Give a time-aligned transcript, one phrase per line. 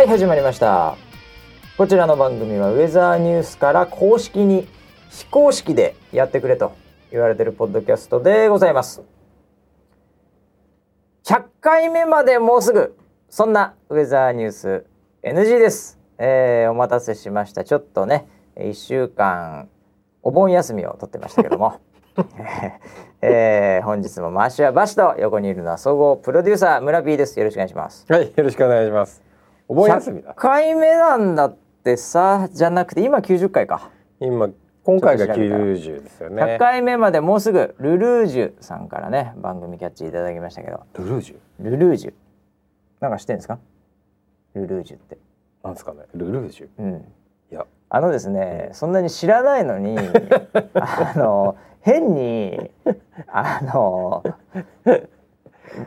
[0.00, 0.96] はい始まりました。
[1.76, 4.66] こちらの番組はウェザーニュースから公式に
[5.10, 6.72] 非公式でやってくれと
[7.10, 9.02] 言われてるポッドキャストでございます。
[11.24, 12.96] 100回目までもうすぐ
[13.28, 14.86] そんなウェザーニュース
[15.22, 17.64] NG です、えーお待たせしました。
[17.64, 18.26] ちょっとね
[18.56, 19.68] 1週間
[20.22, 21.78] お盆休みを取ってましたけども。
[23.20, 27.38] えー本日も回しはバシと横にいるのは総合プロデューサー村 P です。
[27.38, 28.06] よろしくお願いします。
[28.08, 29.29] はい、よろしくお願いします。
[29.70, 30.34] お盆休みだ100。
[30.34, 33.88] 回目なんだってさじゃなくて今90回か、
[34.18, 34.50] 今
[34.82, 35.64] 今回がちょっと調べたら。
[35.64, 36.42] 90ですよね。
[36.42, 40.80] 100回目までもうすぐルルージュさんからね番組キャッチいただきましたけど。
[40.98, 41.64] ルルージュ？
[41.70, 42.14] ルルージュ。
[42.98, 43.60] なんか知ってんですか？
[44.54, 45.18] ルルージュって。
[45.62, 46.00] なんですかね？
[46.16, 46.68] ルルージュ？
[46.76, 47.04] うん。
[47.52, 49.96] いや、あのですねそんなに知らないのに
[50.74, 52.72] あの変に
[53.28, 54.24] あの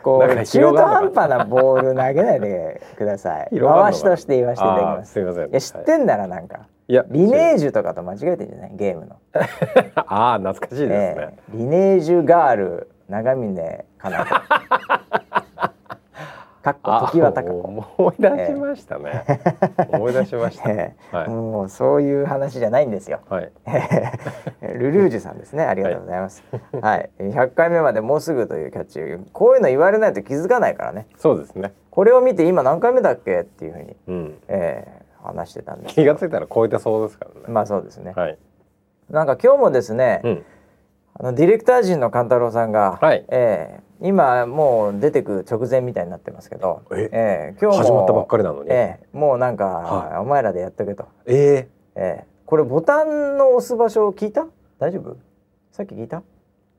[0.02, 5.50] こう中途半端なボール投げないでください回しとして言わせていただきますすいません。
[5.50, 8.72] いや知ってんならなんか、いや、リネージジュとかと間違えてんじゃない？
[8.76, 9.40] ゲームの、ュ。
[9.96, 11.28] ああ、懐かしいですね。
[11.32, 14.26] ええリネージュガール長峰かな
[16.64, 17.60] かっこあ時は高子
[17.98, 19.26] 思い出しましたね。
[19.90, 20.70] 思い出しました。
[20.70, 23.52] ええはいもうそういう話じゃないんですよはい。
[24.62, 25.64] ルルージュさんですね。
[25.64, 26.44] ありがとうございます。
[26.82, 29.02] はい、100回目までもうすぐというキャッチ。
[29.34, 31.08] こういうの言われないと気づかないからね。
[31.18, 31.74] そうですね。
[31.92, 34.38] これを見て今何回目だっけっていうふうに、うん。
[34.48, 37.42] えー話してたんです気がついたら超えてそうですからね。
[37.48, 38.12] まあそうですね。
[38.14, 38.38] はい。
[39.10, 40.46] なんか今日もですね、うん。
[41.20, 48.70] あのディレクター陣の勘太郎さんが、はいえー今もう出てく直前みたいになってますけど、えー今日も始まったばっかりなのに。
[48.70, 51.06] えーもうなんか、はお前らでやっとけと。
[51.26, 54.46] ええーこれボタンの押す場所聞いた？
[54.78, 55.16] 大丈夫？
[55.72, 56.22] さっき聞いた？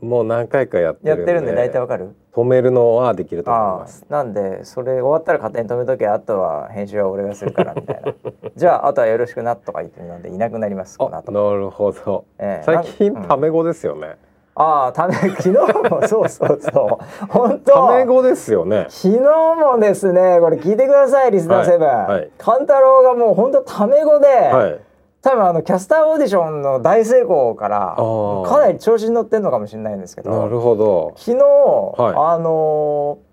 [0.03, 1.21] えもう何回かやってるんで。
[1.23, 2.15] やってるんで大体わかる？
[2.35, 4.05] 止めるのはできると思いあます。
[4.11, 8.13] あなんでそれ終わったら勝手に止めとけあとは編集は俺がするからみたいな
[8.55, 12.27] じゃああとはよろしくなとか言ってるのでいなくなりますこのあ、後なるほど。
[12.39, 14.19] ええ最近タメ語ですよね。
[14.57, 15.51] ああため 昨日
[15.91, 17.27] もそうそうそう。
[17.29, 17.73] 本当。
[17.89, 18.87] タメ語ですよね。
[18.89, 22.31] 昨日もですねこれ聞いてくださいリスナーセブン、はいはい。
[22.39, 24.81] 勘太郎がもう本当タメ語で、はい。
[25.23, 31.13] 多分あのキャスターオーディションの大成功からかなり調子に乗ってんのかもしれないんですけどなるほど。
[31.17, 32.15] 昨日、はい。
[32.35, 33.25] あのー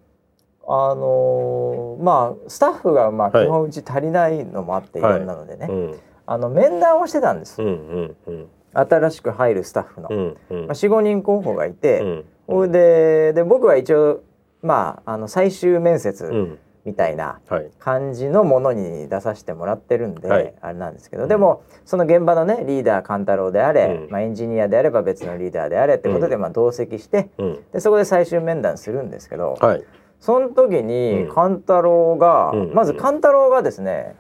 [0.68, 3.46] あのーまあスタッフがまあはい。
[3.46, 6.00] 基本うち足りないのもあって、い、ろんなのでね、うん。
[6.26, 10.68] あの面談をしてたんです、うんうんうん新しく入るスタッフの、うんうん。
[10.68, 12.26] まあ、45人候補がいて、うん。
[12.48, 14.22] それでで僕は一応
[14.62, 16.58] まああの最終面う接ん。
[16.84, 17.70] みたいなはい。
[17.78, 20.54] 感じのものに出させてもらってるんで、はい。
[20.62, 24.12] あれなんですけど、でもその現場のねリーダー勘太郎であれ、うん。
[24.12, 27.60] まあ、エンジニアであれば別のリーダーであれってことで、まあ、同席してうん。
[27.72, 29.84] でそこで最終面談するんですけど、はい。
[30.20, 31.36] その時にうん。
[31.36, 32.74] 勘太郎が、うん。
[32.74, 34.16] まず勘太郎がですね、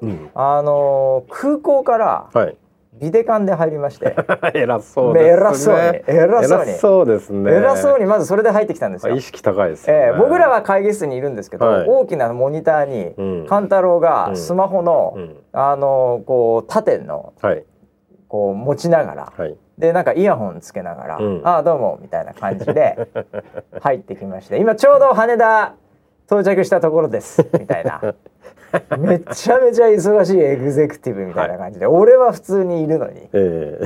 [0.00, 0.30] うん。
[0.34, 2.56] あのー空港からはい
[3.02, 4.14] ビデカンで入りまして。
[4.54, 5.32] 偉そうですね。
[5.32, 5.80] 偉そうに。
[6.06, 6.70] 偉そうに。
[6.70, 7.52] 偉そうですね。
[7.52, 9.12] 偉そうにまずそれで入ってきたんですよ。
[9.12, 9.20] あ意。
[9.20, 10.04] 識高いですよね。
[10.06, 11.88] えー僕らは会議室にいるんですけど、はい。
[11.88, 13.46] 大きなモニターにうん。
[13.48, 14.00] 勘太郎うん。
[14.00, 15.36] がスマホの、うん。
[15.52, 17.64] あのーこう縦のはい。
[18.28, 19.56] こう持ちながらはい。
[19.78, 21.40] でなんかイヤホンつけながら「うん。
[21.42, 23.08] ああどうも」みたいな感じで
[23.80, 25.74] 入ってきまして今ちょうど羽田
[26.26, 28.00] 到着したところですみたいな
[28.98, 33.28] めちゃめちゃ忙しいエグゼクティブみたいな感じで、俺は普通にいるのに。
[33.32, 33.80] え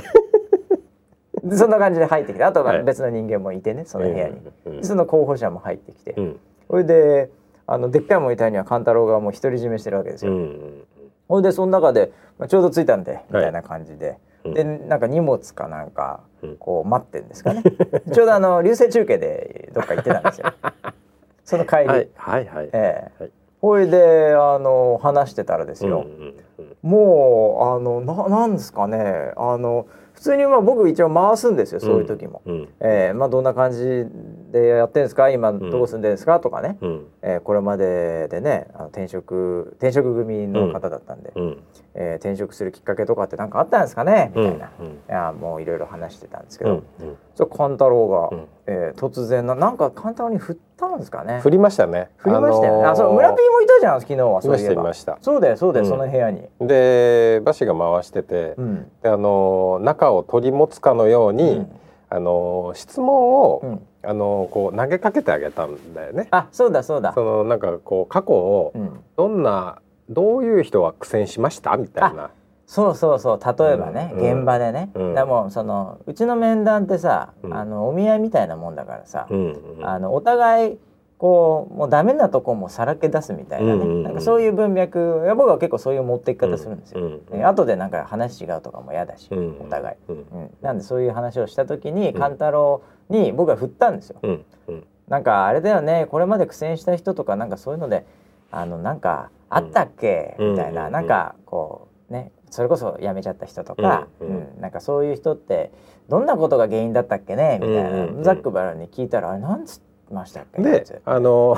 [1.42, 2.84] で そんな感じで入ってきてあとははい。
[2.84, 4.40] 別の人間もいてねその部屋に、
[4.82, 6.40] その候補者も入ってきて、うん。
[6.68, 7.30] それで
[7.66, 10.32] あのでっかいモニターには勘太郎がもう独り占めしてるわけですよ。
[10.32, 10.84] うん。
[11.28, 14.54] ほいでその中で、まあ、ちょうど着いたんでみたいな感じで、うん。
[14.54, 16.56] でなんか荷物かなんかうん。
[16.56, 17.62] こう待ってんですかね。
[18.12, 20.52] ちょうどあの流星中継でどっか行ってたんですよ。
[21.44, 22.08] その帰り、はい。
[22.14, 22.70] はいはい。
[22.72, 23.22] ええ。
[23.22, 23.30] はい
[23.60, 26.34] ほいであの話してたらですよ、うんうんうん
[26.82, 29.32] もうあのななんですかね。
[29.36, 32.42] あの普通にまあ僕一応回すんですよそういう時も。
[32.46, 32.68] うん。
[32.80, 34.06] えーまあ、どんな感じ
[34.52, 35.58] でやってるんですか今ん。
[35.58, 37.06] どこ住んでるんですかとかね、うん。
[37.22, 41.58] えーこれまででねあの転職転職組の方だったんで、うん
[41.98, 44.30] えー転職するきっかけとかって何かあったんですかね？
[44.36, 44.86] みたいな、うん。
[44.86, 47.16] うんいやもういろいろ話してたんですけど、うんうん。
[47.34, 48.46] そう勘太郎が、うん。
[48.66, 51.40] えー突然ななんか勘太郎に振ったんですかね？
[51.40, 52.10] 振りましたね。
[52.18, 54.42] 振りましたよね、あそう村 P もいたじゃん昨日は。
[54.42, 54.72] そういえば。
[54.72, 55.24] いましたいました。
[55.24, 55.90] そうだよそうだよ、うん。
[55.90, 58.90] その部屋に、で馬氏が回してて、うん。
[59.02, 61.70] であの中を取り持つかのように、うん。
[62.08, 63.86] あの質問を、うん。
[64.02, 66.28] あのこう投げかけてあげたんだよね。
[66.30, 67.12] あそうだそうだ。
[67.12, 69.00] そのなんかこう過去をうん。
[69.16, 71.76] どんなどういう人は苦戦しました？
[71.76, 72.30] みたいな。
[72.66, 73.40] そうそうそう。
[73.40, 75.14] 例えばね、うん現場でね、うん。
[75.14, 77.54] でもうそのうちの面談ってさ、うん。
[77.54, 79.88] あのお見合いみたいなもんだからさ、うんうん。
[79.88, 80.78] あのお互い
[81.18, 84.02] こうもうダメなとこもさらけ出すみたいなね、うんうんうん。
[84.02, 87.00] なんかそういう文脈いや僕は結構そういう持っていき方するんですよ。
[87.00, 87.04] う
[87.36, 90.16] んね後でなんか話違うとかも嫌だし、うんお互い、うん。
[90.16, 92.14] うん、なんでそういう話をした時にん。
[92.14, 94.18] 勘太郎に僕は振ったんですよ。
[94.22, 94.86] うんうん。
[95.08, 98.04] なんかあれだよねこれまで苦戦した人とかなんかそういうので
[98.50, 100.50] あのなんかあったっけ、うん。
[100.52, 100.92] みたいな、うん。
[100.92, 104.34] なんかこうねそれこそ辞めちゃった人とか、ううん。
[104.58, 104.60] ん。
[104.60, 105.72] なんかそういう人って
[106.08, 107.58] どんなことが原因だったっけね？
[107.60, 107.94] みたいな、うん。
[107.94, 108.16] うん。
[108.16, 110.62] うんざっくばらんに聞いたらあれなんつってましたっけ？
[110.62, 111.56] でつあの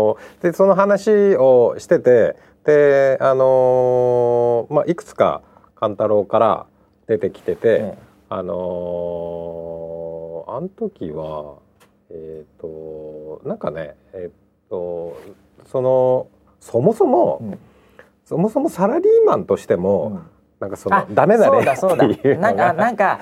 [0.42, 5.42] でその話をしててであのまあいくつか
[5.74, 6.66] 勘太郎から
[7.06, 7.98] 出てきてて、ね
[8.32, 11.56] あのあの時は
[12.10, 15.16] えっ、となんかねえっ、と
[15.66, 16.28] その
[16.60, 17.58] そもそも、うん。
[18.24, 20.20] そもそもサラリーマンとしても、うん。
[20.60, 23.20] なんかそのあダメだねそうだそうっていうだなんかのがなんか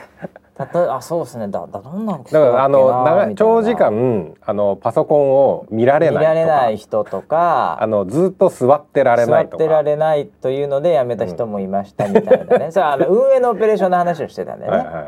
[0.58, 1.46] 例えあそうですね。
[1.46, 6.26] だだどんなのだからあの長い長時見間あのパソコンを見られないとか。
[6.26, 7.80] られない人とか。
[7.80, 9.58] あのずっと座ってられないとか。
[9.58, 15.00] 座ってられないというので辞めた人もいましたみたいなね、それはあの運営のオペレーションの話をしてたんでね、はいはいは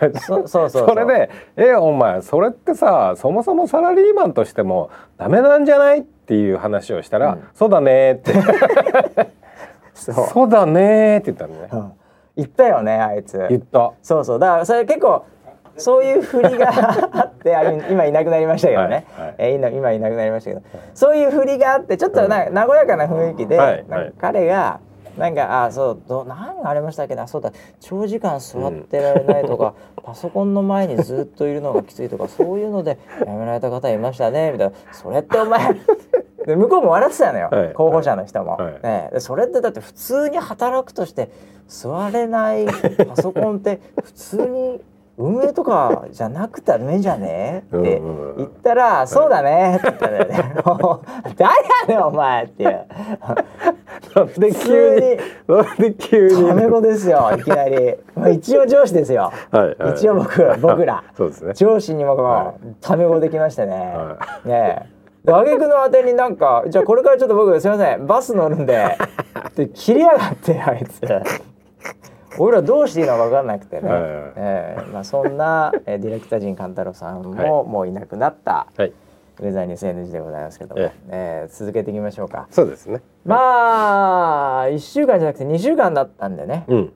[0.00, 0.18] いはい。
[0.20, 0.88] そそうそうそう。
[0.88, 4.88] それで「えお前それってさそもそもサラリーマンとしても
[5.18, 7.48] ダメなんじゃない?」っていう話をしたら「うん。
[7.54, 8.32] そうだね」って
[9.94, 11.68] 「そ そううだね」って言ったのね。
[11.72, 11.92] うん。
[12.36, 13.46] 言ったよねあいつ。
[13.50, 13.92] 言った。
[14.02, 14.38] そうそう。
[14.38, 15.24] だからそれ結構
[15.76, 16.68] そういう振りが
[17.12, 19.34] あってあ今いなくなりましたけどね、はいはい。
[19.38, 20.62] えー今今いなくなりましたけど、
[20.94, 23.84] そういう振りがあってちょっとな、和やかな雰囲気で、はい
[24.20, 24.80] 彼が
[25.16, 34.74] なんかあそうど何がありましたっけなそうだ長時間座ってられないとか、パソコンの前にずっといるのがきついとかそういうので辞められた方いましたねみたいな。
[34.92, 35.60] それってお前
[36.46, 37.72] で向こうも笑ってたのよ、はい。
[37.72, 38.80] 候補者の人も、はい。
[38.82, 41.30] ねでそれってだって普通に働くとして
[41.68, 42.66] 座れない
[43.06, 44.80] パソコンって普通に
[45.22, 47.64] 運営とかじゃなくてダメじゃね？
[47.76, 48.00] って
[48.36, 52.86] 言ったら「そうだね」って言ったんだよね「もう誰やねんお前」っていう。
[54.14, 56.48] なんで普急になんで急に。
[56.48, 59.32] タメ語ですよいきなり、まあ、一応上司ですよ。
[59.50, 59.94] はいはい。
[59.94, 61.04] 一応僕僕ら。
[61.16, 61.54] そうですね。
[61.54, 65.02] 上司にもはタメ語できましてね、はねえ。
[65.24, 68.98] で挙句のあてになんか「じゃあこれからちょっと僕すいませんバス乗るんで」
[69.48, 71.00] って切りやがってあいつ
[72.38, 74.10] 俺らどうしていいのか分かんなくてね、はいはい。
[74.36, 74.90] ええ。
[74.92, 77.48] まあ、そんな、えーディレクター陣勘太郎さんも、はい。
[77.48, 78.92] もういなくなったはい。
[79.40, 81.48] ウェザーニュース NG でございますけども、ええ。
[81.50, 82.46] ー続けていきましょうか。
[82.50, 83.00] そうですね。
[83.24, 86.64] まあ1週間じゃなくて2週間だったんでね。
[86.68, 86.92] うん。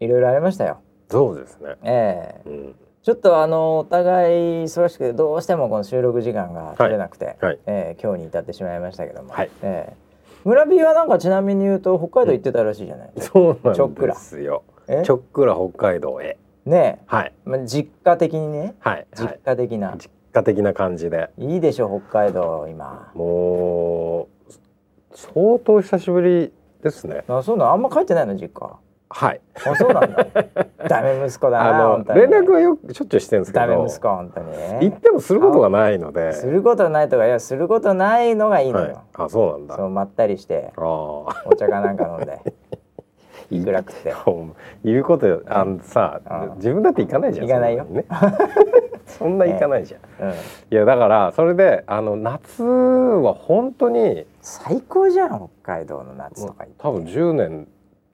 [0.00, 0.78] いろいろありましたよ。
[1.10, 1.74] そうですね。
[1.82, 2.48] ええ。
[2.48, 2.74] うん。
[3.02, 7.58] ちょっとあのお互い忙しくてどうしてもこの収録時間が取れなくて、はい。
[7.66, 9.50] えー今日に至ってしまいましたけども、はい。
[9.62, 10.04] えー
[10.48, 14.12] 村 B はなんかちなみに言うと北海道行ってたらしいじゃない、そうなんちょっくら。
[14.12, 14.73] ですよえ
[15.04, 16.36] ちょっくら北海道へ。
[16.66, 17.32] ねはい。
[17.46, 18.74] え、まあ、実家的にね。
[18.80, 19.06] はい。
[19.14, 19.40] 実はい。
[19.44, 21.30] 家的な、実家的な感じで。
[21.38, 23.10] い、いでしょ北海道今。
[23.14, 24.52] もう
[25.14, 26.52] 相当久しぶり
[26.82, 27.24] ですね。
[27.28, 27.72] あそうなの？
[27.72, 28.78] あんま帰ってないの実家？
[29.10, 29.40] はい。
[29.64, 30.26] あそうなんだ。
[30.88, 34.90] ダメ息子だなあの連絡はよくしょっちゅうしてるんですけダメど息子本当に。
[34.90, 36.32] 行ってもすることがないので。
[36.32, 39.76] することないとかいやすることないのがいいのよ、はい、あそうなんだ。
[39.76, 40.72] そうまったりして。
[40.76, 40.84] ああ
[41.46, 42.40] お茶かなんか飲んで
[43.50, 44.14] いくて。
[44.84, 47.84] 言うことよあのさうん自分だって行かないじゃん行かないよ。
[47.86, 48.04] そんね。
[49.06, 50.34] そんな行かないじゃん、うん。
[50.34, 50.34] い
[50.70, 57.68] やだからそれであの夏は本当に最高じゃん北海道の夏とか多分10年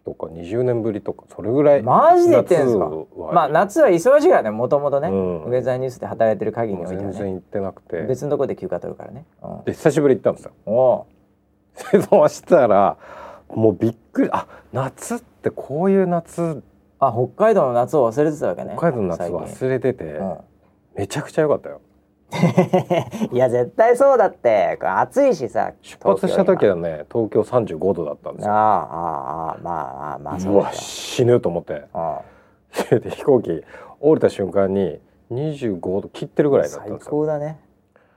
[0.04, 2.90] とか20年ぶりとかそれぐらいマジで言ってんすか？
[3.32, 5.44] まあ夏は忙しいからねもともとね、うん。
[5.44, 7.12] ウェザーニュースで働いてる限りにおいてはね。
[7.12, 8.02] 全然行ってなくて。
[8.02, 9.64] 別のとこで休暇取るからね、うん。
[9.64, 10.52] で久しぶり行ったんですよ。
[10.66, 11.04] おう。
[12.02, 12.96] そうしたら
[13.54, 16.62] もうびっくりあ夏ってこういう夏。
[16.98, 20.36] あ北海道の夏を忘れてたわけね北海道の夏忘れてて、うん。
[20.96, 21.80] めちゃくちゃ良かったよ。
[23.32, 24.78] いや絶対そうだって。
[24.80, 28.52] 暑いしさ出発した時ははね東京35度だったんですよ。
[28.52, 31.84] ああああまあまあまあそううわ死ぬと思って。
[31.94, 32.22] ょ
[33.00, 33.64] で飛行機
[33.98, 35.00] 降りた瞬間に
[35.32, 37.58] 25度切ってるぐうんらいだったん最ですよ、高だね。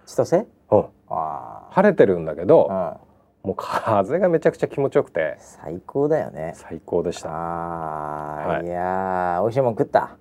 [0.06, 0.46] 千歳？
[0.72, 2.98] うん、あ晴れてるんだけど、あ、うん、
[3.44, 5.36] もう風がめちゃくちゃ気持ちよくて。
[5.40, 6.54] 最高だよね。
[6.56, 7.30] 最高でした。
[7.30, 8.66] ああ、はい。
[8.66, 10.16] い、やー美味しいもん食った。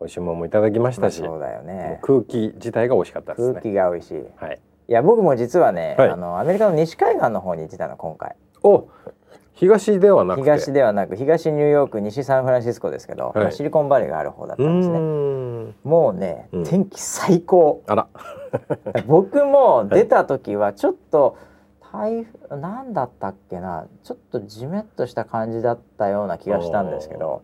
[0.00, 1.98] 美味しいものもいただきましたし、そうだよね。
[2.02, 3.54] 空気自体が美味しかったですね。
[3.54, 4.14] 空気が美味しい。
[4.36, 4.60] はい。
[4.86, 6.10] いや僕も実はね、はい。
[6.10, 8.36] あのアメリカの西海岸の方に行ってたの今回。
[8.62, 8.88] お
[9.54, 10.42] 東ではなくて。
[10.44, 13.38] 東ではなく東ニューヨーク西サンフランシスコですけど、はい。
[13.38, 15.00] まあシリコンバレーがある方だったうんですね。
[15.82, 16.64] もうね、うん。
[16.64, 17.82] 天気最高。
[17.88, 18.06] あら。
[19.08, 21.36] 僕も出た時はちょっと
[21.98, 27.42] 台風なんだったっけなちょっとジメッとした感じだったような気がしたんですけど。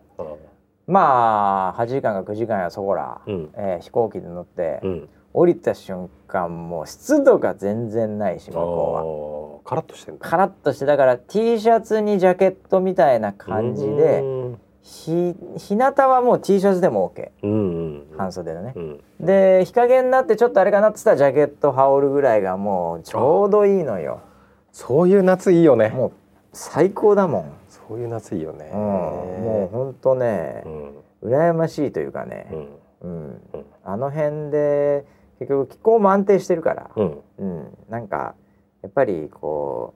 [0.87, 3.49] まあ8時間か9時間やそこら、うん。
[3.55, 5.09] えー飛行機で乗って、うん。
[5.33, 9.69] 降りた瞬間もう湿度が全然ないし向こあー。
[9.69, 14.23] カラッとしてんだうはカラッとしてだから T シャツにジャケットみたいな感じで
[14.83, 15.35] 日
[15.75, 18.73] 向はもう T シャツでも OK うんうん半袖のね。
[18.75, 19.03] う、ん。
[19.19, 24.21] で日陰になってちょっとあれかなって言ったらジャケット羽織るぐらいがもうちょうどいいのよ
[24.75, 25.87] そういう夏いいよね。
[25.87, 26.11] もう
[26.51, 28.69] 最高だもん、そういう夏いいよね。
[28.73, 30.63] うん、もうほんとね
[31.21, 31.29] う、ん。
[31.31, 32.67] 羨ましいというかねう、ん。
[32.99, 33.41] うん。
[33.53, 33.65] うん。
[33.85, 35.05] あの辺で
[35.39, 37.21] 結局気候も安定してるから、うん。
[37.37, 38.35] うん、なんか
[38.83, 39.93] やっぱりこ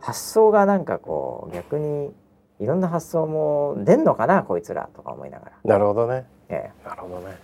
[0.00, 2.12] う発想がなんかこう逆に
[2.58, 6.26] いろんな発想も出んのかなこいつらとか思いながら、なるほどね。
[6.48, 6.88] ええ。
[6.88, 7.36] なるほどね。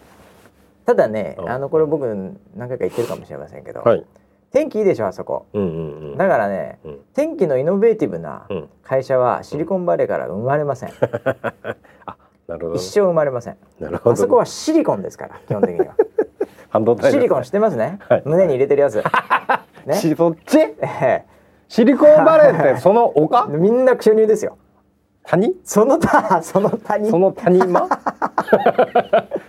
[0.84, 1.48] ただね、うん。
[1.48, 2.04] あのこれ僕
[2.56, 4.04] 何回か言ってるかもしれませんけど、はい
[4.54, 5.46] 天気いいでしょあそこ。
[5.52, 6.16] うんうんうん。
[6.16, 6.98] だからねうん。
[7.12, 8.68] 天気のイノベーティブなうん。
[8.84, 10.90] 会社はシリコンバレーから生まれません、
[12.46, 12.74] なるほど。
[12.76, 13.56] 一生生まれません。
[13.80, 14.12] なるほど。
[14.12, 15.96] あそこはシリコンですから基本的には。
[16.70, 18.22] 半導体シリコン知ってますね、はい。
[18.24, 19.02] 胸に入れてるやつ。
[19.86, 19.94] ね。
[19.94, 21.24] しそっちえ
[21.68, 23.48] シリコンバレーってその丘？
[23.52, 24.56] えみんな巨乳ですよ
[25.26, 25.54] 谷？
[25.64, 27.10] その他 その他に？
[27.10, 27.88] その谷間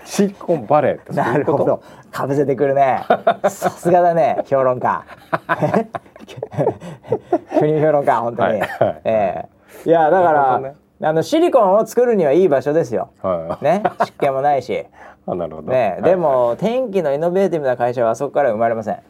[0.06, 1.82] シリコンバレーってなるほど。
[2.12, 3.04] かぶせてくるね。
[3.50, 5.04] さすがだね 評論家。
[6.26, 9.46] 巨乳評論家本当に、はいはいえ
[9.86, 9.90] え。
[9.90, 10.76] いやだから、ね。
[11.02, 13.10] あのシリコンを作るにはいい場所ですよ。
[13.22, 13.64] はい。
[13.64, 14.86] ね湿気もないし。
[15.28, 15.72] あなるほど。
[15.72, 16.12] ね、はい。
[16.12, 19.02] でも天気のイノベーティブな会社はあそこから生まれません、ああ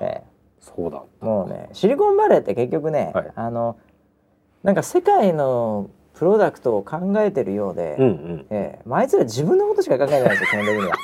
[0.00, 0.22] え
[0.58, 3.30] そうだえもうねシリコンバレーって結局ね、はい。
[3.34, 3.76] あの
[4.62, 8.46] なんか世界のプロダクトを考えてるようで、うんうん。
[8.50, 10.96] ええまあ、あいつら自分のことしか考えてないですよ基本的には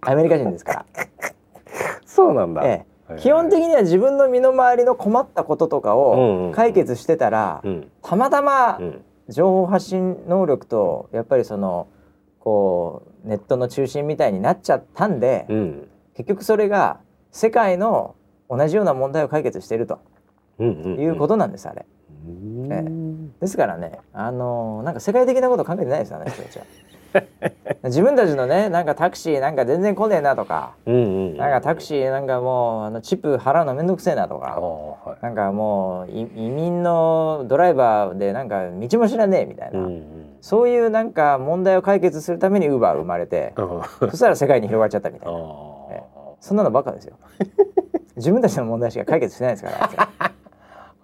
[0.00, 0.86] アメリカ人ですから、
[2.04, 2.62] そうなんだ。
[2.64, 6.50] ええ、基本的には自分の身の回りの困ったこととかうんうん。
[6.50, 7.90] を解決してたら、うん。
[8.02, 9.04] たまたまうん。
[9.30, 11.88] 情報発信能力とやっぱりその
[12.40, 15.88] こうネットの中心みたいになっちゃったんで、うん。
[16.16, 17.00] 結局それが
[17.30, 18.16] 世界の
[18.50, 20.00] 同じような問題を解決していると
[20.58, 21.00] うんうん。
[21.00, 21.86] いうことなんです、あれ。
[22.26, 26.64] うんえですからね、あのなんか世界的なこと考えてないですよね、人たちは。
[27.84, 30.98] 自分たちのね、なんかタクシーなんか全然来ねえなとか、うんう
[31.34, 35.22] んなんかタクシーなんかもうあのチップ払うのめんどくせえなとか、はい。
[35.22, 40.04] なんかもうい移民のドライバーでなんか道も知らねえみたいな、うんうん。
[40.40, 45.38] そういうなんか問題を解決するためにウーバー生まれて、あそしたら世界に広がっちゃったみたいな。
[45.38, 45.42] あ
[45.90, 46.02] え
[46.40, 47.16] そんなのばっかですよ。
[48.16, 50.30] 自分たちの問題しか解決してないですから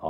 [0.01, 0.07] フ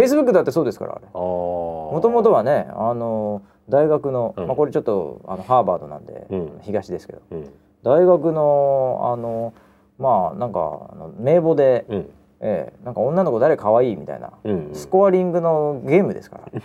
[0.00, 1.06] ェイスブックだってそうですからあれ。
[1.12, 4.46] あもともとはねあの大学の、うん。
[4.46, 6.58] まあこれちょっとあのハーバードなんで、うん。
[6.62, 7.22] 東ですけど。
[7.30, 7.50] うん。
[7.82, 9.52] 大学のあの
[9.98, 12.10] まあなんかあの名簿で、うん。
[12.40, 13.96] ええなんか女の子誰可愛い？
[13.96, 16.44] みたいな、うんスコアリングのゲームですから、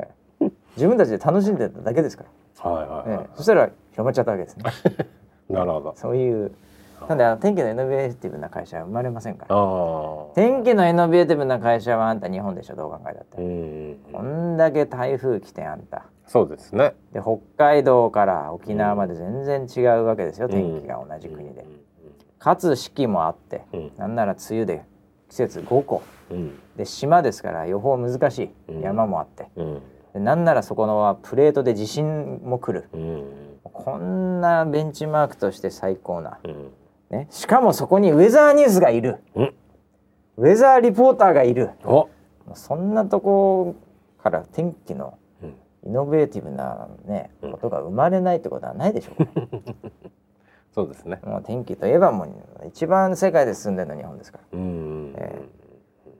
[0.00, 0.08] え
[0.40, 0.50] え。
[0.76, 2.24] 自分たちで楽しんでただけですか
[2.62, 3.30] ら、はいはいはええ。
[3.34, 4.64] そしたら広まっちゃったわけですね。
[5.50, 5.92] い なるほど。
[5.96, 6.52] そういう
[7.08, 9.56] なんであの天気のイノベーティブな会社は生まれませんから。
[10.34, 16.04] 天気のイノベーティブな会社はあんた日本でしょどう考えたって、うんこんだけ台風来てあんた。
[16.26, 16.94] そうですね。
[17.12, 21.66] で北海道から沖縄まで全然違うわけですよ、天気が同じ国で、
[22.38, 23.92] かつ四季もあって、うん。
[23.98, 24.84] なんなら梅雨で
[25.28, 26.58] 季節5個うん。
[26.76, 28.80] で島ですから予報難しい、うん。
[28.80, 29.48] 山もあって。
[29.56, 29.82] うん。
[30.14, 32.88] でなんならそこのはプレートで地震も来る。
[32.92, 33.24] うん。
[33.62, 36.70] こんなベンチマークとして最高な、うん
[37.12, 39.18] ね、しかもそこにウェザーニュースがいる。
[39.34, 39.54] うん。
[40.38, 41.70] ウェザーリポーターがいる。
[42.54, 43.76] そんなとこ
[44.22, 45.54] から天気のうん。
[45.84, 47.52] イノベーティブなねうん。
[47.52, 49.26] ことが生まれないってことはないでしょう。
[49.26, 49.30] か、
[50.74, 51.20] そうですね。
[51.24, 52.28] もう天気といえばもう
[52.66, 54.58] 一番世界で進んでるの日本ですから。
[54.58, 55.14] うん。
[55.16, 55.38] え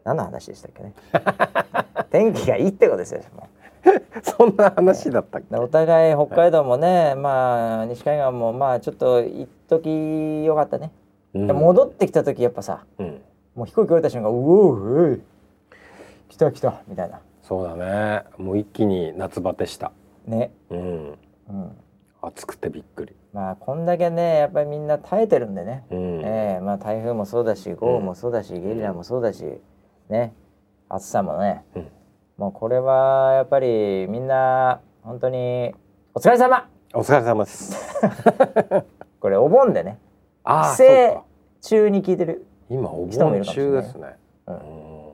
[0.05, 0.93] 何の話でしたっけね。
[2.11, 3.49] 天気がいいってことですよも
[4.23, 5.57] そんな話だったっけ？
[5.57, 10.93] お互い北海道もね、まあ西海岸もまあちょっと一時良かったね、
[11.35, 11.47] うん。
[11.47, 13.21] で戻ってきた時やっぱさうん。
[13.55, 15.21] もう飛行機降りた瞬間うおう
[16.29, 17.21] 来た来たみたいな。
[17.43, 18.23] そうだね。
[18.39, 19.93] もう一気に夏バテした。
[20.27, 20.53] ね。
[20.71, 20.79] うん。
[20.79, 21.77] うん。
[22.23, 23.17] 暑くてびっくり。
[23.33, 26.21] まあこんだけねやっぱりみんな耐えてるんでね、うん。
[26.25, 29.61] ええまあ台風もそうだし豪雨もそうだし、ゲリラもそうだし
[30.09, 30.33] ね。
[30.89, 31.65] 暑さもね。
[31.75, 31.89] うん
[32.37, 35.75] もうこれはやっぱりみんな本当に
[36.15, 36.69] お疲れ様。
[36.95, 38.01] お疲れ様です。
[39.21, 39.99] これお盆でね。
[40.45, 41.25] ああ帰省
[41.61, 44.17] 中に聞いてる今お盆中ですね。
[44.47, 45.13] ううん。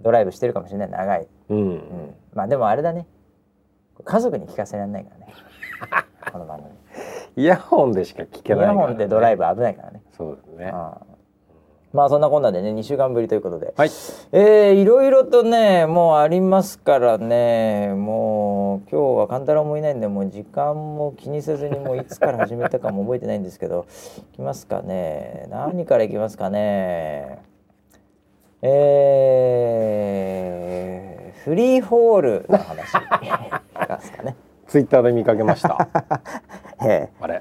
[0.00, 0.90] ドライブしてるかもしれない。
[0.90, 1.58] 長い、うん。
[1.58, 3.06] うん、まあでもあれだね。
[4.04, 5.34] 家族に聞かせられないからね。
[6.32, 6.70] この番組。
[7.36, 8.80] イヤホンでしか聞けイないね。
[8.80, 10.02] ヤホンでドライブ危ないからね。
[10.12, 10.98] そうですねあ
[11.92, 13.90] まあそんなこんなでね2週間ぶりということで、はい。
[14.32, 17.92] えー、いろいろとねもうありますからね。
[17.94, 23.86] もう今日は勘太郎もいないんでもう時間も気にせずにもういつから始めたかも覚えてないんですけど。
[24.34, 25.46] いきますかね。
[25.50, 27.42] 何からいきますかね。
[28.62, 32.94] えー、フリーホールの話。
[32.94, 34.36] いきますかね。
[34.68, 35.88] ツイッターで見かけました。
[36.86, 37.39] えーあれ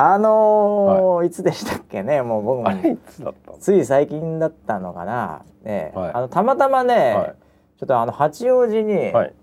[0.00, 2.70] あのーい、つでしたっけねもう僕も。
[3.08, 6.12] つだったのつい最近だったのかな、ええはい。
[6.14, 7.34] あのたまたまね、はい。
[7.80, 9.34] ちょっとあの八王子に、はい。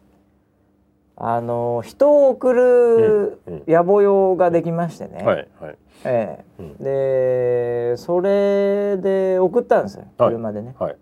[1.17, 3.63] あの人を送るうんうん。
[3.67, 5.77] 野暮用ができましてね、はいはい。
[6.05, 6.61] ええ。
[6.61, 6.77] うん。
[6.77, 10.29] でそれで送ったんですよはい。
[10.29, 10.95] 車でね、はい。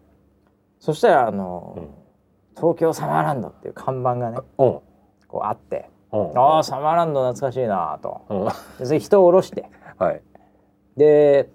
[0.80, 1.88] そしたらあの、うん。
[2.56, 4.44] 東京サマーランドっていう看板がねうん。
[4.58, 4.82] こ
[5.34, 8.22] うあって、うんああサマーランド懐かしいなと。
[8.80, 8.88] うん。
[8.88, 9.66] で人を降ろして。
[9.98, 10.22] はい。
[10.96, 11.50] で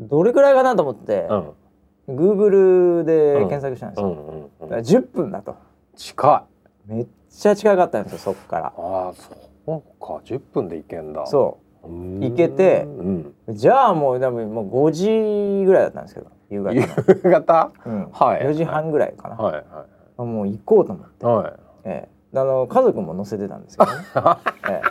[0.00, 2.16] どれくらいかなと思って、うん。
[2.16, 4.64] Google で検索したんですよ、うん。
[4.64, 4.68] うん。
[4.68, 5.54] だからうん10分だと。
[5.96, 6.46] 近
[6.88, 6.92] い。
[6.92, 8.66] めっちゃ近かったんですよそこから。
[8.66, 8.72] あ
[9.10, 9.34] あそ
[9.66, 10.20] うか。
[10.24, 11.26] 10分で行けんだ。
[11.26, 11.88] そう。
[11.88, 12.20] うん。
[12.20, 13.34] 行けてうん。
[13.48, 17.72] うじゃあもう多分もう5時ぐらいだったんですけど夕方の、夕方？
[17.84, 18.10] うん。
[18.12, 18.42] はい。
[18.42, 19.86] 4時半ぐらいかな、はいは
[20.18, 20.22] い。
[20.22, 21.52] もう行こうと思って、はい。
[21.84, 23.98] ええ、あの家族も乗せてたんですけどね、
[24.70, 24.82] え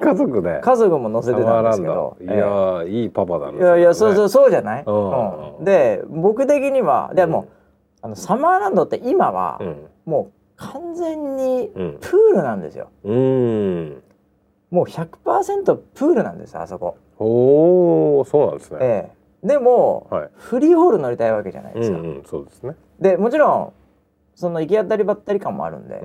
[0.00, 5.56] 家族でえ、家族も乗せてたんですけどいやーいいパパだねいやいやそうそううそうじゃない、うん。
[5.58, 5.64] うん。
[5.64, 7.48] で僕的にはでも、
[8.02, 9.86] あのサマーランドって今は、うん。
[10.04, 11.98] もう完全にうん。
[12.00, 12.88] プールなんですよ。
[13.04, 14.02] うん。
[14.70, 18.78] もう100%プールなんですあそこ、おおそうなんですね。
[18.80, 19.10] え
[19.44, 20.28] え、でも、はい。
[20.34, 22.74] フリーホール乗りたいわけじゃないですか、うんうんそうですね。
[23.00, 23.72] でもちろん
[24.34, 26.00] その行き当たりばったり感もあるんで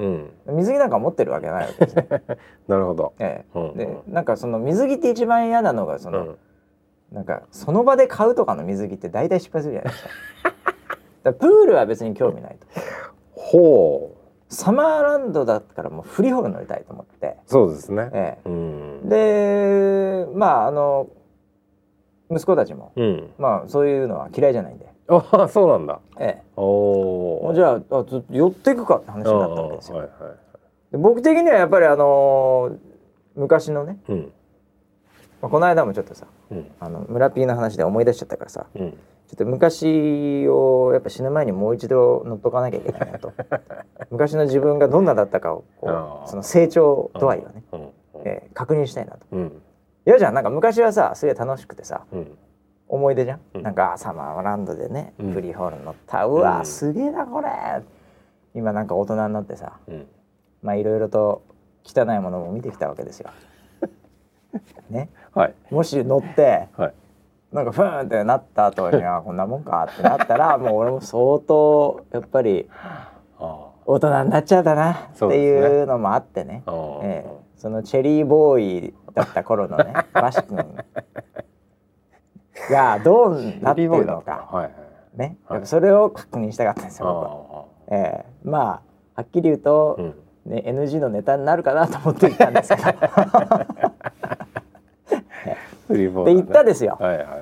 [0.47, 0.57] う、ん。
[0.57, 2.05] 水着なんか持ってるわけないわけですよ、
[2.67, 3.13] なるほど。
[3.19, 6.37] えうんえ、でなんかその水着って一番嫌なのがその、うん。
[7.11, 10.09] なんかその場で買うとかの水着って大体失敗するじゃないですか。
[11.23, 12.67] だプールは別に興味ないと。
[13.33, 14.19] ほう。
[14.53, 18.09] サマーランドだったからもうフリーホール乗りたいと思って、そうですね。
[18.13, 19.01] えうん。
[19.05, 21.07] え、でまああの
[22.31, 23.29] 息子たちもうん。
[23.37, 25.99] まあそういうのは嫌いじゃないんで、ああ そうなんだ。
[26.19, 29.97] ええ、おおじゃああちょっと寄っていくかって話になったわけですよ。
[29.97, 30.33] はいはい
[30.91, 32.77] で僕的にはやっぱりあのー
[33.35, 34.31] 昔のね、うん。
[35.41, 36.71] まあ、この間もちょっとさうん。
[36.79, 38.91] あの村 P の話で思い出しちゃったからさうん。
[38.91, 38.97] ちょ
[39.33, 43.31] っと昔をやっぱ死ぬ前にもう一度乗っとかなきゃいけないなと。
[44.09, 47.89] 昔の自分がどんなだったかをこうその成長度合いをね、うんうん
[48.25, 49.19] えー確認したいなと。
[49.31, 49.61] うん。
[50.05, 50.33] 嫌じゃん。
[50.33, 52.37] なんか昔はさすげえ楽しくてさうん
[52.89, 53.63] 思い出じゃん、うん。
[53.63, 55.33] なんかあサマーランドでね、うん。
[55.33, 56.25] フリーホール乗った。
[56.25, 56.65] うわ、うん。
[56.65, 57.49] すげえなこれ。
[58.55, 59.79] 今なんか大人になってさ。
[59.87, 60.07] うん。
[60.61, 61.43] まあいろいろと
[61.85, 63.29] 汚いものも見てきたわけですよ。
[64.89, 65.53] ね、はい。
[65.69, 66.93] もし乗ってはい。
[67.53, 72.69] なんかふーんってなった後に はこんなもんかってなったらもう俺も相当やっぱり
[73.39, 76.63] あ大人になっちゃったなっていうのもあってね。
[76.65, 76.99] ああ。
[77.03, 80.57] ええ、そのチェリーボーイだった頃のね バシ君
[82.69, 84.47] がどうなってるのか。
[84.51, 84.73] はいはい。
[85.17, 87.65] ね、それを確認したかったんですよ、僕は。
[87.91, 88.81] あええ、まあ
[89.15, 90.15] はっきり言うと、あうん。
[90.45, 92.91] ね、NG のネタになるかなと思って言ったんですけど。
[96.25, 96.97] で言ったですよ。
[96.99, 97.39] はいはいはい。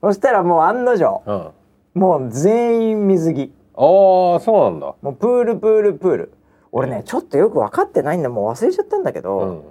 [0.00, 1.50] そしたらもう案の定うん。
[1.94, 3.54] もう全員水着。
[3.74, 4.94] ああそうなんだ。
[5.00, 6.32] もうプールプールプール。
[6.72, 8.28] 俺ねちょっとよく分かってないんだ。
[8.28, 9.62] もう忘れちゃったんだけど、うん。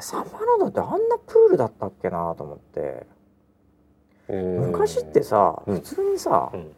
[0.00, 2.80] サマーランドってあんなプールだったっけなと思って。
[2.80, 3.21] えー
[4.28, 5.74] 昔ってさ、うん。
[5.76, 6.72] 普通にさ、うん。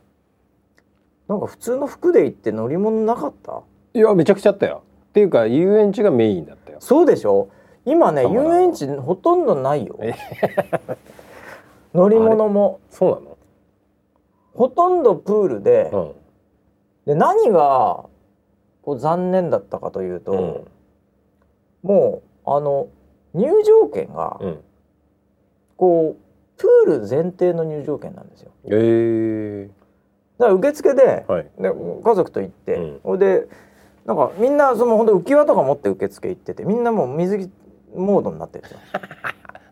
[1.28, 3.62] なんか普通の服で行って乗り物なかった？
[3.94, 4.83] いやめちゃくちゃあったよ。
[5.09, 6.78] っていうか遊園地がメインだったよ。
[6.80, 7.48] そうでしょ？
[7.87, 9.96] 今ね遊園地ほとんどないよ。
[10.00, 10.14] え
[11.94, 12.80] 乗り物も。
[12.90, 13.38] そうなの？
[14.54, 16.12] ほとんどプールで、うん。
[17.07, 18.07] で何が
[18.83, 20.66] こう残念だったかというと、
[21.83, 21.88] うん。
[21.88, 22.88] もうあの
[23.33, 24.61] 入場券がうん。
[25.76, 26.23] こう
[26.57, 28.51] プール前提の入場券なんですよ。
[28.71, 29.71] ええ
[30.38, 31.51] だから受付で,、はい。
[31.59, 31.71] で
[32.05, 33.19] 家族と行って、うん。
[33.19, 33.47] で
[34.05, 37.51] なんかみんなその本当浮き輪とか持って受付行っててみんなもう水着
[37.95, 38.81] モードになってるんですよ。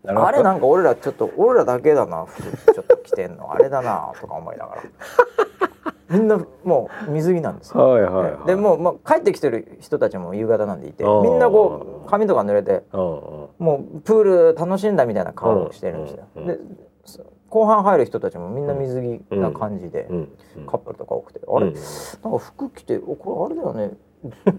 [0.27, 2.43] あれなんか俺らちょっと俺らだけだな服
[2.73, 3.53] ちょっと着てんの。
[3.53, 4.83] あれだなとか思いながら
[6.13, 7.89] みんなもう水着なんですよ。
[7.89, 8.47] はいはいはい。
[8.47, 13.51] でもう、まあ、帰ってきてる人たちも夕方なんでいてみんなこう髪とか濡れても
[13.95, 16.27] うプール楽しんだみたいな顔をしてるんですよ。
[16.37, 16.59] うんで
[17.05, 20.29] そ後半入る人たちもみんな水着な感じで、うん
[20.67, 21.81] カップルとか多くて、あれ、うんな
[22.31, 23.97] んか服着ておこれあれだよね、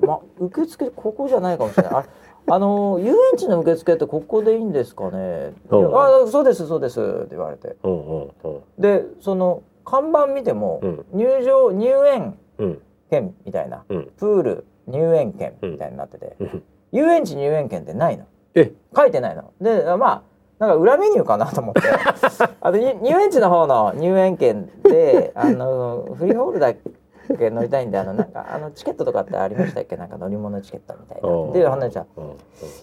[0.06, 1.94] ま、受付ここじゃないかもしれない。
[1.94, 2.08] あれ
[2.46, 5.54] あの遊園地の受付ってここでいいんですかね？
[5.72, 7.78] あそうですそうですって言われて。
[7.84, 8.32] うんうんうん。
[8.78, 11.06] でその看板見ても、うん。
[11.13, 12.82] 入場入園うん。
[13.10, 14.12] 券みたいな、うん。
[14.17, 16.63] プール入園券みたいになってて、うん。
[16.91, 18.26] 遊園地入園券ってないの。
[18.56, 18.72] え？
[18.96, 19.52] 書いてないの。
[19.62, 20.24] でまあ
[20.60, 21.82] なんか裏メニューかなと思って。
[22.62, 29.96] あのに入園地の方の入園券で あのフリーホールだけ乗りたいんであのなんかあのチケットとかってありましたっけ？
[29.98, 31.28] なんか乗り物チケットみたいな。
[31.30, 31.52] うん。
[31.52, 32.24] で話じゃうん。
[32.26, 32.36] うん。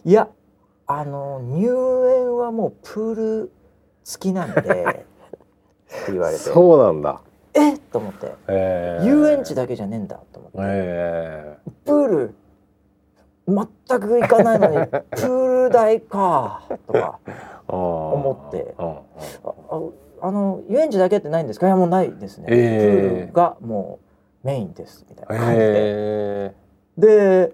[0.05, 0.29] いや
[0.87, 1.69] あの入
[2.09, 3.53] 園はもうプール
[4.03, 5.07] 付きなんで
[6.03, 6.41] って言われて。
[6.43, 7.21] そうなんだ。
[7.55, 7.75] え？
[7.75, 8.33] っと思って。
[8.49, 9.07] えー。
[9.07, 10.59] 遊園地だけじゃねえんだと思って。
[10.61, 12.35] えプール
[13.49, 13.67] 全
[14.01, 18.75] く行かないのに プール代かとかー、思思って。
[18.79, 19.01] あ
[20.23, 21.67] ああの遊園地だけってないんですか？
[21.67, 23.17] いやもうないですね、えー。
[23.17, 23.99] プールがも
[24.45, 26.55] うメインですみたいな感じで、え
[26.99, 27.53] で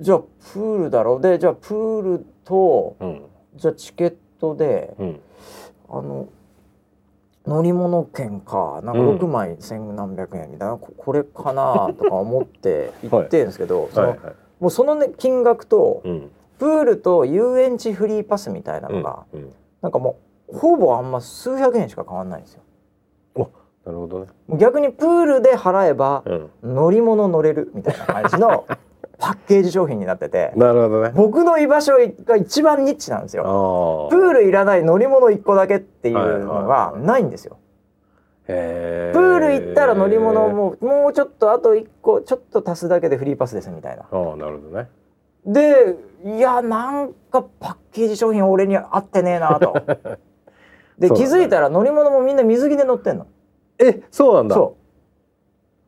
[0.00, 3.22] じゃあプールだろでじゃあプールとー、うん。
[3.56, 5.20] じゃあチケットでうん。
[5.90, 6.26] あの
[7.46, 9.16] 乗り物券かなんかうん。
[9.18, 14.34] 6枚千何百円みたいな、ここれかなとか思って行ってるんですけど、そのはいはい。
[14.60, 16.30] もうその、ね、金額と、うん。
[16.58, 19.52] プールと遊園地フリーパスみたいなのが、うん
[19.82, 22.62] なんかもうほぼあんま数百円しか変わんないんですよ。
[23.84, 24.26] なるほどね。
[24.60, 26.74] 逆にプールで払えばうん。
[26.74, 28.64] 乗り物乗れるみたいな感じの
[29.22, 31.92] パッケージ商品になっててなるほどね僕の居場所
[32.24, 34.08] が一番ニッチなんですあよ。
[34.10, 37.58] ープールいらない乗り物1個だけっていうのがはいないんですよ。
[38.48, 44.02] へプール行ったら乗り物ももうちょっとあと1個ちょっと足すだけでフリーパスですみたいな。
[44.10, 44.88] ああなるほどね
[45.46, 49.74] でいやなんかパッケージ商品俺に合ってねえなと。
[50.98, 53.26] で気づいたら乗り物もみんな水着で乗ってんの。
[53.78, 54.76] えそうなんだそ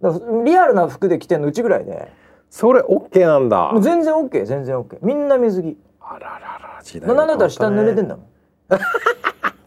[0.03, 0.45] う。
[0.45, 2.13] リアルな服で着てんのうちぐらいで
[2.55, 3.73] それオッケーなんだ。
[3.81, 5.77] 全然 OK 全然 OK みんな水着。
[6.01, 8.27] あららら時代ななんだったら下濡れてんだだもん。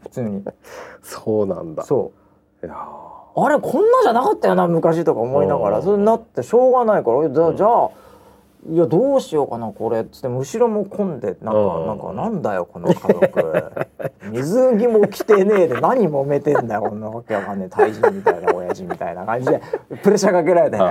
[0.04, 0.46] 普通に。
[1.02, 1.84] そうなんだ。
[1.84, 2.14] そ
[2.64, 2.66] う。
[2.66, 5.74] いやあれこんなじゃなかったよな昔とか思いながうん。
[5.74, 7.30] らそれになってしょうがないから。
[7.30, 7.90] じゃあじゃあ
[8.70, 10.02] いやどうしようかなこれ。
[10.02, 11.88] っつって後ろも混んでなんかうん。
[11.88, 13.64] なんかなんだよこの家族
[14.32, 17.70] 水着も着てねえで何揉めてんだよこんなわけわかんねえ。
[17.70, 19.62] 大人みたいな親父みたいな感じで
[20.04, 20.84] プレッシャーかけられてね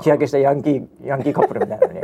[0.00, 2.00] 日焼けしたヤンキーヤンキーカップルみたいなのに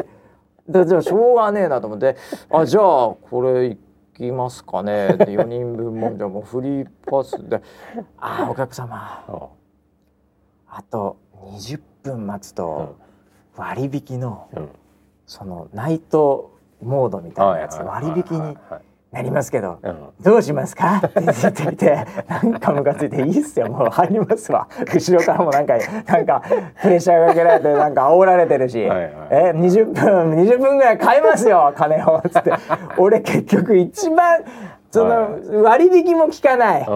[0.68, 2.16] でじゃあしょうがねえなと思って
[2.50, 3.78] あじゃあこれ行
[4.14, 5.08] きますかね。
[5.18, 7.62] で4人分もじゃあもうフリーパスで
[8.18, 9.22] 「ああお客様。
[9.28, 9.48] あ
[10.68, 11.16] あと
[11.52, 12.96] 20分待つと
[13.56, 14.68] 割引のうん
[15.26, 18.56] そのナイトモードみたいなやつ割引に
[19.10, 19.96] なりますけどうん。
[20.20, 21.00] どうしますか?
[21.06, 23.68] 」って言ってみてなんかムカついて「いいっすよ。
[23.68, 25.74] もう入りますわ」 後ろからもなんか
[26.06, 26.42] なんか
[26.82, 32.52] プレッシャーかけられてなんか煽られてるし「はいはいえ20分20分ぐらい買いますよ金を」つって。
[32.98, 34.42] 俺結局一番
[34.90, 36.86] その割引も効かない、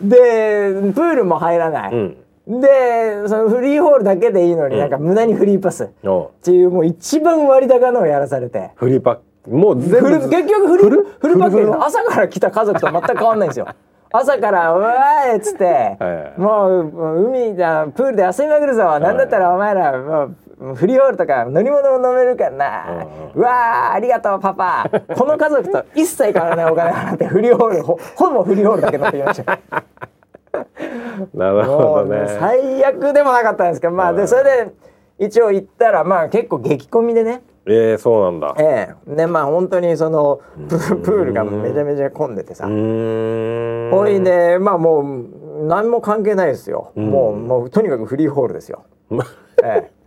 [0.00, 4.80] でプールも入らない、うんでそのフリーフォールだけでいいのに、うん。
[4.80, 5.84] なんか無駄にフリーパス。
[5.84, 8.70] っおていうもう一番割高のをやらされて。
[8.74, 11.04] フリーパックもう全フル部結局フルフル？
[11.20, 13.68] フルパッケージフルフル朝から来た家族と全く変わんないんですよ。
[14.10, 20.24] 朝から「うわーい」っつって、はいもうもう海だプールで遊びまくるぞ、なんだったらお前らも
[20.72, 23.04] うフリーホールとか乗り物も飲めるからな、
[23.34, 24.88] ううわーありがとうパパ。
[25.16, 29.58] この家族と一切変わらないお金払ってフリーホールほほぼフリーホールだけ乗ってきました。
[31.34, 32.26] なるほどね。
[32.38, 34.72] 最悪でもなかったんですけどまあでそれで
[35.18, 37.42] 一応行ったらまあ結構激混みでね。
[37.66, 38.54] えー、そうなんだ。
[38.58, 39.16] ええ。
[39.16, 42.66] でまあ本当にそのププールがめちゃめちゃ混んでてさ。
[42.66, 42.70] ほ
[44.08, 47.00] いでまあもう何も関係ないですよ、ん。
[47.00, 48.84] もうもうとにかくフリーホールですよ、
[49.62, 50.03] ええ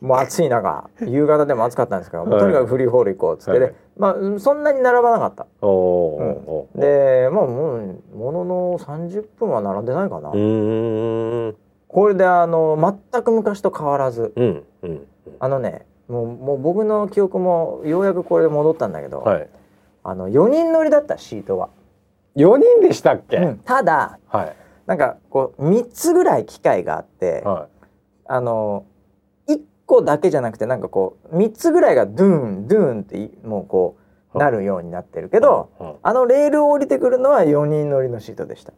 [0.00, 6.80] もう暑い中夕方でも暑かったんですけど、もうとにかくフリーホール行こうっつって、はいでまあそんなに並ばなかった、おおー、おー。
[6.80, 14.32] でまあもうものの30分は並んでないかな、これであの全く昔と変わらず。
[14.36, 15.06] うんうん
[15.40, 19.48] あのねもうもう僕の記憶もようやくこれで戻ったんだけど、はい。
[20.04, 21.68] あの4人乗りだったシートは、
[22.34, 23.58] 四人でしたっけ、うん。
[23.58, 24.56] ただはい。
[24.86, 27.68] なんかこう3つぐらい機械があって、は
[28.26, 28.87] あの1
[29.88, 38.74] 個だけじゃなくてなんかこう3つぐらいがドゥーンドゥーンっていもうこうはいなるようになってるけど、あのレールを降りてくるのは4人乗りのシートでした。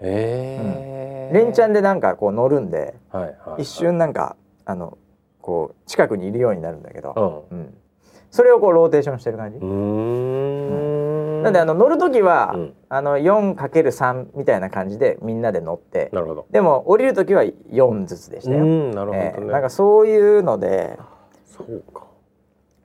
[0.00, 1.34] えー。
[1.34, 3.62] 連チャンでなんかこう乗るんではいはいはい。
[3.62, 4.98] 一瞬なんかあの
[5.40, 7.58] こう近くにいるようになるんだけど、うん。
[7.58, 7.74] うん、
[8.32, 9.58] それをこうローテーションしてる感じ。
[9.58, 11.13] うーん
[11.44, 12.74] なんであの乗る時は、うん。
[12.88, 16.46] あの 4×3 みたいな感じでみんなで乗ってなるほど。
[16.50, 18.64] でも降りる時は4ずつでしたよ。
[18.64, 20.98] うんなるほどね、えーなんかそういうので
[21.44, 22.06] そうか。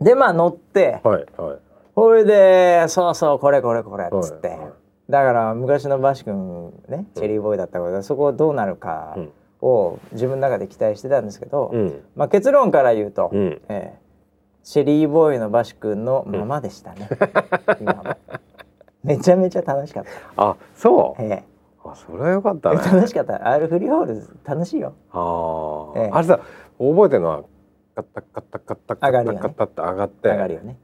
[0.01, 1.57] でまあ乗ってはいはい。
[1.95, 4.69] ほいでそうそうこれこれこれっつって、はいはい。
[5.09, 9.31] だから昔のバシ君ねチェリーボーイだったから、そこどうなるかうん。
[9.61, 12.01] を自分の中で期待してたんですけど、うん。
[12.15, 13.61] まあ、結論から言うと、うん。
[13.67, 14.09] ええ
[14.63, 17.09] チェリーボーイのバシ君のままでしたね、
[17.81, 18.03] 今も
[19.03, 20.09] めちゃめちゃ楽しかった、
[20.49, 21.21] あそう？
[21.23, 21.43] え
[21.83, 22.81] あそれはよかったえね。
[22.91, 23.47] 楽しかった。
[23.47, 24.93] あれフリーホール楽しいよ。
[25.11, 26.09] あー、ええ。
[26.11, 26.39] あれさ
[26.77, 27.43] 覚えてるのは
[27.95, 30.77] カッタカッタカッタカッタカッタって上がって上がるよね、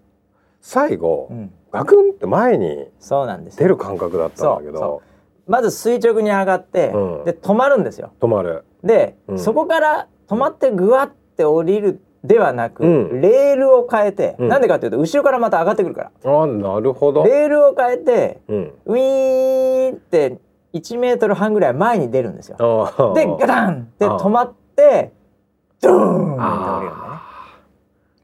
[0.62, 5.02] 最後、うん、ガクンって前にそうなんですよ出る感覚だったんだけど
[5.48, 13.22] まず垂直に上がって、うんで止まるんですよ止まるで、うんそこから止まってぐわって降りるではなく、うん。
[13.22, 14.48] レールを変えて、うん。
[14.48, 16.42] なんでかっていうと後ろからまた上がってくるから。
[16.42, 20.38] あなるほど、レールを変えてうん、ウィーンって
[20.74, 23.14] 1メートル半ぐらい前に出るんですよ。
[23.16, 25.14] でガタンって止まって
[25.82, 26.48] ドーンって降りるんだね。
[26.92, 27.36] あー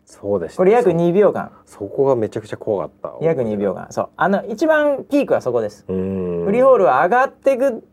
[0.06, 1.52] そうでしたこれ約2秒間。
[1.66, 3.26] そそこがめちゃくちゃ怖かった。
[3.26, 3.88] 約2秒間。
[3.92, 4.10] そう。
[4.18, 5.86] あの一番ピークはそこです。
[5.88, 6.46] うーん。
[6.46, 7.84] フリーホールは上がっていく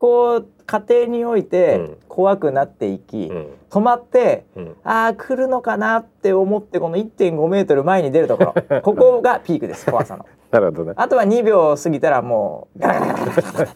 [0.00, 10.26] こう過程においてうん怖くなっていき、うん止まってうんああ来るのかなって思ってこの1.5メートル前に出るところ ここがピークです怖さの。
[10.50, 13.66] なるほどねあとは2秒過ぎたらもうガラガラガラガラガラガラ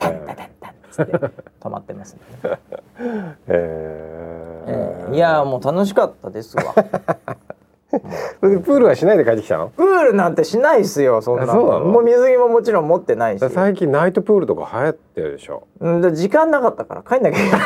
[0.00, 0.48] ガラガラガラ
[0.90, 1.12] つって
[1.60, 2.20] 止まってますね。
[3.48, 6.74] えーえーいやーもう楽しかったですわ。
[8.40, 9.68] プールはしないで帰ってきたの？
[9.68, 11.84] プールなんてしないっすよそんなそうなの？
[11.84, 13.48] もう水着ももちろん持ってないし。
[13.50, 15.66] 最近ナイトプールとか流行ってるでしょ。
[15.80, 17.60] うんで時間なかったから帰んなきゃいけない。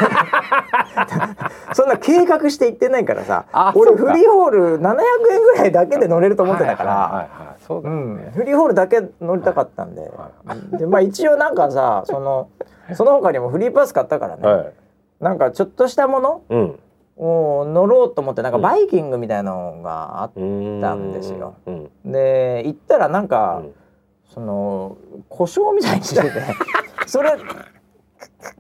[1.75, 3.45] そんな計画して行ってないからさ。
[3.53, 4.97] あ俺フリーホール700
[5.31, 7.29] 円ぐらいだけで乗れると思ってたから。
[7.69, 7.75] フ
[8.45, 10.31] リーホールだけ乗りたかったんで,、は
[10.79, 12.49] でまあ一応なんかさその
[12.95, 14.73] その他にもフリーパス買ったからね、はい。
[15.21, 16.79] なんかちょっとしたものうん
[17.17, 21.55] を乗ろうと思ってなんかバイキングみたいなのがあったんですよ。
[21.67, 21.91] うん。
[22.05, 23.71] で行ったらなんうか、ん。
[24.29, 24.99] その
[25.29, 26.31] 故障みたいにしてて
[27.07, 27.37] それ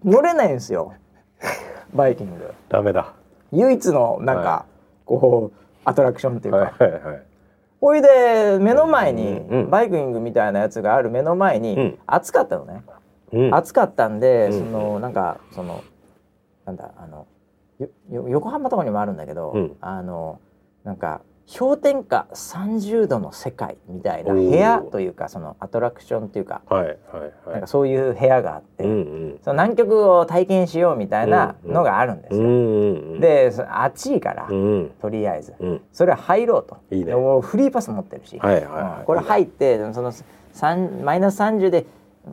[0.04, 0.94] 乗れないんですよ。
[1.92, 2.54] バイキング。
[2.68, 3.12] ダメだ。
[3.52, 4.64] 唯一のなんか、は
[5.04, 7.22] こうアトラクションっていうか、はいはいはい。
[7.80, 9.70] ほいで目の前に、うんうん。
[9.70, 11.98] バイキングみたいなやつがある目の前に、うん。
[12.06, 12.82] 暑かったのね、
[13.32, 13.54] うん。
[13.54, 14.52] 暑かったんで、うん。
[14.58, 15.82] そのなんかその
[16.64, 17.26] なんだあの
[18.10, 19.76] 横浜とかにもあるんだけど、うん。
[19.80, 20.40] あの
[20.84, 21.20] なんか
[21.58, 27.32] 氷点下30度の世界みたいな部屋というかそのアトラクションっていうか,、はいはいはい。
[27.52, 28.94] なんかそういう部屋があって、うんう
[29.36, 29.38] ん。
[29.42, 32.42] その南極を体験しようみたいなのがあるんですよ。
[32.42, 35.80] うんうんでそ暑いから、うんとりあえず、うん。
[35.92, 36.78] それ入ろうと。
[36.90, 37.12] いいね。
[37.12, 39.00] フリーパス持ってるし、はいはいはい。
[39.00, 39.04] うん。
[39.04, 41.86] これ入ってその3マイナス30で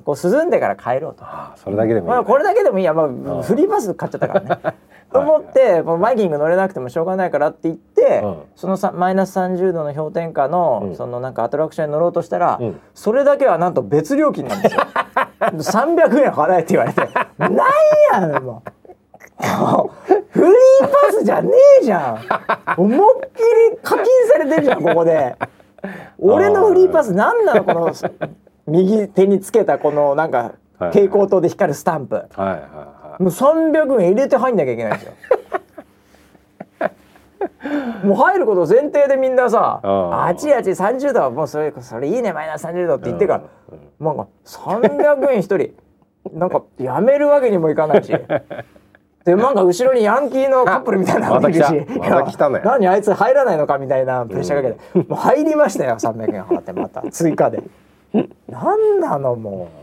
[0.05, 1.23] こう涼んでから帰ろうと。
[1.23, 2.15] ああそれだけでもいいね。
[2.15, 4.75] まあ、これだけでもいいや、まあ、あフリーパス買っちゃったからね。
[5.13, 8.41] と思ってもうバイキング乗れなくてもしょうがないからって言って、うん。
[8.55, 10.95] そのさマイナス30度の氷点下の、うん。
[10.95, 12.79] そのなんかアトラクションに乗ろうとしたら、うん。
[12.93, 14.81] それだけはなんと別料金なんですよ。
[15.39, 17.07] 300円払えって言われて。
[17.37, 17.53] なん
[18.13, 18.71] やねんもう。
[20.29, 22.19] フリーパスじゃねえじゃん。
[22.77, 25.35] 思いっきり課金されてるじゃんここで。
[26.17, 27.93] 俺のフリーパス何なのこの
[28.67, 30.89] 右手につけたこのなんかはい。
[30.89, 32.15] 蛍光灯で光るスタンプ。
[32.15, 32.59] はいはい。
[32.59, 32.92] は
[33.23, 35.13] もう300円入れて入んなきゃいけないんですよ。
[38.03, 45.71] もう入ることを前提でみんなさ「あちあち30度はもうそれそれいいねマイナス30度」って言ってからうんなんか300円一人。
[46.31, 48.13] なんかやめるわけにもいかないし。
[49.25, 57.01] でなんか後ろにヤンキーのカップルみたいなのがいるし、ま 何あいつ入らないのかみたいなプレッシャーかけて、もう入りましたよ300円払ってまた。
[57.09, 57.63] 追加で。
[58.49, 59.82] なんなのもう。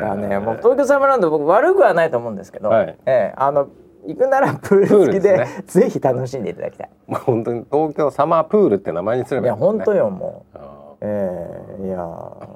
[0.00, 3.68] だね、もう東京サマーランド僕悪くはないと思うんですけど、はいええあの
[4.06, 6.90] 行くならプール付きでプールです ぜひ楽しんでいただきたい。
[7.08, 10.58] まあ本当に東京サマープールって名前にすれいばいいねや本当よもう。
[10.58, 12.06] あええいや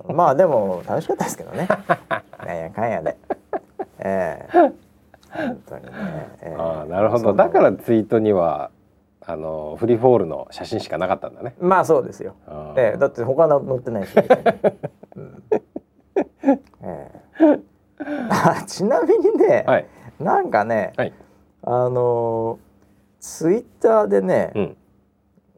[0.08, 1.66] まあでも楽しかったですけどね。
[2.46, 3.16] なんやかんやで。
[4.00, 4.72] ええ
[5.30, 5.90] 本当にね。
[6.42, 8.70] ええああなるほどだからツイートには
[9.26, 12.34] あのフリーフォールの写真しかなかったんだねまあそうですよ。
[12.76, 14.14] ええだって他の載ってないし。
[15.16, 15.42] うん
[18.66, 19.86] ちなみにね、はい。
[20.20, 21.12] なんかね、はい。
[21.62, 22.58] あの
[23.20, 24.76] ツイッターでね、うん。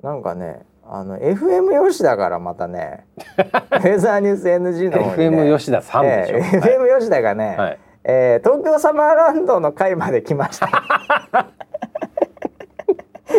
[0.03, 7.79] なんかねあの FM 吉田からまたね フェザーニュース NG の方に、ね、FM 吉田さんでしょ、ええ FM 吉田がね、はい。
[8.05, 10.69] えー東京サマーランドの回まで来ました。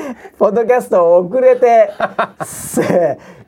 [0.37, 1.91] ポッドキャストを遅れて
[2.43, 2.81] す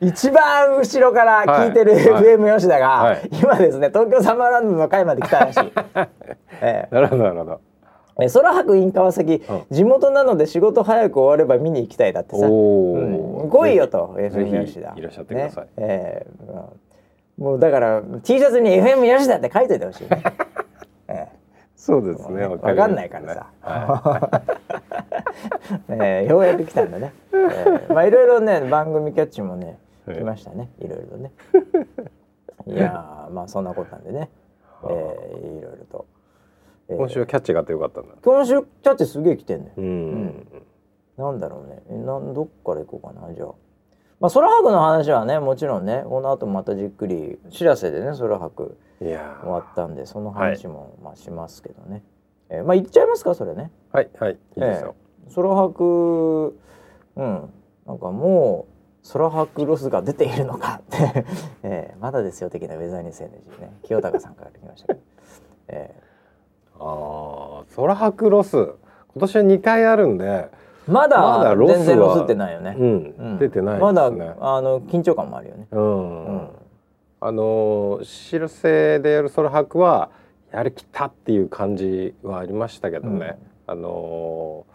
[0.00, 2.12] 一番後ろから聞いてるはい。
[2.12, 3.28] はい FM 吉田が、はい。
[3.32, 5.72] 今ですね東京サマーランドの回まで来たらしい。
[6.60, 7.60] え えなるほどなるほど。
[8.20, 9.62] え空白 in 川崎、うん。
[9.70, 14.92] 地元なので仕事早く終われば見に行きたいだってさ、おうん、来いよと FM 吉田。
[14.96, 15.64] いらっしゃってください。
[15.64, 15.70] ね。
[15.78, 16.26] ええ。
[16.48, 16.52] う
[17.42, 17.44] ん。
[17.44, 20.53] もうだから T シャツに FM 吉田って書いといてほしいね、え
[21.84, 22.40] そうですね。
[22.40, 24.42] えわわりますかんないからさ、は
[25.90, 30.16] ええようやく来たんだね、ええまあいろいろね番組キャッチもねはい。
[30.16, 30.70] 来ましたね。
[30.78, 31.32] いろいろね。
[32.66, 34.30] いやーまあそんなことなんでね、
[34.88, 36.06] ええいろいろと、
[36.88, 36.96] えい。
[36.96, 38.14] え今週はキャッチがあってよかったんだ。
[38.22, 39.72] 今週キャッチすげえ来てんね。
[39.76, 40.46] うん。
[41.18, 41.82] なんだろうね。
[41.90, 43.48] えなんどっから行こうかなじゃあ。
[44.20, 52.02] まあ空白の話はねもちろんねこの後またじっくり知らせでね空白いや終わったんでその話もまあしますけどね、
[52.48, 53.70] えーまあ言っちゃいますかそれね。
[53.92, 54.94] ーはいはいいいですよ。
[55.34, 56.58] 空白
[57.16, 57.50] うん。
[57.86, 58.66] なんかも
[59.04, 61.24] う空白ロスが出ているのかって、
[61.62, 63.72] えーまだですよ的なウェザーニュース NG ね。
[63.82, 65.00] 清高さんから来ましたけど、
[65.68, 65.94] え
[66.78, 68.56] ああ空白ロス。
[68.56, 73.14] 今年は二回あるんで、ーまだ全然ロスってないよね、うん。
[73.18, 73.38] うん。
[73.38, 74.34] 出てないまだですね。
[74.40, 75.66] あの緊張感もあるよね。
[75.70, 76.24] うん。
[76.26, 76.48] うん
[77.26, 80.10] あのーしるせでやる空白は
[80.52, 83.38] やりきったっていう感じはありましたけどね。
[83.66, 84.66] あの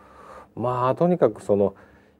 [0.58, 1.76] ーまあとにかくその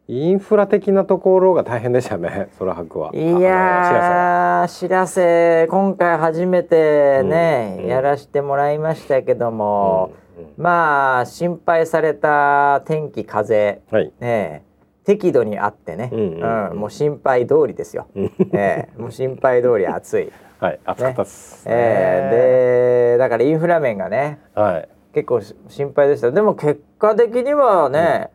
[0.08, 3.10] インフラ的なところが大変でしたね 空白は。
[3.16, 14.14] いやーしらせ今回初めてね、うんやらしてもらいましたけども、うんうんまあ心配された天気風はい。
[14.20, 14.64] ね
[15.10, 16.78] 適度にあってね、うんうんうん。
[16.78, 18.06] もう心配通りですよ、
[18.54, 19.02] ええ。
[19.02, 20.80] もう心配通り暑い、はい。
[20.86, 23.16] 暑かったっす、ええ。
[23.16, 24.90] でだからインフラ面がねはい。
[25.16, 26.32] 結構し心配でした。
[26.32, 28.30] でも結果的にはね、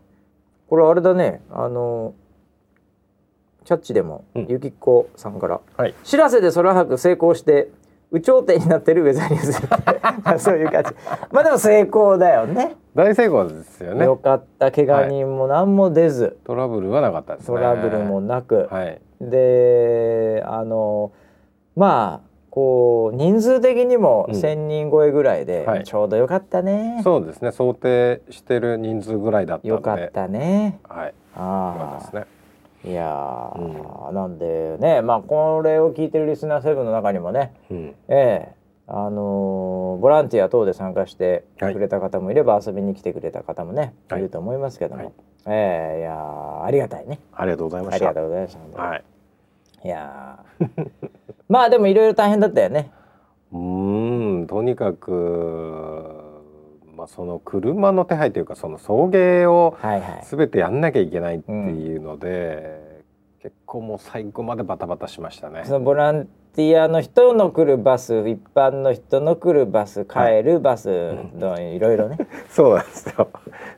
[0.68, 1.42] これあれだね。
[1.48, 2.14] あの
[3.64, 4.46] キャッチでも、うん。
[4.48, 5.60] ゆきっこさんから。
[5.76, 5.94] はい。
[6.02, 7.68] 「知らせで空白成功して
[8.14, 9.62] 有頂天になってるウェザーニュース」
[10.24, 10.90] まあそういう感じ
[11.33, 14.16] まあでも成功だよね大成功ですよねよ。
[14.16, 17.57] かった怪我人も何も出ず、トラブルはなかったですね。
[17.57, 19.00] トラブルもなく、はい。
[19.20, 21.11] であの
[21.74, 27.00] まあこう人数的にもうん1,000人超えぐらいで、はいちょうどよかったね。
[27.03, 27.50] そうですね。
[27.50, 29.68] 想定してる人数ぐらいだったんで。
[29.70, 30.79] よかったね。
[30.88, 31.14] はい。
[31.35, 32.24] ああ、ったですね。
[32.85, 37.94] いやー、なんでね、まあこれを聞いてるリスナーセブンの中にもね、うん。
[38.09, 45.12] ええあのーボランティア等で参加してはいくれた方もいれば遊びに来てくれた方もね、はいい、ると思いますけども、はい
[45.47, 47.18] ええいやーありがたいね。
[47.33, 48.09] ありがとうございました。
[48.09, 48.83] ありがとうございました。
[48.83, 49.05] はい。
[49.85, 50.90] いやー
[51.49, 52.90] まあでもいろいろ大変だったよね。
[53.53, 56.13] うーんとにかく
[57.04, 60.24] まあその車の手配というかその送迎をはいはい。
[60.24, 63.04] すべてやんなきゃいけないっていうので、
[63.42, 65.64] 結構もう最後までバタバタしましたね。
[65.66, 65.74] そ。
[65.74, 72.16] のボランティアの人の来るバス一般の人の来るバス帰るバス、のいろいろね。
[72.48, 73.28] そうなんですよ。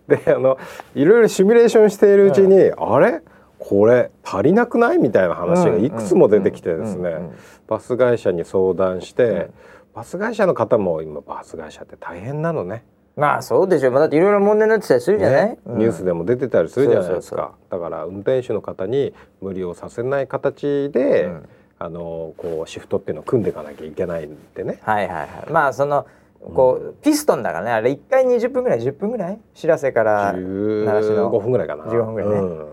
[0.06, 0.56] であの
[0.94, 3.22] いろいろシミュレーションしているうちに、あれ？
[3.58, 4.98] これ足りなくない？
[4.98, 7.32] みたいな話がいくつも出てきてですね、うんうんうん。
[7.66, 9.50] バス会社に相談して、うん。
[9.94, 12.84] バス会社の方も今バス会社って大変なのね。
[13.16, 13.94] まあそうでしょう。
[13.94, 15.58] だっていろいろ問題になってたりするじゃない、ね。
[15.64, 15.78] うん。
[15.78, 17.52] ニュースでも出てたりするじゃないですか。
[17.70, 21.48] だから運転手の方に無理をさせない形で、うん。
[21.78, 24.78] あのこうシフトっていうのを組んでいかなきゃいけないんでね。
[24.82, 25.50] はいはいはい。
[25.50, 26.06] まあその
[26.54, 27.70] こう、ピストンだからね。
[27.72, 29.40] あれ1回20分ぐらい？10分ぐらい？
[29.54, 31.84] 知らせから習志野15分ぐらいかな。
[31.84, 32.36] 15分ぐらいね。
[32.36, 32.72] うん。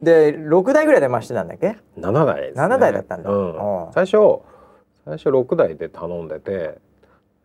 [0.00, 3.30] で6台ぐらいで回してたんだっけ？7台です、ね、7台だったんだ。
[3.30, 3.86] うん。
[3.86, 3.88] う。
[3.88, 4.40] ん最初
[5.04, 6.78] 最初6台で頼んでて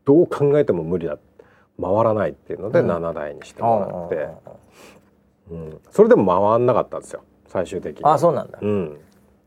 [0.06, 1.17] どう考えても無理だ
[1.81, 2.91] 回らないっていうのでうん。
[2.91, 4.29] 7台にしてもらって、
[5.51, 5.63] うん。
[5.65, 5.79] うん。
[5.91, 7.23] それでも回んなかったんですよ。
[7.47, 8.05] 最終的に。
[8.05, 8.97] あそうなんだ、うん、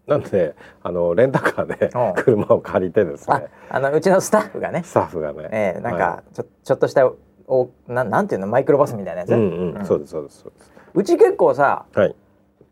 [0.06, 2.14] なんであのレンタカーでうん。
[2.22, 3.46] 車を借りてですあね。
[3.68, 4.82] あのうちのスタッフがね。
[4.84, 7.10] スタッフがね、えー、なんはかちょ,、ちょっとした
[7.48, 8.48] おなんなんていうの？
[8.48, 10.72] マイクロバスみたいなやつ、い、うんうん、うんそうですそうですそうです。
[10.94, 12.14] うち結構さはい。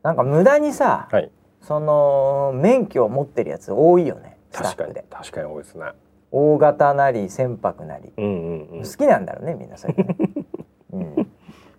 [0.03, 1.31] なんか無駄にさ、はい。
[1.67, 5.87] その免許を持ってるやつ多いよね確かに確かに多いですね
[6.31, 8.83] 大型なり船舶なり、うんうんうん。
[8.83, 10.17] 好きなんだろうねみんなそれね、
[10.93, 11.31] うん、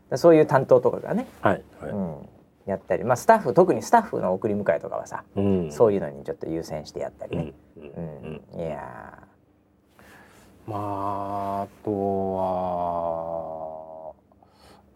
[0.10, 1.92] だそういう担当とかがね、はい、はい。
[1.92, 2.30] うん、
[2.66, 3.04] やったり。
[3.04, 5.72] まあスタッフ特にスタッフの送り迎えとかはさ、うん。
[5.72, 7.92] そういうのにちょっと優先してやったりうんね、うんう
[8.56, 8.60] うん。
[8.60, 9.20] んいや
[10.68, 11.92] まああと
[12.36, 14.14] は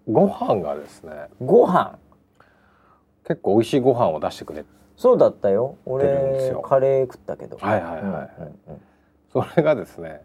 [0.09, 1.11] ご飯がですね。
[1.11, 1.99] ーご飯？
[3.27, 4.65] 結構美味しいご飯を出してくれ
[4.97, 5.75] そうだったよ。
[5.85, 7.57] 俺カレー食ったけど。
[7.57, 8.03] はいはいはいはい。
[8.03, 8.81] うんうんうん
[9.31, 10.21] それがですね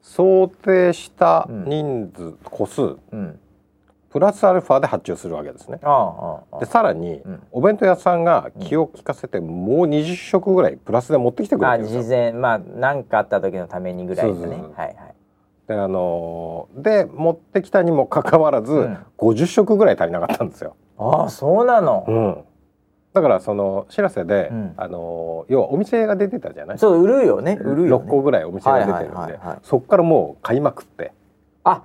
[0.00, 3.38] 想定した人数、個数うん。
[4.08, 5.78] プラスアルファで発注するわけですね。
[5.82, 7.42] あああでさらに、うん。
[7.50, 12.02] お弁当屋さんが気を利かせて、もう20食ぐらいプラスで持ってきてくれるんですよ。
[12.02, 14.40] 事前まあ何かあった時のためにぐらいのね。
[14.40, 14.72] そうそうそう。
[14.74, 15.14] はいはい。
[15.66, 18.98] であのーで持ってきたにもかかわらず、うん。
[19.18, 20.76] 50食ぐらい足りなかったんですよ。
[20.98, 22.44] ああそうなの、うん、
[23.16, 24.74] だからその知らせで、うん。
[24.76, 26.78] あのー要はお店が出てたじゃない？
[26.78, 27.58] そう売るよね。
[27.62, 31.12] 売るよ、ね、6個ぐらいお店が出てるんで、はいはいそこからもう買いまくって。
[31.64, 31.82] あ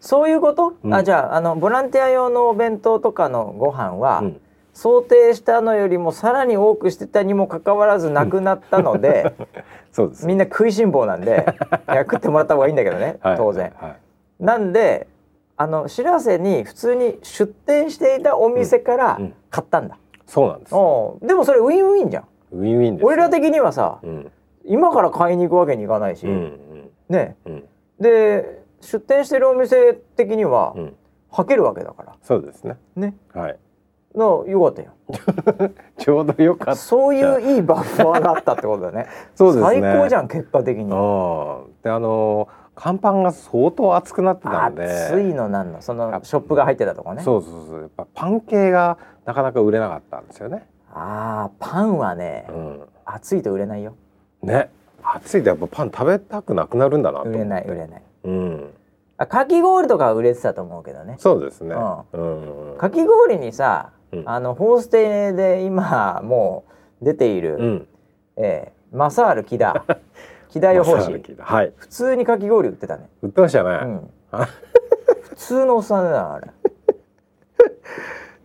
[0.00, 0.92] そういうこと、うん。
[0.94, 4.40] あじゃああのボランティア用のお弁当とかのご飯は、うん。
[4.74, 9.34] 想定したのよりもさらに多くしてたにもかかわらずなくなったので、
[9.92, 10.26] そうです。
[10.26, 11.44] みんな食いしん坊なんで
[11.88, 13.70] いや食ってもらった方がいいんだけどね、 はい当然。
[13.78, 13.96] はい。
[14.40, 15.06] なんで
[15.58, 19.24] あの知らせに普通に出店していたお店からうん。
[19.24, 19.34] うん。
[19.50, 19.98] 買ったんだ、
[20.32, 20.70] そうなんです。
[21.26, 22.24] でもそれウィンウィンじゃん。
[22.52, 23.06] ウィンウィンですよ。
[23.06, 24.32] 俺ら的にはさうん。
[24.64, 27.52] 今から買いに行くわけにいかないし、うんねうん。
[27.52, 27.64] うん。
[28.00, 30.96] で出店してるお店的にはうん。
[31.30, 32.16] はけるわけだから。
[32.22, 32.76] そうですね。
[32.96, 33.14] ね。
[33.34, 33.58] はい。
[34.14, 34.92] のよかったよ。
[35.98, 36.76] ちょうどよかった。
[36.76, 39.08] そういういいバッファーがあったってことだね。
[39.36, 39.82] そうですね。
[39.82, 40.84] 最高じゃん結果的に。
[40.84, 40.88] うん
[41.82, 44.84] であのー乾パンが相当熱くなってたんで。
[44.84, 45.82] 熱いのなんの？
[45.82, 47.22] そのショップが入ってたとこね。
[47.22, 47.80] そうそうそう。
[47.82, 50.66] やっぱパン系がなかなか売れなかったんですよね。
[50.94, 53.94] あーパンはね、うん、熱いと売れないよ。
[54.42, 54.70] ね。
[55.02, 58.02] 暑いとやっぱパン食べたくなくなるんだなと売れない売れない。
[58.24, 58.70] うん、
[59.16, 61.16] あかき氷とかは売れてたと思うけどね。
[61.18, 61.74] そうですね。
[61.74, 64.22] ううん、かき氷にさ、うん。
[64.26, 66.64] あのホーステで今も
[67.00, 67.88] う出ている、うん、
[68.36, 69.86] えーマサール木田
[70.52, 73.70] 木田予報士はい、普通にかき氷売ってたね、売ってましたね。
[73.82, 74.10] うん、
[75.30, 76.48] 普通のおっさんだなあれ。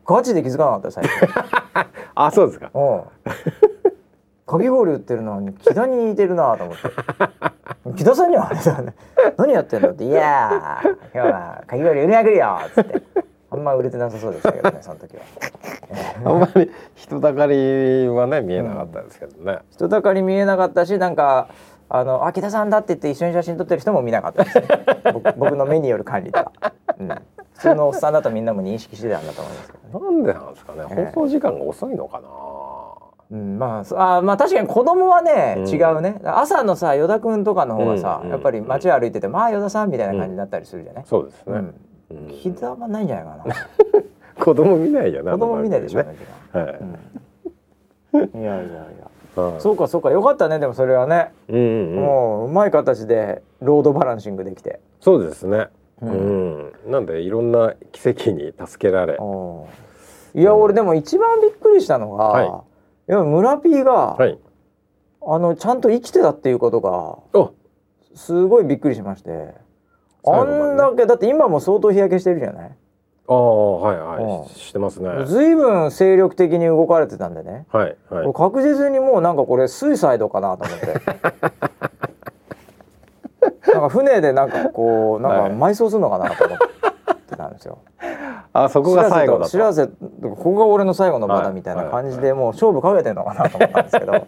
[0.05, 2.71] ガチで気づかなかったよ最初 あ、そうですか。
[2.73, 3.01] うん。
[4.45, 7.93] かき氷売ってるのに木田に似てるなと思って。
[7.97, 8.93] 木田さんにはあれだね。
[9.35, 13.03] 何やってんのって「いやー今日はかき氷売りまくるよ」っつって。
[13.49, 15.23] あんま売れてなさそうでしたけどねその時は。
[16.23, 19.59] あんまり人だかりはね見えなかったですけどね。
[19.71, 21.49] 人だかり見えなかったしなんか
[21.89, 24.67] あのあ木田さんだって言って一緒に写真撮ってる人も見なかったですね。
[25.13, 26.51] 僕僕の目による管理では、
[26.99, 27.07] うん、
[27.53, 30.05] 普通のおっさんだとみんなも認識してたんだと思いますけどね。
[30.05, 30.79] なんでなんですかね。
[30.91, 31.11] ええ。
[31.13, 32.27] 放送時間が遅いのかな。
[33.29, 35.67] うん、まあそあまあ確かに子供はね、うん。
[35.67, 36.19] 違うね。
[36.23, 41.53] 朝のさ依田くんとかの方がさ、うんやっぱり街歩いてて「まあ依田さん」みたいな感じになったりするじゃない、そうですね。
[41.53, 41.75] うん。
[42.11, 42.27] うん。
[42.27, 43.55] 木田はないんじゃないかな。
[44.43, 45.31] 子供見ないよね。
[45.31, 46.15] 子供見ないでしょうね。
[46.53, 46.65] はい。
[48.13, 48.83] いやいやいや
[49.41, 49.61] はい。
[49.61, 50.11] そうかそうか。
[50.11, 51.95] よかったねでもそれはね、うんうんうん。
[51.95, 54.79] もううまい形でロードバランシングできて。
[54.99, 55.67] そうですね。
[56.01, 56.59] ううん。
[56.67, 56.71] ん。
[56.91, 59.17] なんでいろんな奇跡に助けられ。
[60.35, 62.45] いや、俺でも一番びっくりしたのが、はい。
[62.47, 64.37] い、や村 P が、はい。
[65.29, 67.53] あのちゃんと生きてたっていうことがお、
[68.15, 69.53] すごいびっくりしまして。
[70.25, 72.71] あんだけだって今も相当日焼けしてるじゃない？
[73.29, 74.45] ああはいはうん。
[74.45, 75.09] いしてますね。
[75.09, 77.95] はいずいぶん精力的に動かれてたんでね、はい。
[78.11, 80.87] 俺確実にもうなんかこれスイサイドかなと思って。
[83.73, 86.57] なんか船でなんかこうなんか埋葬するのかなと思っ
[87.27, 87.79] てたんですよ。
[88.53, 89.91] あそこが最後だ知らせこ
[90.35, 94.25] こが俺の最後の場だはいみたいな感じでもう勝負かけてんのかなと思ったんですけど。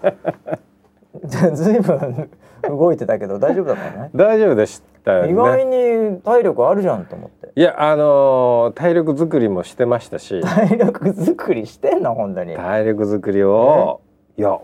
[1.54, 2.30] ずいぶん
[2.64, 4.10] 動いてたけど大丈夫だったね。
[4.14, 5.32] 大丈夫でしたよね。
[5.32, 10.39] 意外に体力あるじゃんと思っていやあのー体力作りもしてましたし。
[10.39, 12.16] 体力作りしてんの？
[12.16, 12.55] 本当に。
[12.55, 13.99] 体力作りを。
[14.38, 14.57] いや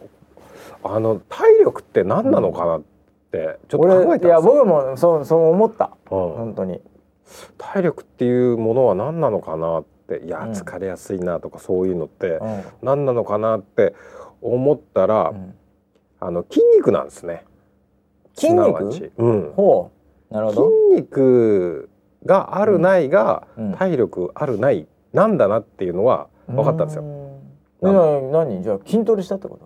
[0.81, 2.83] あの体力って何なのかなっ
[3.33, 4.39] てちょっと考え俺いや。
[4.39, 5.91] 僕もそうそう思った。
[6.09, 6.19] うん。
[6.35, 6.79] 本当に。
[7.57, 10.51] 体力っていうものは何なのかなっていやうん。
[10.51, 12.63] 疲れやすいなとかそういうのってうん。
[12.81, 13.93] 何なのかなって
[14.41, 15.53] 思ったら、うん。
[16.21, 17.43] あの筋肉なんですね。
[18.35, 19.11] 筋肉？
[19.17, 19.91] うん、ほ
[20.31, 20.33] う。
[20.33, 21.89] なるほ筋ど肉
[22.25, 23.73] があるないが、うん。
[23.73, 27.03] 体力あるないなんだなっていうのは分かったんですよ。
[27.81, 28.63] 何？
[28.63, 29.59] じゃあ筋トレしたってこ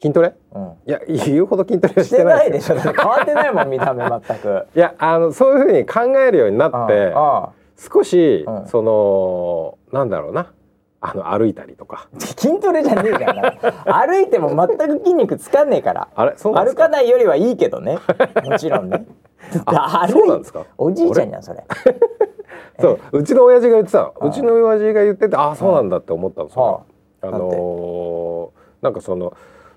[0.00, 0.30] 筋トレ？
[0.30, 2.60] と、うん、いや言うほど筋トレはししててなないいで。
[2.60, 2.76] しょ。
[2.76, 4.66] 変わってないもん見た目全く。
[4.76, 7.12] いやあのそういうふうに考えるようになって
[7.76, 8.66] 少し、うん。
[8.66, 10.52] そのなんだろうな。
[11.00, 12.08] あの歩いたりとか。
[12.18, 13.54] 筋トレじゃねえから。
[14.06, 16.08] 歩いても全く筋肉つかんねえから。
[16.14, 16.34] あれ？
[16.36, 17.98] そう歩かないよりはいいけどね。
[18.44, 19.06] もちろんね
[19.66, 20.64] あそうなんですか？
[20.76, 21.64] おじいちゃんじゃんそれ。
[22.80, 26.80] そううちの親父が言ってたうちの親父が言っててああそうなんだって思ったんですよは。
[27.22, 29.32] あのーなんかその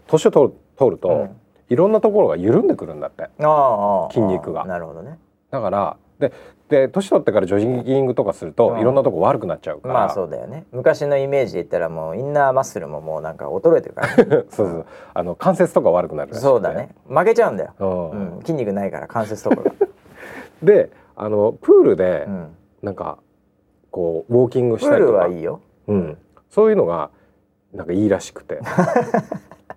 [0.07, 0.51] 年を取
[0.91, 1.37] ると、うん。
[1.69, 3.29] いろんなところが緩んでくるんだって。
[4.11, 4.65] 筋肉が。
[4.65, 5.17] なるほどね。
[5.49, 6.31] だからで
[6.71, 8.79] で年取ってからジョギングとかすると、うん。
[8.79, 10.65] いろんなとこ悪くなっちゃうから、まあそうだよね。
[10.71, 14.25] 昔のイメージで言ったらもうインナーマッスルももうなんか衰えてるからね。
[14.25, 16.95] そうそうあの関節とか悪くなるらしくてそうだね。
[17.09, 18.35] 負けちゃうんだよ、うん。
[18.37, 19.71] うん、筋肉ないから関節とかが、
[20.63, 23.17] であのプールでうん、なんか
[23.91, 25.17] こうウォーキングしたりとか。
[25.17, 25.59] はいいよ。
[25.87, 26.17] うん、
[26.49, 27.09] そういうのが
[27.73, 28.61] なんかいいらしくて。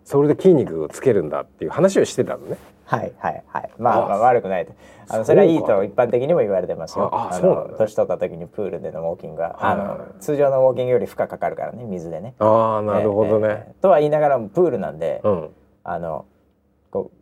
[0.04, 2.58] それで筋肉をつけるんだっていう話をしてたのね。
[2.84, 3.70] はいはいはい。
[3.78, 4.72] まああまあ悪くないと。
[5.08, 7.10] あのそれはいいと一般的にも言われてますよ。
[7.12, 12.34] ああのそう年取った時にプールでのウォーキングはあはいの通常のウォーキングより負荷かかるからね水でね。
[12.38, 13.48] ああなるほどね。
[13.48, 13.74] ええええ。
[13.82, 15.50] とは言いながらもプールなんで、うん。
[15.82, 16.24] あの
[16.90, 17.16] こう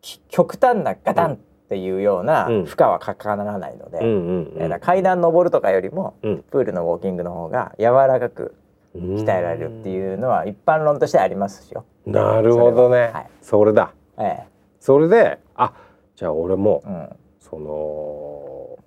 [0.00, 1.36] き極端なガタンっ
[1.68, 2.64] ていうようなうん。
[2.64, 6.42] 負荷はかからないので、階段登るとかよりも、うん。
[6.50, 8.54] プールのウォーキングの方が柔らかく
[8.94, 11.84] うん鍛えられるっていうのは一般論としてありますよ。
[12.06, 12.88] なるほどね。
[12.88, 13.30] それははい。
[13.42, 13.92] それだ。
[14.18, 14.44] え
[14.88, 15.74] それであ
[16.16, 17.08] じゃあ俺もえうん、
[17.40, 18.78] その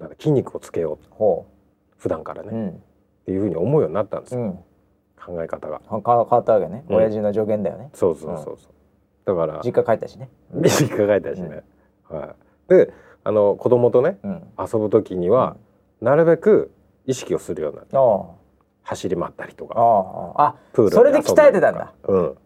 [0.00, 1.06] なんか筋肉をつけよう。
[1.10, 1.46] ほ
[1.96, 2.82] 普段からね、う、うっん
[3.24, 4.52] ていうふうに思うようになったんですよ、うん、
[5.16, 5.80] 考え方が。
[5.88, 6.96] は変わったわけね、うん。
[6.96, 7.90] 親父の助言だよね。
[7.94, 8.72] そうそうそうそう。
[9.26, 10.28] だから実家帰ったしね。
[10.64, 11.62] 実家帰ったしね。
[12.10, 12.34] は
[12.68, 12.70] い。
[12.70, 15.56] であの子供とねうん、遊ぶ時には、
[16.00, 16.72] なるべく
[17.06, 18.26] 意識をするようになってあ
[18.82, 19.80] 走り回ったりとあか。
[20.40, 20.48] ああ。
[20.48, 21.92] あプールそれで鍛えてたんだ。
[22.08, 22.38] うん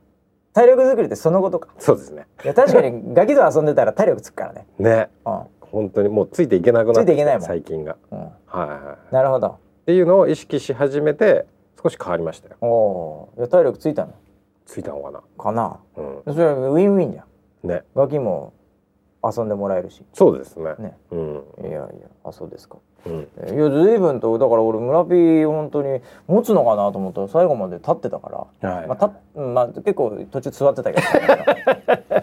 [0.53, 1.69] 体力作りってそのことか。
[1.79, 2.27] そうですね。
[2.45, 4.67] いや確かにガキと遊んでたら体力つくからね。
[4.79, 5.09] ね。
[5.25, 5.41] うん。
[5.61, 7.43] 本当にもうついていけなくなってついていけないもん。
[7.47, 7.97] 最近が。
[8.11, 8.19] うん。
[8.19, 9.49] はいはいなるほど。
[9.49, 11.47] っていうのを意識し始めて
[11.83, 12.57] 少し変わりましたよ。
[12.61, 14.13] おいや体力ついたの？
[14.67, 15.23] ついたのかな。
[15.39, 15.81] かな？
[15.97, 16.35] うん。
[16.35, 17.25] それはウィンウィンじゃ
[17.65, 17.69] ん。
[17.69, 17.83] ね。
[17.95, 18.53] ガキも
[19.25, 20.05] 遊んでもらえるし。
[20.13, 20.75] そうですね。
[20.79, 20.97] ね。
[21.11, 21.45] うん。
[21.63, 21.87] いやいや
[22.25, 22.77] あそうですか
[23.07, 23.21] うん。
[23.55, 28.87] いや随分とだから俺村ピー本当に持つのかなと思ったら最後まで立ってたから、はい。
[28.87, 32.23] まあ、たうんまあ結構途中座ってたけど。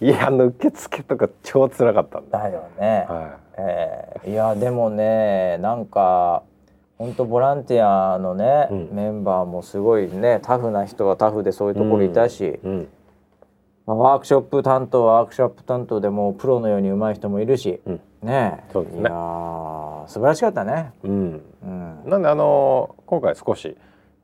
[0.00, 2.38] いやあの受付とか超辛かったんだ。
[2.38, 6.42] だよね、はえーいやでもねなんか
[6.98, 8.88] 本当ボランティアのね、うん。
[8.92, 12.88] メンバーもすごいねタフな人はタフでそういうところいたし、いうん。
[13.86, 18.00] まあ、ワークショップ担当はワークショップ担当でもうプロのように上手い人もいるし、うん。
[18.22, 18.72] ねえ。
[18.72, 19.00] そうですね。
[19.00, 19.81] いやー
[20.12, 20.92] 素晴らしかったね。
[21.02, 21.42] うん。
[21.62, 23.76] うん、なんであの今回少し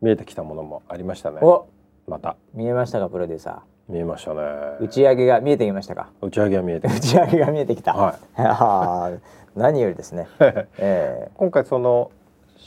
[0.03, 1.39] 見えてきたものもありましたね。
[1.41, 1.67] お。
[2.07, 2.37] また。
[2.53, 4.41] 見えましたかプロデューサ見えましたね。
[4.41, 6.11] ー打ち上げが見えてきましたか？
[6.21, 8.17] 打ち上げは見えて打ち上げが見えてきた、はい。
[8.37, 9.21] あ ー
[9.57, 10.29] 何よりですね、
[10.79, 12.11] え今回その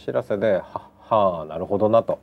[0.03, 2.19] 知らせでははあなるほどなと。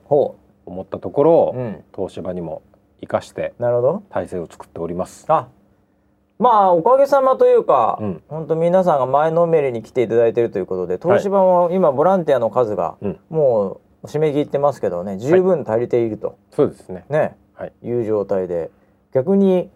[0.67, 2.61] 思ったところを、う、うん、東芝にも
[3.01, 4.03] 生かしてなるほど。
[4.11, 5.25] 体制を作っております。
[5.29, 5.49] あ
[6.39, 8.23] まあおかげさまというか、うん。
[8.29, 13.19] 本当皆さんが前のめりに来ていただいているということで東芝も今ボランティアの数がうん。
[13.29, 17.05] もう締め切ってますけどね十分足りていると、そうですね。
[17.09, 17.37] ね。
[17.55, 17.73] はい。
[17.83, 18.71] いう状態で。
[19.13, 19.71] 逆に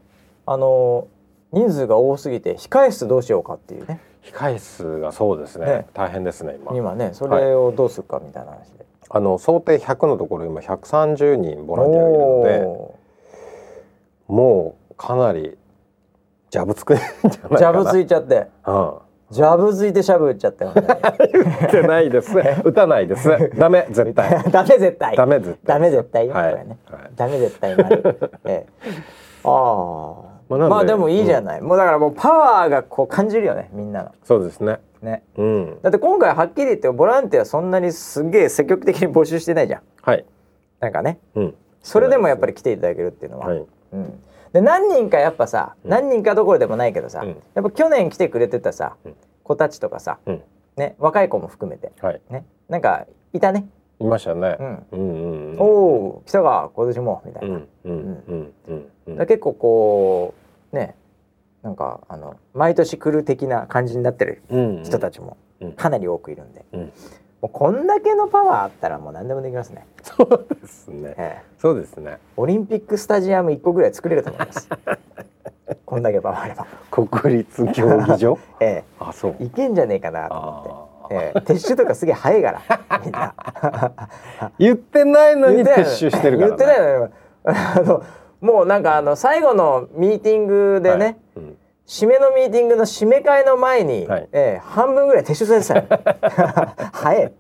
[0.47, 1.09] あの
[1.53, 4.01] 人数が多すぎて控え室どうしようかっていうね。
[4.23, 5.67] 控え室がそうですね。
[5.67, 5.87] ね。
[5.95, 6.77] 大変ですね今。
[6.77, 8.87] 今ねそれをどうするかみたいな話で。
[9.15, 12.61] あの想定100のところ今130人ボランティアがいるので、
[14.29, 15.59] おもうかなり
[16.53, 18.99] ジャブつくんじゃないジャブついちゃってうん。
[19.31, 20.83] ジャブついてしゃぶ打っちゃったよね。
[20.83, 22.37] 打ってないです。
[22.63, 23.27] 打たないです。
[23.57, 24.45] ダメ絶対。
[24.53, 25.17] ダメ絶対。
[25.17, 25.75] ダメ絶対。
[25.75, 26.77] ダメ絶対よ、はいこれね。
[26.91, 28.31] はいダメ絶対なる。
[28.45, 28.67] ええ、
[29.45, 30.33] ああ。
[30.51, 34.81] まあまあでもいいじゃない、もうだからもうパワーがこう感じるよねみんなのそうですね。
[35.01, 35.79] ねうん。
[35.81, 40.27] だって今回はっきり言ってボランティアそんなにすげえ積極的に募集してないじゃんはい。
[40.81, 41.55] なんかねうん。
[41.81, 43.65] それでもやっぱり来ていただけるっていうのは、はい。
[43.95, 44.21] うん、
[44.53, 45.91] で何人かやっぱさ、うん。
[45.91, 47.29] 何人かどころでもないけどさ、うん。
[47.29, 49.17] やっぱ去年来てくれてたさ、うん。
[49.43, 50.43] 子たちとかさ、うん。
[50.77, 52.21] ね、若い子も含めてはい。
[52.31, 53.67] ねなんかいたね、
[53.99, 54.57] いましたね。
[54.59, 54.63] う。
[54.63, 54.87] ん。
[54.93, 55.61] うんうんうん。
[55.61, 60.35] おお来たか今年もみたいな、結構こ
[60.73, 60.95] うね
[61.63, 64.83] なんかあの毎年来る的な感じになってるうん。
[64.85, 65.73] 人たちもうん。
[65.73, 66.93] かなり多くいるんで、うん
[67.43, 71.15] もうこんだけのパワーあったらもう何でもできますね、そうですね。
[71.19, 71.43] ええ。
[71.59, 72.19] そうですね。
[72.37, 74.69] オリンピックスタジアム1個ぐらい作れると思います。
[75.85, 78.39] こんだけパワーあれば、国立競技場？
[78.63, 79.35] えあ、そう。
[79.41, 79.45] え、。
[79.45, 82.63] いけんじゃねえかなと思あって、ええ、撤収とかすげえ早いから。
[83.05, 83.35] みんな
[84.61, 85.65] 言ってないのに。
[85.65, 86.57] 撤収してるから、ね。
[86.57, 87.11] 言ってないのよ
[87.45, 88.03] あの
[88.41, 91.17] もうなんかあの最後のミーティングでね、はい。
[91.39, 91.57] うん
[91.87, 94.29] 締めのミーティングの締め会の前に、はい。
[94.33, 96.75] ええ半分ぐらい撤収されてたよ。
[96.93, 97.33] 早い。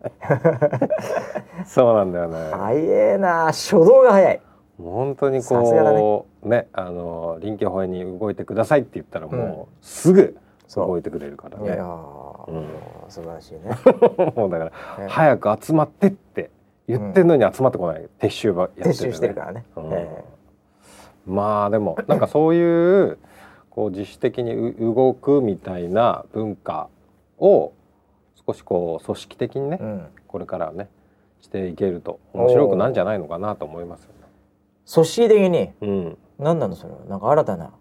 [1.65, 2.51] そうなんだよね。
[2.51, 3.47] 早いな。
[3.47, 4.41] 初動が早い。
[4.83, 6.69] 本当にこうね。
[6.73, 10.37] あの臨機応変に動いてくださいって言ったらもうすぐ
[10.67, 10.87] そう。
[10.89, 11.81] 動いてくれるからいやね。
[11.83, 12.67] ー、うん。
[13.09, 13.61] 素晴らしいね。
[14.35, 15.07] もうだからええ。
[15.09, 16.51] 早く集まってって
[16.89, 18.09] 言ってんのに集まってこない。
[18.19, 18.91] 撤収ばやってる、ね。
[18.93, 19.93] 撤収してるからね、うん。
[19.93, 20.25] え。
[21.27, 23.19] まあでもなんかそういう
[23.75, 26.91] こう自主的にう動くみたいな文化
[27.39, 27.73] を
[28.47, 30.91] 少しこう組織的にね、えうん、これからはね
[31.41, 34.07] していけると面白くなんじゃないのかなと思います。
[34.93, 35.71] 組織的に？
[35.81, 36.99] うん、何なのそれは。
[37.09, 37.73] なんか新たな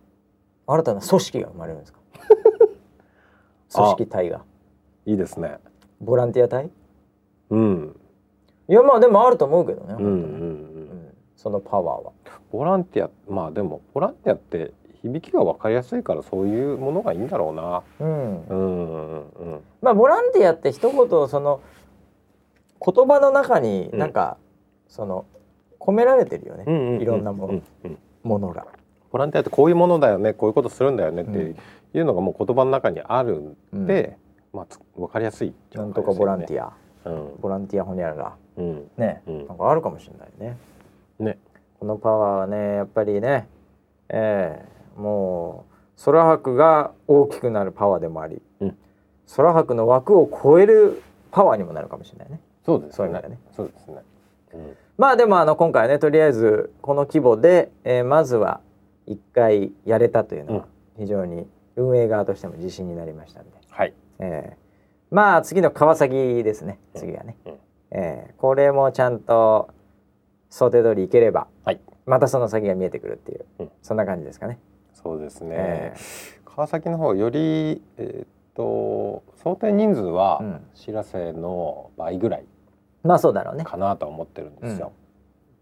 [0.66, 2.00] 新たな組織が生まれるんですか？
[3.74, 4.44] 組織体が。
[5.06, 5.58] いいですね。
[6.00, 6.70] ボランティア体？
[7.50, 8.00] うん、
[8.70, 11.14] いやまあでもあると思うけどね、うん、うん、うん。
[11.36, 12.12] そのパワーは。
[12.50, 14.72] ボランティアまあでもボランティアって
[15.02, 17.84] 響きが分かりやすいからそういうものがいいんだろうな。
[18.00, 18.46] うん。
[18.46, 18.90] うん。
[18.90, 19.30] うん。
[19.30, 21.62] うんまあボランティアって一言その
[22.86, 24.00] 言葉の中にうん。
[24.00, 24.38] なんか、
[24.88, 25.26] その
[25.80, 28.68] 込められてるよね、うんうんうんいろんなもの、うんうんものが。
[29.12, 30.34] ボランティアってこういうものだよね。
[30.34, 31.24] こういうことするんだよね。
[31.24, 31.56] ってうん。
[31.94, 33.88] いうのがもう言葉の中にあるんうん。
[33.88, 34.18] で、
[34.54, 36.74] まあつ分かりやすいなんとかボランティィア、
[37.06, 37.36] ア、うん。
[37.42, 38.36] ボランティアホニャララ。
[38.58, 38.92] うん。
[38.98, 39.48] ね、うん。
[39.48, 40.58] なんかあるかもしれないね。
[41.20, 41.40] ね。
[41.80, 43.48] このパワーはねやっぱりね、
[44.10, 44.71] ええ
[45.02, 45.66] も
[45.98, 48.78] う空白が大きくなるパワーでもあり、うん。
[49.36, 52.40] 空白の枠を超えるパワーにもなるかもしれないね。
[52.66, 52.96] そうですね。
[52.96, 53.40] そういうね。
[53.56, 54.04] そうですね、
[54.54, 54.78] うん。
[54.98, 58.62] まあでもあの今回はねとりあえずこの規模で、えーまずは
[59.08, 60.66] 一回やれたというのは
[60.98, 63.94] 非常に運営側としても自信になりましたんで、はい。
[64.20, 66.80] えーまあ次の川崎ですね。
[66.96, 67.54] 次はね、うん。
[67.92, 69.70] えーこれもちゃんと
[70.50, 71.82] 想定通りいければ、はい。
[72.06, 73.72] またその先が見えてくるっていう、うん。
[73.82, 74.60] そんな感じですかね。
[75.04, 75.94] そうですね、え
[76.46, 80.62] 川崎の方よりえーっと想定人数はうん。
[80.76, 82.46] しらせの倍ぐらい
[83.04, 83.64] まあそうだろうね。
[83.64, 84.92] かなとは思ってるんですよ、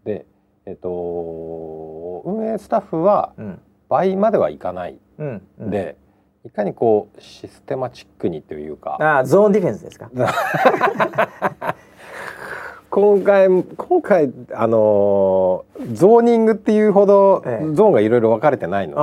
[0.04, 0.26] で
[0.66, 3.60] えーっと運営スタッフはうん。
[3.88, 5.96] 倍まではいかないうん、うん、で、
[6.44, 8.96] いかにこうシステマチックにというか。
[9.00, 10.10] ああゾーンディフェンスですか？
[12.90, 17.74] 今回今回あのーゾーニングっていうほどええ。
[17.74, 19.00] ゾーンがいろいろ分かれてないので、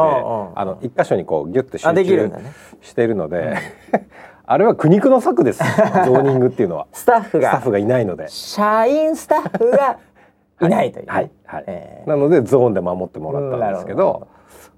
[0.55, 2.41] あの一箇所にこうギュッと集あできるん中。
[2.81, 3.55] しているので、
[4.45, 5.63] あれは苦肉の策です。
[6.05, 6.88] ゾーニングっていうのは。
[6.93, 7.49] スタッフが。
[7.49, 8.27] スタッフがいないので。
[8.27, 9.97] 社員スタッフが
[10.61, 10.67] い。
[10.69, 11.11] ないというね。
[11.13, 11.31] はい。
[11.45, 14.27] はい、えーなのでゾーンで守ってもらったんですけど,、ど。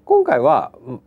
[0.04, 1.00] 今回はん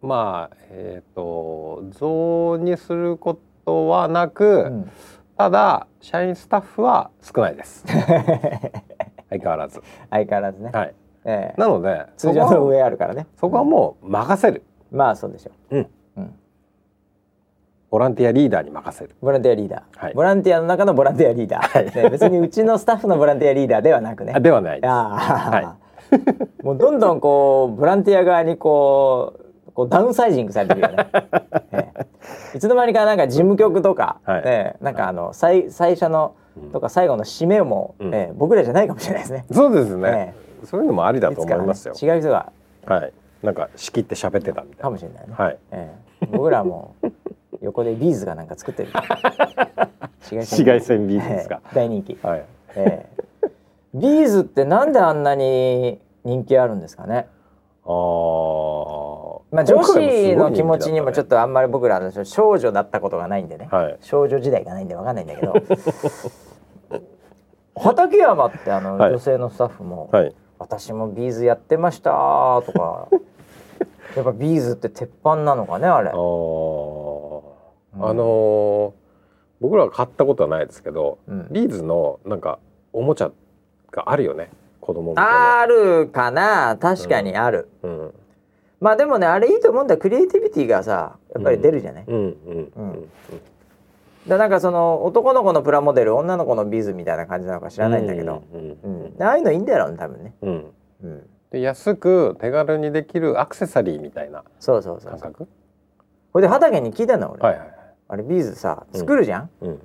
[0.00, 4.90] まあえっ、とゾーンにすることはなく、うん
[5.38, 7.84] ただ社員スタッフは少ないです。
[9.30, 9.80] 相変わらず。
[10.10, 10.70] 相変わらずね。
[10.72, 10.94] はい。
[11.24, 13.28] えーなので通常の上あるからね。
[13.36, 15.76] そこはもう任せる、まあそうでしょう。
[15.76, 15.80] ん。
[15.80, 15.88] う。
[16.16, 16.34] うん。
[17.88, 19.14] ボランティアリーダーに任せる。
[19.22, 20.14] ボランティアリーダー、はい。
[20.14, 24.32] ボランティアの中のボランティアリーダー、ね別にうちのスタッフのボランティアリーダーではなくね。
[24.34, 24.90] あではないです。
[24.90, 25.76] ああ、
[26.64, 29.47] もうどんどんこうボランティア側にこう
[29.78, 31.06] こうダウンサイジングされてるよね、
[31.70, 31.88] え
[32.52, 32.56] え。
[32.56, 34.42] いつの間にかなんか事務局とか、はい。
[34.44, 36.34] ええなんかあの最最初の
[36.72, 38.12] とか最後の締めも、うん。
[38.12, 39.44] ええ僕らじゃないかもしれないですね。
[39.52, 41.94] そうですね、そういうのもありだと思いますよ。
[41.94, 42.50] ね違う人が。
[42.86, 43.12] はい。
[43.44, 44.82] なんか仕切って喋ってたみたいな。
[44.82, 45.34] かもしれないね。
[45.38, 45.58] はい。
[45.70, 46.26] ええ。
[46.26, 46.96] 僕らも
[47.62, 48.88] 横でビーズがなんか作ってる。
[50.22, 51.60] 紫 紫外線ビーズですか。
[51.66, 51.74] ええ。
[51.76, 52.18] 大人気。
[52.20, 52.44] はい。
[52.74, 53.06] え
[53.44, 53.48] え。
[53.94, 57.28] ビーズってなんであんなに人気あるんですかね？
[57.84, 65.54] あーまあ女子の気持ちにもちょっ人とあんまり僕らの少女だったことがないんでね、気だったね少女時代がないんでわかんないんだけど。
[67.76, 69.10] 畠山ってあの、はい。
[69.12, 72.10] 女性のスタッフも、はいはい私もビーズやってました」
[72.66, 73.08] とか。
[74.16, 76.10] やっぱビーズって鉄板なのかねあれ。
[76.10, 76.12] あ。
[76.14, 77.42] ー。
[77.96, 78.04] うん。
[78.04, 78.92] あのー
[79.60, 81.48] 僕らは買ったことはないですけど、うん。
[81.50, 82.60] ビーズのなんか
[82.92, 83.32] おもちゃ
[83.90, 84.50] があるよね。
[84.80, 85.26] 子供向けの。
[85.28, 86.76] あるかな。
[86.80, 88.14] 確かにある、うん
[88.80, 89.94] まあでもねあれいいと思うんだ。
[89.94, 92.14] よクリエイティビティがさやっぱり出るじゃない、うん。
[92.14, 92.26] うん。
[92.26, 92.86] ううん。
[92.90, 93.08] ん。
[94.26, 98.60] でなんかその男の子のプラモデル女の子のビーズみたいな感じなのか知らないんだけど、うん。
[98.60, 99.04] うん。
[99.16, 99.22] うん。
[99.22, 100.64] ああいうのいいんだろうね多分ね、うん。
[101.02, 105.48] うん、で安く手軽にできるアクセサリーみたいなそうそうそう感覚？
[106.32, 107.76] ほいで畑に聞いたの俺、はいはいはい。
[108.08, 109.82] あれビーズさ作るじゃん、うん。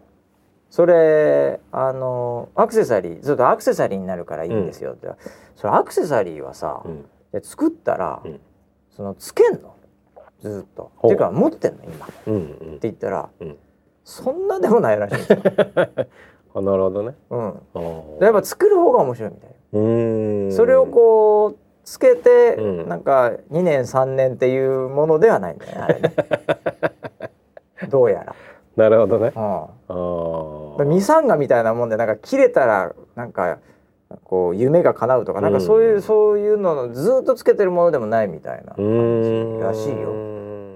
[0.69, 5.07] それあのアクセサリーずっとアクセサリーになるからいいんですよって、
[5.55, 7.05] それアクセサリーはさ、うん。
[7.31, 8.39] で作ったら、うん
[8.95, 9.75] そのつけんの？
[10.41, 10.91] ずっと。
[10.97, 12.05] っていうか持ってんの今。
[12.05, 12.35] ってうん。
[12.35, 12.39] う
[12.75, 13.57] ん言ったら、うん。
[14.03, 15.15] そんなでもないらしい。
[15.15, 15.39] んですよ、
[16.55, 17.15] あなるほどね。
[17.29, 17.61] うん、
[18.21, 20.51] やっぱ作る方が面白いみたいな、うーん。
[20.51, 22.89] それをこうつけて、うん。
[22.89, 26.13] なんか2年3年っていうものではないんだよねあれね。
[27.89, 28.35] どうやら、
[28.75, 29.31] なるほどね。
[30.79, 30.89] うん。
[30.89, 33.59] ミサンガみたいなもんでなんか切れたらなんか
[34.23, 39.59] こう夢が叶うとか、なんかそういうそういうののずっとつけてるものでもないみたいなうーん。
[39.59, 40.13] らしいよ。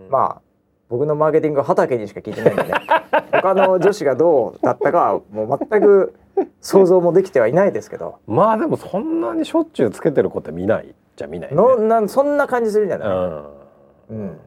[0.09, 0.41] まあ
[0.89, 2.73] 僕のマーケティングは畑にしか聞いてないんでね。
[3.31, 6.13] 他の女子がどうだったかはもう全く
[6.61, 11.55] 想像もできてはいないですけど、まあでもそんなにしょっちゅうつけてる子って見ないじゃ見ないね。
[11.55, 13.43] のなんそんな感じするんじゃない、うん
[14.09, 14.39] うん。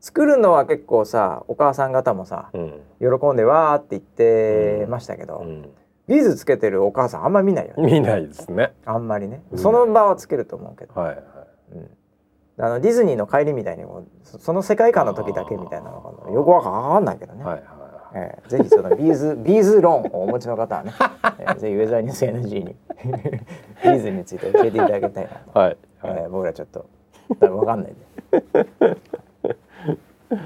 [0.00, 2.80] 作るのは結構さお母さん方もさうん。
[3.00, 5.68] 喜んでわーって言ってましたけど、うん
[6.08, 7.84] ビーズつけてるお母さんあんま見ないよね。
[7.84, 8.74] 見ないですね。
[8.84, 9.42] あんまりね。
[9.52, 9.58] うん。
[9.58, 11.24] その場はつけると思うけど、はいはい。
[11.74, 11.90] うん。
[12.58, 17.62] あのディズニーの帰りみたいにもうそその世界観の時だけみたいなのがよくわかんないけどね、はいはい。
[18.14, 20.92] えー、ぜひそのビーズビーズ論をお持ちの方はね、
[21.38, 22.76] えー、ぜひウェザーニュース NG に。
[23.82, 26.86] ビーズについて教えていただきたいなと、はい、はい、えー、僕らちょっと
[27.40, 28.96] 多分わかんないんで。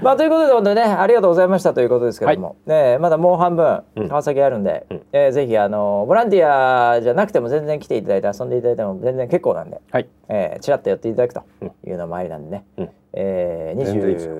[0.02, 1.74] まあということで本当にねありがとうございました。
[1.74, 11.44] ということですけども、はい、ねまだもう半分川崎あるんで、うん、えー、ぜひあのボランティアじゃなくても全然来ていただいて遊んでいただいても全然結構なんで、はい、えー、ちらっと寄っていただくと
[11.86, 14.30] いうのもありなんでね、うん、えー、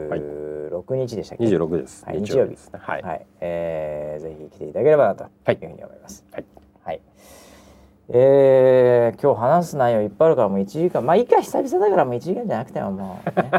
[0.72, 2.80] 26日でしたっけ？26です、はい、日曜日ですね。
[2.82, 6.24] はい、はい、えー、ぜひ来ていただければなというふうに思います。
[6.32, 6.55] はい、はい、
[8.08, 11.00] えー、今日話す内容いっぱいあるからもう1時間。
[11.00, 13.50] まあいいか久々だからもう1時間じゃなくてももうね。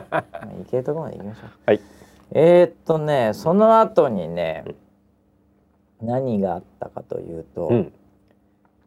[0.64, 1.50] いけるところまでいきましょう。
[1.66, 1.82] はい。
[2.32, 4.64] えー、っとねその後にね、
[6.02, 7.94] うん、何があったかというと、うん、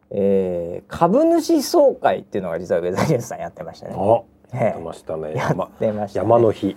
[0.09, 3.95] えー、株主総会っていうのが実はウェザーニュースさんやってましたね。
[3.95, 5.33] やってましたね。
[5.37, 6.75] やってました、ね、山の日。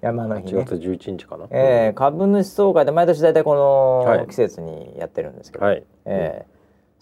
[0.00, 6.51] 山の日、ね、8月11日かな、えー、株主総会で毎年大体この季節にやってるんですけど、はい、えー、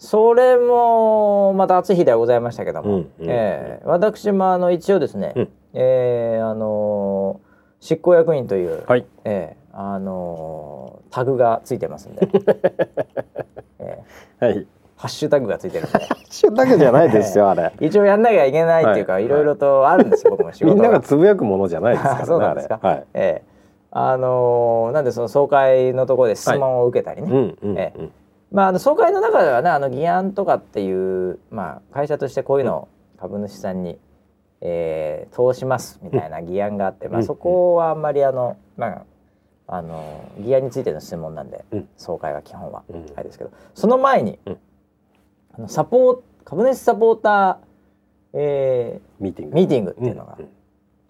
[0.01, 12.27] それもまた暑い日ではございましたけども、うん、えー、私もあの一応ですね、うん、えー、あのー、執行役員という、はい、えー、あのー、タグがついてますんで、
[13.77, 14.67] えー、はい。
[14.97, 15.99] ハッシュタグがついてるんで。
[16.03, 17.71] ハッシュタグじゃないですよ、あれ。
[17.79, 22.25] 一応やんなきゃいけないっていうか、はい、いろいろとあるんですよ、僕も仕事みんながつぶやくものじゃないですからね。
[22.25, 22.79] そうなんですか。
[22.81, 23.51] はい、ええ。
[23.91, 27.53] あのー、なんでその総会のところで質問を受けたりね。
[27.75, 27.93] え
[28.51, 32.87] まあ、あの総会の中ではねあの議案とかっていう、まあ、会社としてこういうのを
[33.17, 33.97] 株主さんに、
[34.59, 39.05] えー、通しますみたいな議案があって、まあ、そこはあんまりあの、まあ、
[39.67, 41.63] あの議案についての質問なんで、
[41.95, 42.83] 総会は基本は
[43.15, 44.37] あれですけどその前に、
[45.53, 47.57] あのサポー株主サポーター、
[48.33, 49.55] えー、ミーティング。
[49.55, 50.37] ミーティングっていうのが、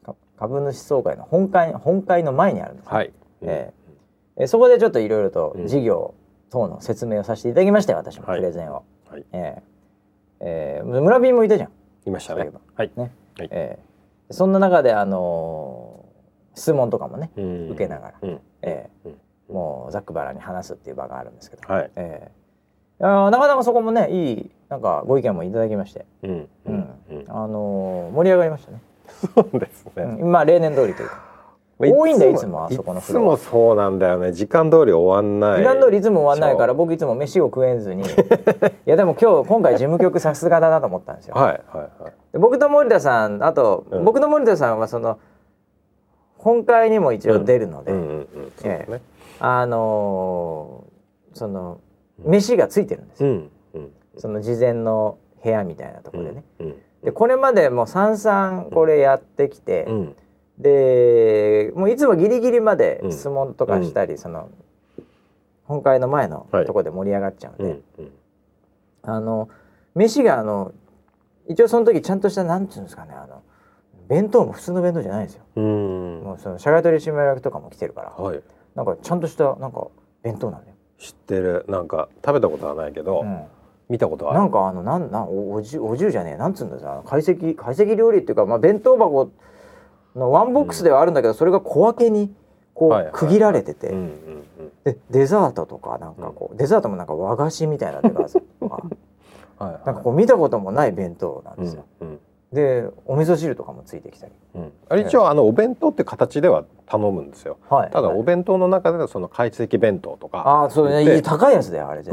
[0.08, 6.14] うん、株主総会の本会本会の前にあるんです、ね、はい、えー、そこでちょっといろいろと事業
[6.52, 9.62] 等の説明をさせていただきまして私もプレゼンを、はい、えー、
[10.41, 11.70] えー、村人もいたじゃん。
[12.06, 12.52] いましたね。
[12.76, 12.91] はい。
[12.95, 22.41] ね、はい、えー、そんな中であのー、質問とかもね受けながら、うん、えー、もうざっくばらに話すっていう場があるんですけど、はい、えー
[23.02, 26.49] やなかなかそこもねいいなんかご意見もいただきまして、うん。
[26.66, 26.89] うん、
[27.28, 28.82] あのー、盛り上がりましたね。
[29.36, 30.04] そうですね。
[30.04, 31.31] うん、まあ例年通りというか。
[31.90, 38.06] 多いんだいつもあそこのいつもそうなんだよね時間通り終わんない時間通りいつも終わんないから僕いつも飯を食えずにい
[38.86, 41.36] やでも今日今回事務局さすがだなと思ったんですよ。
[41.36, 45.20] はいはいはい、で僕と森田さんあと、うん、僕と森田さんはその
[46.38, 47.94] 本会にも一応出るので
[49.40, 51.80] あのー、その
[52.20, 56.44] 飯がついてるんですよ、うんうん、その事前の部屋みたいなところでね。
[57.04, 59.88] でこれまでもさんさんこれやってきて、
[60.62, 64.49] でもういつもギリギリまで質問とかしたり、その
[65.66, 67.82] 本会の前のとこで盛り上がっちゃうんで、
[69.01, 69.49] あの
[69.95, 70.74] 飯があの
[71.47, 73.41] 一応その時ちゃんとしたなんていうんですかねあの
[74.07, 75.62] 弁当も普通の弁当じゃないんですよ。
[75.62, 78.41] もうその社外取締役とかも来てるから、はい、
[78.76, 79.88] なんかちゃんとしたなんか
[80.22, 80.76] 弁当なんだよ。
[80.99, 81.66] 知ってる。
[81.68, 83.41] なんか食べたことはないけど、うん、
[83.89, 84.39] 見たことある。
[84.39, 86.38] なんかあのなんなんおおじおじゅうじゃねえ。
[86.38, 89.32] なんつうんださ懐石懐石料理っていうか、まあ、弁当箱の
[90.16, 92.34] ワンボックスではあるんだけど、うん、それが小分けに
[92.74, 93.93] こう区切られてて、
[94.84, 98.84] でデザートとかなんかこう、うん、デザートもなんか和菓子みたいなデザートとか。
[99.62, 101.86] はい、なんかこう見たこともない弁当なんですよ。
[102.01, 102.20] うんうん
[102.51, 110.64] でお味噌汁とかもついてきたり、うん、あれ一応あのお弁当って形では頼むんですよ、はい、ただお弁当の中ではその懐石弁当とか。
[110.66, 111.22] あそうね。
[111.22, 112.09] 高いやつだよあれ器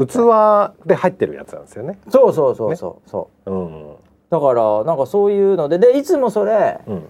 [0.87, 1.99] で入ってるやつなんですよね。
[2.07, 3.95] そうそうそうそう、そう、うん、
[4.29, 7.03] だからなんかそういうのででいつもそれ、うん、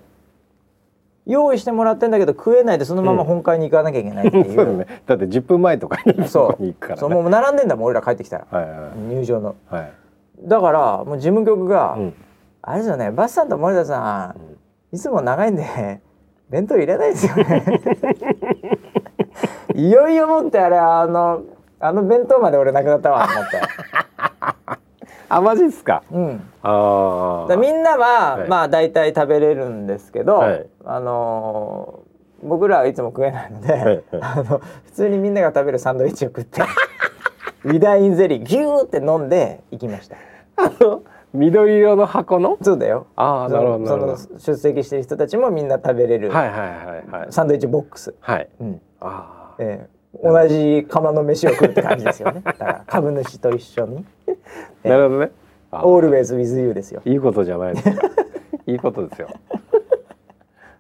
[1.30, 7.10] 用意してもらってんだけど食えないでそのまま本会に行かなきゃいけないっていう、 うんね、だって10分前とかに行くから、ね、そう。
[7.10, 9.92] もう並んでんだもん俺ら帰ってきたら、はいはい、入場の、はい、
[10.42, 12.14] だからもう事務局が、うん。
[12.62, 15.64] あれですよねバスさんと森田さん、うん、いつも長いんで
[16.50, 17.64] 弁当入れないですよね。
[19.76, 21.44] いよいよもってあれあの
[21.80, 23.62] あの弁当まで俺なくなったわと思って
[25.30, 26.04] あマジっすか？
[26.12, 26.44] うん。
[26.64, 36.62] ああみんなは、はい、まあ大体食べれるんですけど、はい、あのー、僕らはいつも食えないので、はいはい、 あの普通にみんなが食べるサンドイッチを食って
[37.64, 40.18] ウィダインゼリーギューって飲んで行きました。
[40.58, 42.58] あの緑色の箱の？
[42.62, 43.06] そうだよ。
[43.16, 46.66] ああなるほどその出席してる人たちもみんな食べれるはいはいは
[47.08, 47.32] いはい。
[47.32, 48.16] サンドイッチボックス。
[48.20, 52.42] はい、うん、ああえー、同じ釜の飯を食うって感じですよね。
[52.46, 54.06] だから株主と一緒に。
[54.84, 55.32] なるほどね。
[55.72, 57.02] オールウェイズウィズユーですよ。
[57.06, 58.10] いいことじゃないですか。
[58.66, 59.28] いいことですよ。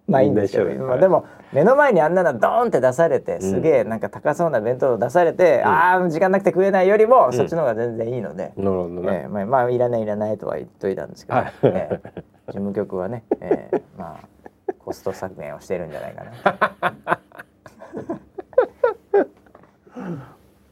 [0.07, 0.89] まあいいんですけど、でしょうね。
[0.89, 11.53] まあ、でも目の前にあんなのドーンって出されてすげえなんか高そうな弁当を出されて、ああ時間なくて食えないよりも、そっちの方が全然いいので、なるほどね、えーまあ、まあいらないいらないとは言っといたんですけど、はい。
[11.63, 17.19] えー事務局はね、えーまあコスト削減をしてるんじゃないかな。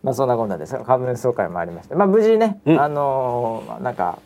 [0.04, 2.80] まあそんなこんなでその株主総会もありまして、まあ無事ね、うん。
[2.82, 4.20] あのなんか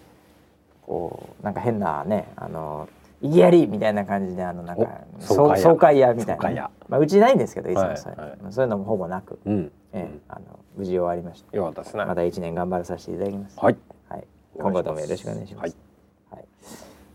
[0.81, 6.15] こうなんか変なねあのー意義ありみたいな感じであのなんかお総会屋。
[6.15, 6.49] みたいな。
[6.49, 8.37] ね、まあうちないんですけどいつもはいそれ、はい。
[8.41, 9.71] まあそういうのもほぼなく、うん。
[9.93, 11.55] えーあの無事終わりました。
[11.55, 12.05] よかったですね。
[12.05, 13.59] また一年頑張らさせていただきます。
[13.59, 13.77] はい。
[14.09, 14.23] はい、
[14.55, 15.75] 今後ともよろしくお願いします。
[16.31, 16.39] はい。
[16.39, 16.45] はい。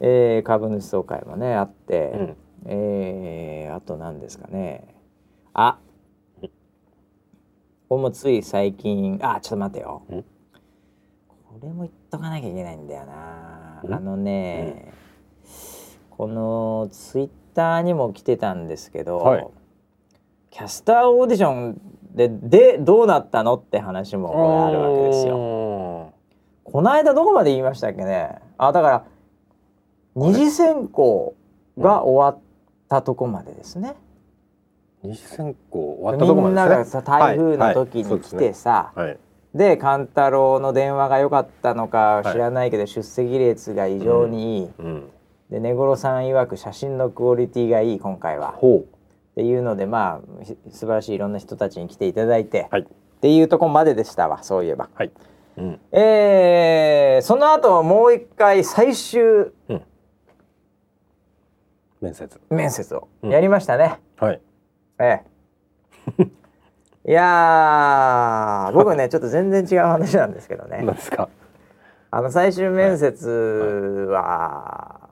[0.01, 2.37] えー株主総会もねあって、うん。
[2.67, 4.85] えーあと何ですかね。
[5.55, 5.79] あ、
[7.89, 10.03] これもつい最近、あ、ちょっと待ってよ。
[10.11, 10.23] ん？
[11.49, 13.83] これも言っとかなきゃいけないんだよな。
[13.89, 13.95] ん？
[13.95, 14.93] あのね、
[16.11, 19.47] このツイッターにも来てたんですけど、はい
[20.51, 21.81] キャスターオーディション
[22.15, 25.37] ででどうなったのって話もこれあるわけですよ。
[25.37, 26.15] よ
[26.65, 28.39] この間どこまで言いましたっけね？
[28.57, 29.05] あだから
[30.15, 31.35] 二次選考
[31.77, 32.43] が終わっ
[32.89, 33.97] たとこまでですね。
[35.03, 37.03] 二次選考終わったとこみんなまでですね。
[37.03, 38.53] がさ台風の時に来はい
[38.95, 39.07] はい。
[39.09, 39.19] はい
[39.55, 42.33] で勘太郎の電話が良かったのかはい。
[42.33, 45.09] 知らないけど、出席率が異常にいい、うん。
[45.51, 48.53] で根室さん曰く写真のクオリティがいい今回は。
[48.53, 52.83] ほっていうのでまあひ素晴らしいいろんな人たちに来ていただいて、はい。
[52.83, 52.85] っ
[53.21, 54.91] ていうとこまででしたわそういえば。
[54.95, 55.11] はい。
[55.57, 55.81] うん。
[55.93, 59.53] えーその後もう一回最終
[62.03, 62.41] 面接。
[62.51, 64.01] 面接をうんやりましたね。
[64.19, 64.41] はい
[64.99, 65.23] え
[66.19, 66.23] え。
[67.09, 70.83] いやー僕ねちょっと全然違う話なんですけどね。
[70.83, 71.29] 何ですか？
[72.11, 73.29] あの最終面接
[74.11, 75.11] は、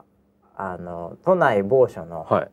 [0.55, 2.49] あの都内某所の、はい。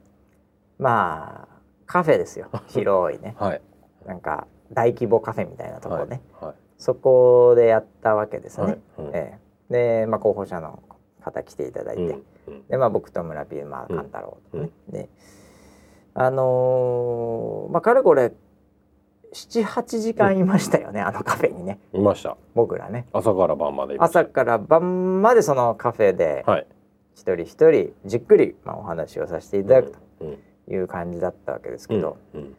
[0.79, 1.49] まあ
[1.87, 2.49] カフェですよ。
[2.69, 3.35] 広いね。
[3.39, 3.63] はい。
[4.07, 6.55] なんか大規模カフェみたいなところね、はい。
[6.79, 8.67] そこでやったわけですね。
[8.67, 8.79] はい。
[8.99, 9.39] うんえ
[9.71, 10.03] え。
[10.03, 10.83] で、まあ、候補者の
[11.23, 12.25] 方来ていただいて、うん。
[12.49, 12.67] うん。
[12.67, 13.97] でまあ僕と村ピーまあうん。
[13.97, 15.09] 勘太郎とね、で
[16.15, 18.33] あのーまあかれこれ
[19.33, 21.79] 78時間いましたよね、あのカフェにね。
[21.95, 22.37] いました。
[22.55, 23.07] 僕らね。
[23.13, 26.67] 朝から晩まで朝から晩までそのカフェではい。
[27.15, 32.57] 一人一人じっくり、まあ、お話をさせていただくうんという感じだったわけですけど、うん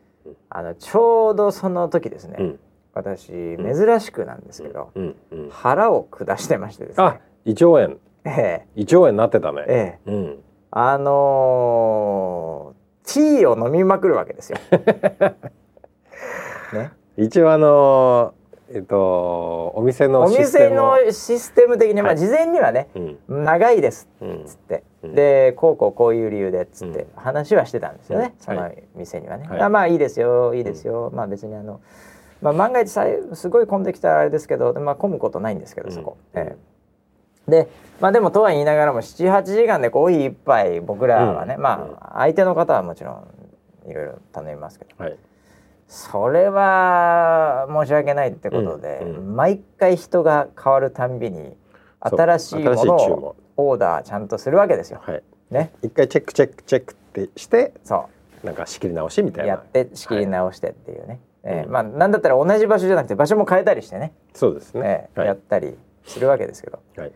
[0.50, 2.60] あのちょうどその時ですね、うん。
[2.94, 3.28] 私
[3.58, 7.98] 珍しくなんですけど、うんうん腹を下してましてですあね胃腸炎。
[8.26, 8.68] ええ。
[8.76, 9.66] 胃腸炎になってたね。
[9.68, 10.12] ええ。
[10.12, 10.40] うん。
[10.72, 12.73] あのー、
[13.06, 14.58] ティーを飲みまくるわけですよ。
[16.74, 18.34] ね、一応あの
[18.74, 22.18] えっとお店のおシステムを店のシステム的に、まあはい。
[22.18, 23.44] 事前にはねうん。
[23.44, 25.16] 長いですうんっつって、うん。
[25.16, 27.08] でこうこうこういう理由でっつってうん。
[27.16, 28.44] 話はしてたんですよね、うん。
[28.44, 28.84] そのはい。
[28.96, 29.48] 店にはね。
[29.48, 29.62] はい。
[29.62, 31.82] あまあいいですよいいですよ、まあ別にあの、
[32.42, 32.90] まあ、万が一
[33.34, 36.18] すごい混んできたらあれですけど、まあ、混むことないんですけどそこ。
[36.34, 36.42] うん。
[36.42, 36.73] ええ
[37.48, 37.68] で
[38.00, 41.62] まあでもとは言いながらも78時間でコーヒー一杯僕らはね、うん。
[41.62, 43.26] まあ相手の方はもちろ
[43.88, 45.04] んいろいろ頼みますけど。
[45.04, 45.18] はい。
[45.88, 49.36] それは申し訳ないってことで、うんうん。
[49.36, 51.56] 毎回人が変わるたんびに
[52.00, 53.70] 新しいものを文。
[53.70, 55.02] オーダーちゃんとするわけですよ。
[55.02, 55.24] はい。
[55.52, 58.10] ね、一回チェックチェックチェックってしてそ
[58.44, 59.54] なんか仕切り直しみたいな。
[59.54, 65.10] うやって仕切り直してっていうね、えーうんまあなんだったら同じ場所じゃなくて場所も変えたりしてね、そうですね。
[65.16, 65.28] えーはい。
[65.28, 66.80] やったりするわけですけど。
[66.98, 67.12] はい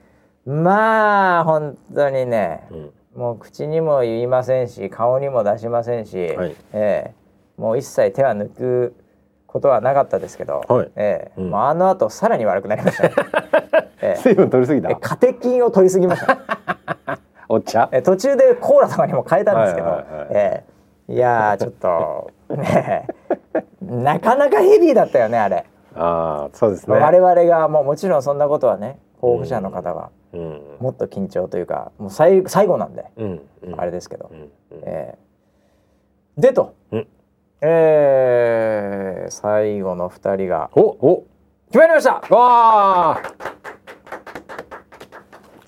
[0.52, 2.92] まあ本当にね、うん。
[3.16, 6.56] もう口にも言いませんし顔にも出しませんし、はい。
[6.74, 8.94] えーもう一切手は抜く
[9.48, 10.92] ことはなかったですけど、はい。
[10.96, 11.50] えーうん。
[11.50, 13.04] もうあの後さらに悪くなりました。
[13.10, 13.12] ね。
[14.02, 14.14] え。
[14.14, 14.90] ー水分取りすぎた？
[14.92, 16.42] えカテキンを取りすぎました、ね
[17.50, 23.08] お茶えー途中でコーラとかにも変えたんですけど、はいはいはいえーいやーちょっとね
[23.82, 26.98] なかなかヘビーだったよねあれ、ああそうですね。
[27.00, 30.04] 我々がもうもちろんそんなことはね候補者の方は。
[30.04, 33.42] うんもっと緊張というかもう最最後なんで、うん。
[33.64, 33.80] うん。
[33.80, 34.30] あれですけど。
[34.32, 34.38] う、ん。
[34.40, 34.50] うん。
[34.84, 37.08] えーでと、うん。
[37.62, 40.70] えー最後の2人が。
[40.74, 41.26] おお。
[41.68, 42.14] 決まりました。
[42.34, 43.22] わあ。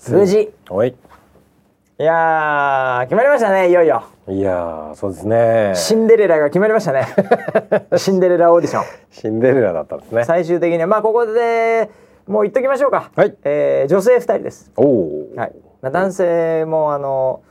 [0.10, 0.90] 無事おい。
[0.90, 4.04] いやー決まりましたねいよいよ。
[4.30, 5.74] いやーそうですね。
[5.76, 7.06] シンデレラが決まりましたね。
[7.98, 8.84] シンデレラオーディション。
[9.12, 10.24] シンデレラだったんですね。
[10.24, 11.90] 最終的にはまあここで
[12.30, 13.36] もう言っときましょうか、はい。
[13.44, 15.56] えー女性2人です、おおはい。
[15.82, 17.44] まあ、男性もあの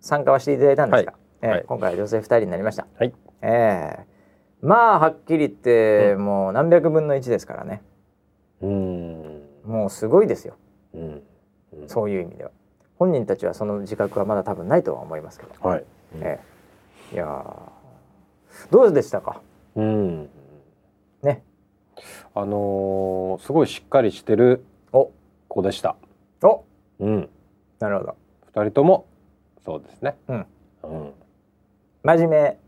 [0.00, 1.20] 参加はしていただいたんですが、はい。
[1.42, 2.86] えーはい今回は女性2人になりました。
[2.98, 3.12] はい。
[3.42, 4.06] ええ
[4.62, 7.82] まあはっきり言って、もう何百分の1ですからね。
[8.62, 9.42] うん。
[9.66, 10.56] もうすごいですよ。
[10.94, 11.22] うん。
[11.86, 12.50] そういう意味では。
[12.98, 15.84] 本人たちはその自覚はまだ多分ないとは思いますけど、はい。
[16.14, 16.40] え
[17.12, 18.72] えいやー。
[18.72, 19.42] どうでしたか？
[19.76, 20.30] うん。
[21.22, 21.44] ね
[22.34, 25.10] あのーすごいしっかりしてるお。
[25.48, 25.96] 子でした。
[26.42, 26.64] お。
[27.00, 27.28] うん。
[27.78, 28.16] なるほど。
[28.46, 29.06] 二人とも
[29.64, 30.16] そうですね。
[30.28, 30.46] うん。
[30.84, 31.12] うん。
[32.02, 32.58] 真面目。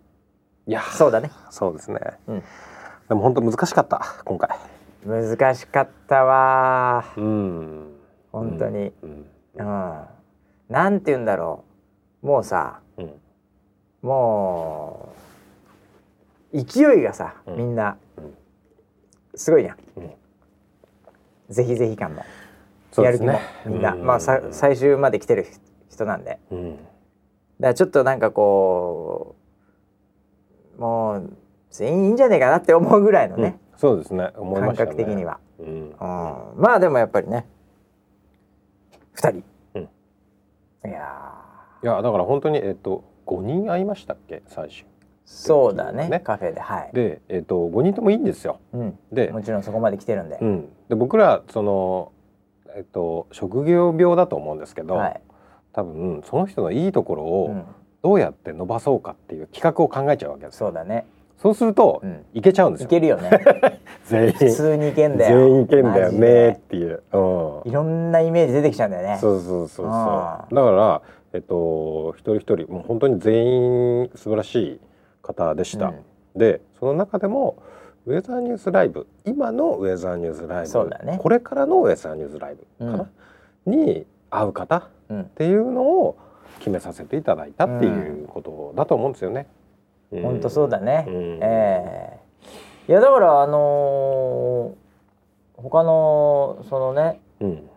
[0.66, 1.30] いやそうだね。
[1.50, 2.42] そうですね、うん。
[3.08, 4.50] でも本当難しかった今回。
[5.06, 7.04] 難しかったわ。
[7.16, 7.92] ーうん。
[8.32, 8.92] 本当に。
[9.02, 9.26] うん。
[9.54, 10.04] うん、
[10.68, 11.64] なんて言うんだろ
[12.22, 12.26] う。
[12.26, 13.12] もうさうん。
[14.02, 15.12] も
[16.52, 17.56] う勢いがさ、うん。
[17.56, 18.34] みんな、うん
[19.38, 20.10] すごいじゃん、うん。
[21.48, 22.24] ぜひぜひ感も、
[23.02, 24.04] やる気もみんな、うん。
[24.04, 25.46] まあさ最終まで来てる
[25.88, 26.38] 人なんで。
[26.50, 26.76] うん。
[26.76, 26.86] だか
[27.60, 29.36] らちょっとなんかこ
[30.76, 31.32] うもう
[31.70, 33.78] 全員いいんじゃねえかなって思うぐらいのね、うん。
[33.78, 34.30] そうですね。
[34.36, 34.90] 思いま感したね。
[34.90, 35.66] 覚的には、うん。
[35.66, 35.94] うん、
[36.56, 37.46] まあでもやっぱりね
[39.14, 39.82] 2人、うん。
[39.82, 41.34] いや
[41.82, 44.42] いやだから本当にえっと五人会いましたっけ？
[44.46, 44.84] 最初ー
[45.28, 46.08] そうだね。
[46.08, 46.20] ね。
[46.20, 48.60] カフェではい、でえっと五人ともいいんですよ。
[48.72, 49.28] うん、で。
[49.28, 50.68] もちろんそこまで来てるんで、うん。
[50.88, 52.12] で僕らその
[52.74, 55.20] えっと職業病だと思うんですけど、はい、
[55.74, 57.66] 多分その人のいいところうをん、
[58.02, 60.68] どうやって伸ばそうかっていう企画を考えちゃうわけですよ。
[60.68, 61.04] そうだね、
[61.36, 62.86] そうすると、うん、いけちゃうんですよ。
[62.86, 63.30] いけるよね。
[64.06, 64.32] 全員。
[64.32, 65.38] 普通にいけんだよ。
[65.38, 66.48] 全員いけんだよねで。
[66.48, 67.18] っていう、う
[67.68, 69.18] ん、いろんなイメージ出てきちゃうんだよね。
[69.18, 71.02] そうそうそうそうあだから
[71.34, 74.80] えっと一人一人もう本当に全員素晴らしい
[75.28, 76.04] 方でした、うん。
[76.38, 77.62] でその中でも
[78.06, 81.18] ウェザーニュースライブ今のウェザーニュースライブね。
[81.20, 83.10] これからのウェザーニュースライブかな、
[83.66, 85.24] に会う方っうん。
[85.24, 86.16] ていうのを
[86.58, 89.46] 決めさせていただいたっていうことだと思うんですよね。
[90.10, 90.22] うん。
[90.22, 91.14] 本当そうだね、うん。
[91.42, 92.20] え
[92.88, 92.90] え。
[92.90, 94.88] いやだからあのー
[95.60, 97.68] 他のそのねうん。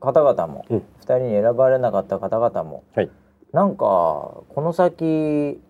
[0.00, 0.78] 方々も、うん。
[0.78, 3.10] 2人に選ばれなかった方々も、はい。
[3.52, 5.60] なんかこの先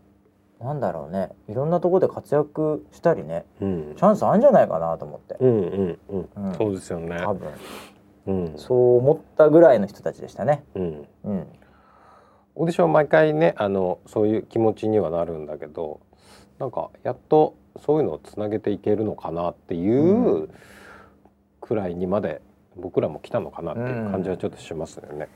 [0.61, 1.30] なんだろうね。
[1.48, 3.44] いろんなところで活躍したりね。
[3.61, 3.94] うん。
[3.96, 6.28] チャンスあるんじゃないかなと思って、うんうんうん。
[6.36, 6.54] うん。
[6.54, 7.16] そうですよね。
[7.20, 7.48] 多分。
[8.26, 8.52] うん。
[8.56, 10.64] そう思ったぐらいの人たちでしたね。
[10.74, 11.09] うん。
[11.24, 11.46] うん、
[12.56, 16.00] オーディション毎回ねあのそういう気持ちにはなるんだけど
[16.59, 20.50] なんかやっとそういうのをつなげていけるのかなっていうう
[21.61, 22.42] くらいにまで
[22.76, 25.28] 僕らも来たのかなっていう感じはちょっとしますよね。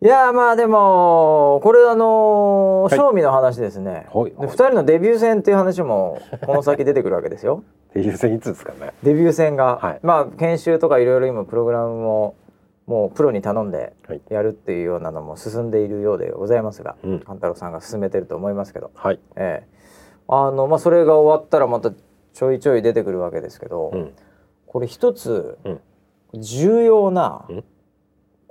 [0.00, 4.30] いやーまあでもこれあのーはい賞味の話ですね、はい。
[4.30, 7.64] で2人のデビュー戦っていう話もこの先出てくるわけですよ。
[7.90, 8.92] っていう戦いつですかね？
[9.02, 10.00] デビュー戦が、はい。
[10.04, 12.36] まあ研修とかいろいろ今プログラムも
[12.86, 14.20] もうプロに頼んではい。
[14.30, 17.20] やるっていうようなのも進んでいるようでございますが、うん。
[17.20, 19.18] 勘太郎さんが進めてると思いますけど、はい。
[19.34, 19.68] ええ。
[20.28, 24.12] あのまあそれが終わったらまたちょいちょい出てくるわけですけど、うん。
[24.66, 25.80] これ一つうん。
[26.40, 27.64] 重要なうん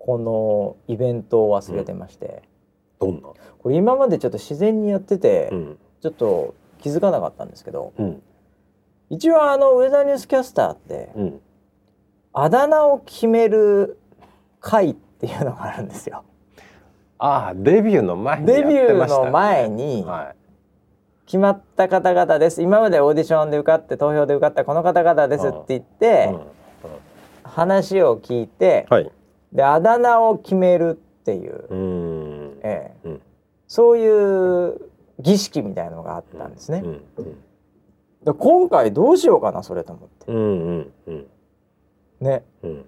[0.08, 2.41] このイベントを忘れてまして、
[2.99, 3.28] どんな？
[3.60, 8.22] これ今までちょっと自然にやってて、うんちょっと気づかなかったんですけどうん
[9.10, 11.41] 一応あのウェザーニュースキャスターってうん。
[12.34, 13.97] あだ名を決める
[14.62, 16.24] 会っていうのがあるんですよ。
[17.18, 20.36] ああデビューの前にデビューの前には
[21.26, 25.84] 決まった方々です今までオーディションで受かって投票で受かったこの方々ですって言っい。
[25.84, 26.34] て、
[27.43, 29.12] 話を聞いて、はい。
[29.53, 32.59] であだ名を決めるっていう、う。
[32.63, 33.21] ええうん
[33.67, 34.79] そういう
[35.19, 36.81] 儀式みたいなのがあったんですね。
[36.83, 37.37] うんうん
[38.23, 40.31] で今回どうしようかなそれと思って。
[40.31, 40.41] うんう
[40.79, 41.25] んうん
[42.19, 42.43] ね。
[42.63, 42.85] うん。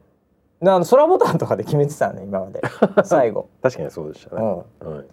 [0.61, 2.61] であの空ボタンとかで決めてたのね今まで
[3.05, 4.63] 最後、確かにそうでしたね。
[4.81, 5.05] うん、はい。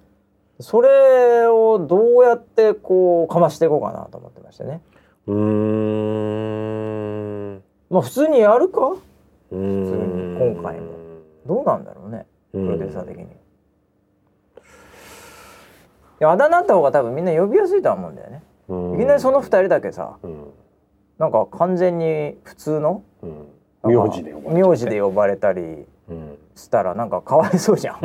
[0.58, 4.80] それをどうやってこうかましていこうかなと思ってましてね
[5.26, 5.36] うー
[7.54, 7.62] ん。
[7.90, 8.96] まあ普通にやるか？
[9.50, 11.05] 普通に今回も
[11.46, 13.26] どうなんだろうねプロデューサー的に、い
[16.20, 18.42] やあだ名あった方が多分みんな呼びやすいとは思うんだよね。
[18.68, 18.94] うん。
[18.94, 20.46] いきなりその二人だけさうん。
[21.18, 23.48] なんか完全に普通のうん。
[23.84, 26.38] 名字で呼ばれ名字で呼ばれたりうん。
[26.54, 28.00] したらなんかかわいそうじゃん。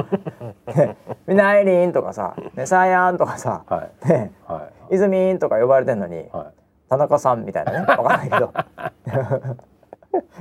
[0.75, 4.95] ね みんなアイリーンとかさ「ねサーヤン」とかさはい「ねはい。
[4.95, 6.51] イズミーン」とか呼ばれてんのには
[6.89, 8.51] 田中さんみたいなね わかんないけど。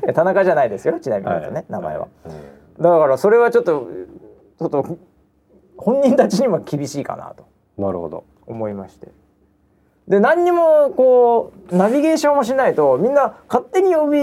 [0.02, 1.26] いや田中じゃないですよちなみい。
[1.28, 3.88] に言うとね、名前は、うんだからそれはちょっと
[4.58, 4.98] ちょっと
[5.76, 7.46] 本人たちにも厳しいかなと。
[7.78, 8.24] なるほど。
[8.46, 9.08] 思いまして。
[10.08, 14.18] で何にもこうナビゲーションもしないとみんな勝手に呼び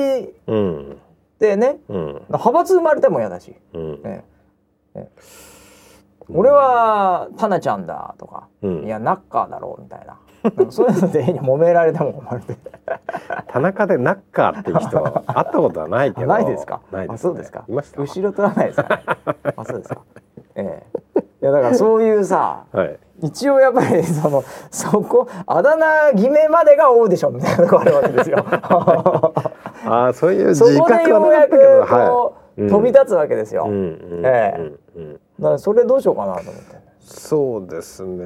[0.47, 0.97] うん。
[1.39, 2.07] でねうん。
[2.27, 4.01] 派閥生まれても嫌だし、うん。
[4.01, 4.25] ね。
[4.95, 5.09] ね。
[6.29, 8.85] 俺はタナちゃんだとか、うん。
[8.85, 10.17] いやナッカーだろうみたいな
[10.69, 12.55] そういうので揉められても困るんで
[13.47, 16.27] 田中でナッカーっていう人は会ったことはないけど。
[16.27, 16.81] ないですか？
[16.91, 17.15] ないです、ね。
[17.15, 18.01] あそうですかいました。
[18.01, 19.01] 後ろ取らないですか？
[19.57, 20.01] あそうですか
[20.55, 20.83] え
[21.15, 22.97] えいやだからそういうさはい。
[23.23, 28.45] 一応やっぱりそのそこあだ名決めまでがオーディションみたいなとこあるわけですよ。
[28.47, 33.67] ああそういうそこ自覚でようやはなかったけどくこう、はい飛び立つわけですよ。
[33.69, 36.86] ええだからそれどうしようかなと思って。
[37.07, 38.25] そうですね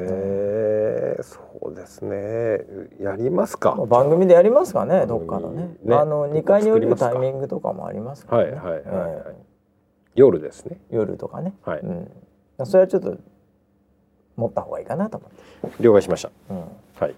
[1.22, 2.62] そうですね
[3.00, 5.76] やりますかまあ番組でやりますかねどっかのね。
[5.84, 8.52] ねあの2階に降りるタイミグングとかもありますからね。
[8.54, 9.46] はいはいはいはいえ
[10.16, 11.54] 夜ですねえ夜とかね。
[11.64, 12.66] はいうん。
[12.66, 13.18] それはちょっと
[14.36, 15.84] 持った方がいいかなと思って。
[15.84, 16.58] 了解しましたうん。
[17.00, 17.16] はい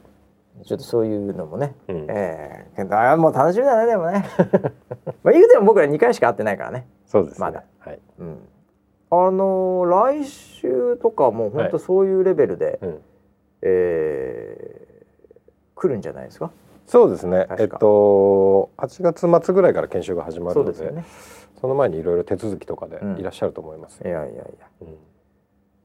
[0.65, 1.75] ちょっとそういうのもね。
[1.87, 4.25] うんええけどあもう楽しみだねでもね。
[5.23, 6.87] まあ言うても僕ら2回しか会ってないからね。
[7.05, 8.37] そうですねまだはいうん。
[9.27, 13.01] あの来週とかもう本当そういうレベルで、うん
[13.61, 14.93] えー
[15.75, 16.51] 来るんじゃないですか？
[16.85, 21.03] そうですねえっと8月末ぐらいから研修が始まるのでそうですよね。
[21.59, 24.43] その前にいろいろ手続きとかでうんいらっしゃると思いますいやいやいや。
[24.81, 24.97] うん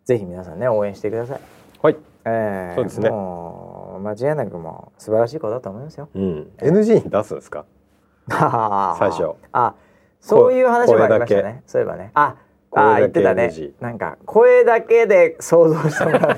[0.04, 1.40] ぜひ皆さんね応援してください。
[1.82, 6.08] はいえー、そうですねもう間違いなくもう素晴らしい子だと思いますよ。
[6.14, 7.64] うん NG に出すんですか？
[8.30, 8.38] 最
[8.98, 9.34] 最初。
[9.52, 9.74] あ、
[10.20, 11.62] そういう話もありましたね。
[11.66, 12.10] そういえばね。
[12.14, 12.36] あ、
[12.70, 13.50] 声だけあ言ってたね。
[13.80, 16.36] なんか声だけで想像してもらう。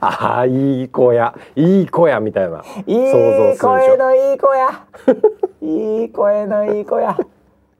[0.00, 4.86] ああいい子やいい子やみたいないい想像する声のいい子や。
[5.60, 7.18] いい声のいい子や。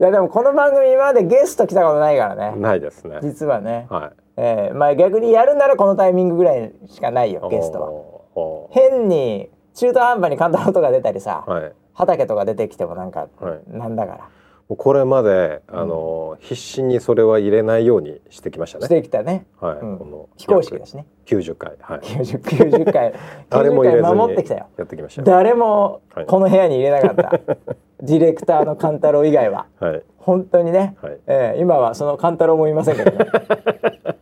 [0.01, 2.57] いやでもこの番組今までゲスト来たことないからね。
[2.57, 3.87] ないですね実はね。
[3.89, 7.91] はいえー、まあ逆にやるならこのタイミングぐらいしかないよゲストは。
[7.91, 14.29] は変に中途半端に簡単な音が出たりさ、はい畑とか出てきてもなんか、はいなんだから。
[14.77, 19.47] これまであの必死にそれは入れないようにしてきましたしねてきたね。
[19.61, 21.07] はいうんこの非公式だしね。
[21.25, 22.41] 90回はい90
[22.83, 23.14] 90回
[23.49, 24.66] 誰も90回入れずに守ってきたよ。
[24.77, 27.41] やってきましたよ誰もはいこの部屋に入れなかった。
[28.01, 30.97] ディレクターのカンタロウ以外ははい本当にね。
[31.01, 33.27] はいえー今はそのカンタロウもいませんけどね。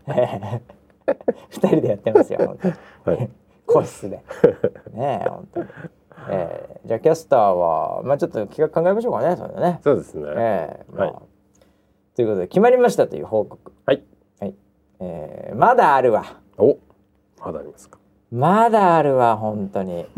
[0.06, 0.60] え
[1.10, 1.16] ー
[1.50, 2.38] 二人でやってますよ。
[2.46, 2.68] 本当
[3.10, 3.30] にはい
[3.66, 4.22] 個室で。
[4.94, 5.66] ねえ本当に。
[6.30, 9.36] えーじゃあキャスターはまあちょっと企画考えましょうかね。
[9.36, 9.80] それでね。
[9.82, 11.14] そうですねええまあはい
[12.14, 13.72] ということで決まりましたという報告。
[13.84, 14.02] はい
[14.40, 14.54] はい。
[15.00, 16.24] えーまだあるわ。
[16.58, 16.78] お
[17.40, 17.98] まだありますか？
[18.32, 20.06] まだあるわ本当に。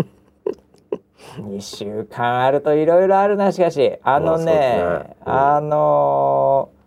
[1.39, 6.79] 2週間あるといろいろあるなしかしあのね,、ねうんあのー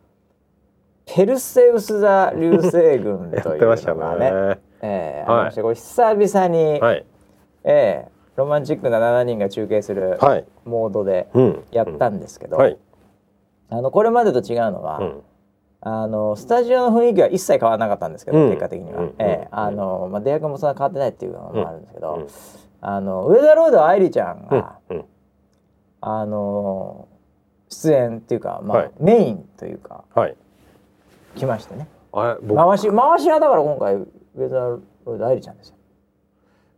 [1.13, 7.05] ペルセウス座流星群やというってましたのがねねえーはいありましてこれ久々に、はい
[7.65, 10.45] えーロマンチックな7人が中継するはい。
[10.65, 11.63] モードでうん。
[11.71, 12.77] やったんですけど、はい。
[13.69, 15.21] あのこれまでと違うのは、うん。
[15.81, 18.49] あのスタジオの雰囲気は一切変わらなかったんですけど、うん。
[18.49, 19.07] 結果的には、うん。
[19.19, 19.47] ええ。
[19.51, 19.59] うん。
[19.59, 22.27] あのまあ、出役もそんな変わってないっていうのもあるんですけど、うん。
[22.81, 24.47] あの上田ロード愛理ちゃんうん。
[24.47, 25.05] が、うん。
[26.01, 27.07] あの
[27.69, 28.91] 出演っていうか、まあはい。
[28.99, 30.35] メインというかはい。
[31.35, 31.87] 来ましてね。
[32.13, 33.95] 回し回しはだから今回
[34.35, 35.75] 上田ロード愛理ちゃんですよ。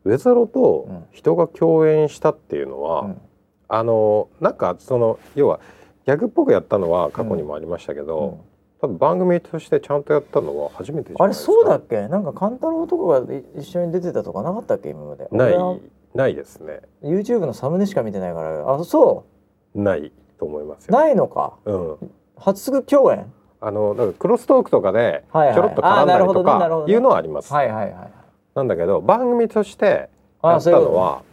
[0.06, 1.04] ウェザロとうん。
[1.12, 3.22] 人が共演したっていうのは、うん。
[3.70, 5.60] あのなんかその要は
[6.06, 8.38] ギャグっぽくやったのは過去にもありましたけど、うん。
[8.82, 12.08] 多分番組としてちゃんとやったのは初めてあれそうだっけ？
[12.10, 14.90] なんか勘太郎とかがい一緒に出てたとかなかったっけ？
[14.90, 15.28] 今まで。
[15.32, 15.82] ない。
[16.14, 16.82] ないですね。
[17.02, 19.26] YouTube のサムネしか見てないからあそ
[19.74, 20.92] ないと思います。
[20.92, 21.54] ないのか？
[21.66, 21.98] うん、
[22.38, 23.32] 初共演？
[23.62, 25.60] あのなんかクロストークとかでちはいはい。
[25.60, 27.54] ょろっと絡んだりとかいうのはあります。
[27.54, 28.12] はいはいはい
[28.56, 30.10] なんだけど番組として
[30.44, 31.24] やったのは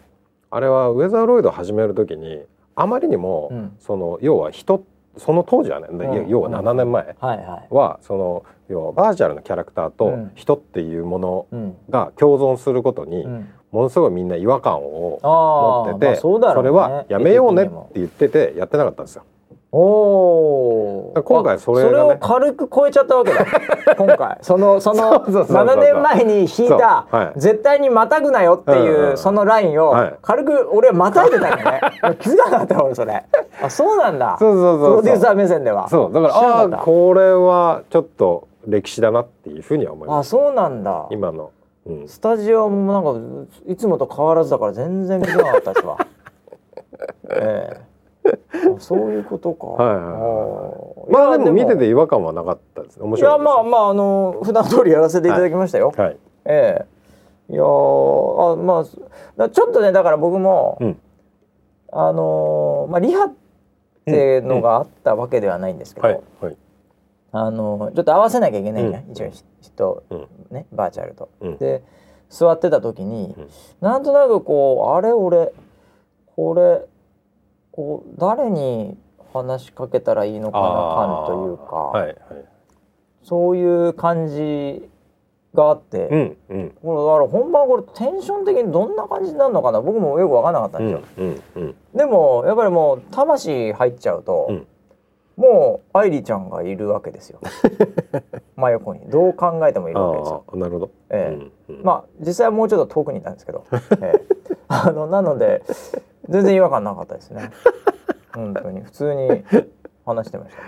[0.51, 2.43] あれはウェザーロイド始める時に
[2.75, 3.77] あまりにも、うん。
[3.79, 4.85] その要は人
[5.17, 6.29] その当時はね、うん。
[6.29, 10.33] 要は7年前はその要はバーチャルのキャラクターとうん。
[10.35, 11.77] 人っていうものうん。
[11.91, 13.49] が共存することに、うん。
[13.71, 19.25] ものすごいみんな違和感を持ってて、まあそれはやめようねって言っててやってなかったんですよ。
[19.73, 21.91] おお今回それがね。
[21.91, 23.47] それを軽く超えちゃったわけだ。
[23.97, 24.39] 今回。
[24.43, 25.65] そのそのそうそうそうそう。
[25.65, 27.07] 7年前に引いた、
[27.37, 30.15] 絶対にまたぐなよっていう、そのラインをはい。
[30.23, 31.81] 軽く俺はまたいでたよね。
[32.19, 33.23] 気づかなかった俺それ。
[33.63, 34.37] あそうなんだ。
[34.41, 35.89] そうそうそうプロデューサー目線では。
[35.89, 36.13] そう。
[36.13, 40.27] だからああこれはちょっと歴史だなっていうふうには思います。
[40.27, 41.07] あそうなんだ。
[41.11, 41.51] 今の、
[41.87, 45.97] うん、スタジオもなんかいつもと変わらずだから全然気づかなかったですわ。
[47.31, 47.81] ええ。
[47.81, 47.90] あ
[48.79, 49.67] そういうことか。
[49.67, 50.71] はいはいは
[51.09, 52.99] いまあでも見ていて違和感はなかったです。
[52.99, 53.45] ね面やいや白いです。
[53.45, 56.17] まあまああの普段通りやらせていただきましたよ、はい。
[56.45, 56.87] え
[57.49, 57.53] え。
[57.53, 58.85] いやーあまあ
[59.37, 61.01] だちょっとねだから僕も、うん。
[61.93, 63.33] あのーまあリハっ
[64.05, 66.57] ていうのがあったわけではないんですけど、はいはい。
[67.33, 69.11] あのーちょっと合わせなきゃいけないじゃん、うん。
[69.11, 69.31] 一応
[69.61, 70.29] 人、うん。
[70.51, 71.29] ねバーチャルと。
[71.41, 71.57] うん。
[71.59, 71.83] で
[72.29, 73.49] 座ってた時に、うん。
[73.81, 75.53] なんとなくこうあれ俺
[76.37, 76.83] これ
[77.73, 78.97] こう誰に
[79.33, 82.17] 話しかけたらいいのかな感というか、はいはい。
[83.23, 84.89] そういう感じ
[85.55, 86.71] があって、うんうん。
[86.83, 91.75] これだから本番これテンション的にどんな感じになるのかな僕もよく分からなかったんうですよ、んうんうん。
[91.95, 94.67] でもやっぱりもう魂入っちゃうと、うん。
[95.37, 97.41] もう愛梨ちゃんがいるわけですよ。
[98.57, 99.09] 真横に。
[99.09, 100.45] どう考えてもいるわけですよ。
[100.55, 100.91] なるほど。
[101.09, 101.35] ええ。
[101.35, 101.85] うんうん。
[101.85, 103.65] まあ実際はもうちょっと遠くにいたんですけど、
[104.03, 104.21] ええ。
[104.69, 105.63] あのなので
[106.31, 107.51] 全然違和感なかったですね。
[108.35, 109.45] 本当に普通に
[110.07, 110.63] 話してました。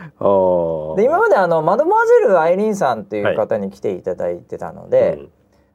[0.96, 5.30] で今まであのマドモアゼルアイリーンさんっていう方に来ていただいてたので、うん。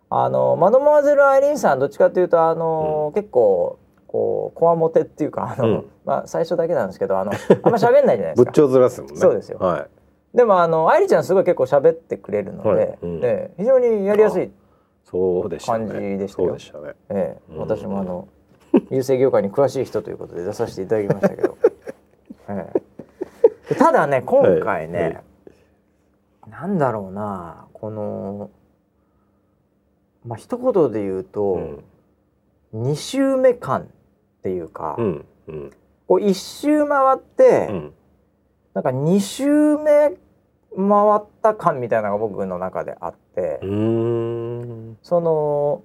[0.10, 3.78] あのマドモアゼルアイリーンさんどっちかというとあの、結構
[4.08, 5.86] こうこわもてっていうかあの、うん。
[6.06, 8.52] まあ最初だけなんですけどあのあんま喋んないじゃないですか。
[8.52, 9.18] 仏頂面ですもんね。
[9.18, 9.60] そうですよ。
[9.60, 9.88] はい。
[10.38, 12.98] でもあの愛梨ちゃんすごい結構喋ってくれるので、はい。
[13.02, 13.20] うん。
[13.24, 14.52] ええ非常にやりやすい、
[15.04, 15.88] そうでしたね。
[15.88, 16.48] 感じでしたよ。
[16.50, 16.94] そうでしたね。
[17.10, 17.60] ええうん。
[17.60, 18.28] 私もあの
[18.90, 21.58] 郵政業界に詳しい人ということで出させていただきましたけど、
[22.50, 23.74] ええ。
[23.74, 25.14] でただね今回ね、はい。
[25.14, 25.24] はい。
[26.50, 28.50] なんだろうなこの
[30.26, 31.84] まあ一言で言うと、うん。
[32.74, 33.86] 2周目感っ
[34.44, 35.72] ていうか、うんうん。
[36.08, 37.94] こう1周回って、うん。
[38.74, 40.18] なんか2周目
[40.76, 40.88] 回
[41.18, 45.82] った感みたいなのが僕の中であって、その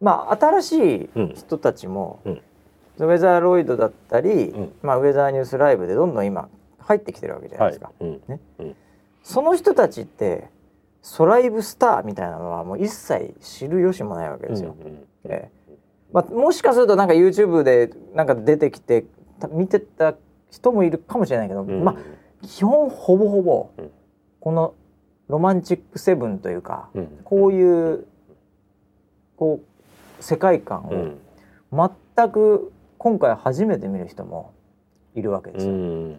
[0.00, 1.34] まあ新しいうん。
[1.34, 2.42] 人たちも、うん。
[2.98, 4.72] ウェザーロイドだったり、うん。
[4.82, 6.48] まあ、ウェザーニュースライブでどんどん今
[6.78, 7.90] 入ってきてるわけじゃないですか。
[8.00, 8.20] うん。
[8.28, 8.76] ねうん。
[9.22, 10.48] その人たちって
[11.02, 14.76] ソライブスターみたいなのはもう一切知る由もないわけですよ。
[14.80, 15.76] うんうんええ。
[16.12, 19.04] まあ、もしかするとなんか YouTube でなんか出てきて
[19.38, 20.14] た見てた
[20.50, 21.84] 人もいるかもしれないけど、うん。
[21.84, 21.96] まあ
[22.46, 23.90] 基本ほぼほぼうん。
[24.40, 24.74] この
[25.28, 27.20] ロマンチックセブンというか、うん。
[27.24, 28.06] こういう
[29.36, 29.75] こう
[30.20, 31.78] 世界観うん。
[31.78, 34.52] を全く今回初めて見る人も
[35.14, 35.72] いるわけでうすよ。
[35.72, 36.16] ん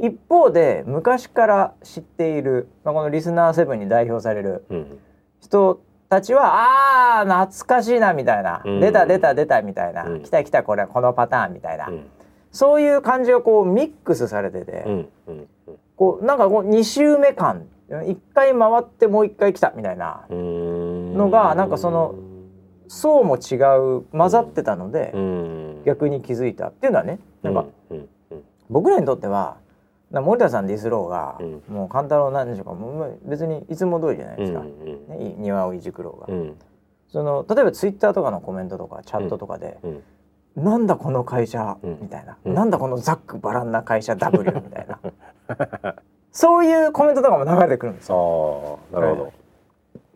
[0.00, 4.98] 一方で昔から知っている、まあ、このリスナーセブンに代表されるうん。
[5.40, 8.80] 人たちはあー懐かしいなみたいな、うん。
[8.80, 10.22] 出た出た出たみたいな、うん。
[10.22, 12.06] 来た来たこれこのパターンみたいな、うん。
[12.50, 15.06] そういう感じがこうミックスされてて、
[15.96, 17.66] こうなんかこう2周目感。
[17.90, 21.14] 1回回ってもう1回来たみたいなうん。
[21.14, 22.14] のがなんかその
[22.90, 25.82] 層も違う混ざってたので、うん。
[25.86, 27.64] 逆に気づいたっていうのはねなんか
[28.68, 29.58] 僕らにとっては
[30.10, 31.62] な森田さんディスろうが、うん。
[31.68, 36.56] もう勘太郎なんでしょうかもう別にいつも通りじゃないですか、うんね、い庭をいじくろうが、うん。
[37.08, 40.02] その例えばツイッターとかのコメントとかチャットとかで、うん
[40.56, 41.98] なんだこの会社、うん。
[42.02, 42.54] みたいな、うん。
[42.54, 44.98] なんだこのざっくばらんな会社 W みたいな。
[46.32, 48.80] そういうコメントとかも流れてくるんですよ。
[48.92, 49.32] なるほど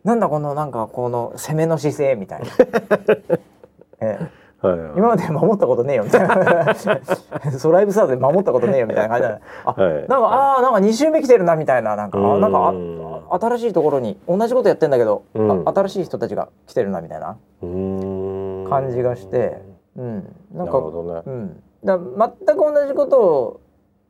[0.05, 2.45] なんだこのなんかこの攻めの姿勢みたいな、
[3.99, 4.45] ええ。
[4.65, 4.91] はいはい。
[4.97, 6.75] 今まで守ったことねえよみたいな。
[7.57, 9.93] ソライブスタートで守ったことねえよみたいな感じであ、はい。
[9.93, 15.63] なんかあーなんか2周目来てるなみたいななんかあなんかうんあ新しいところに同じことやってんだけど、うん。
[15.67, 17.35] あ新しい人たちが来てるなみたいな。
[17.61, 19.61] 感じがして、
[19.97, 20.15] うん、
[20.53, 21.21] ななんるかほどね。
[21.25, 23.59] うん、だ全く同じことを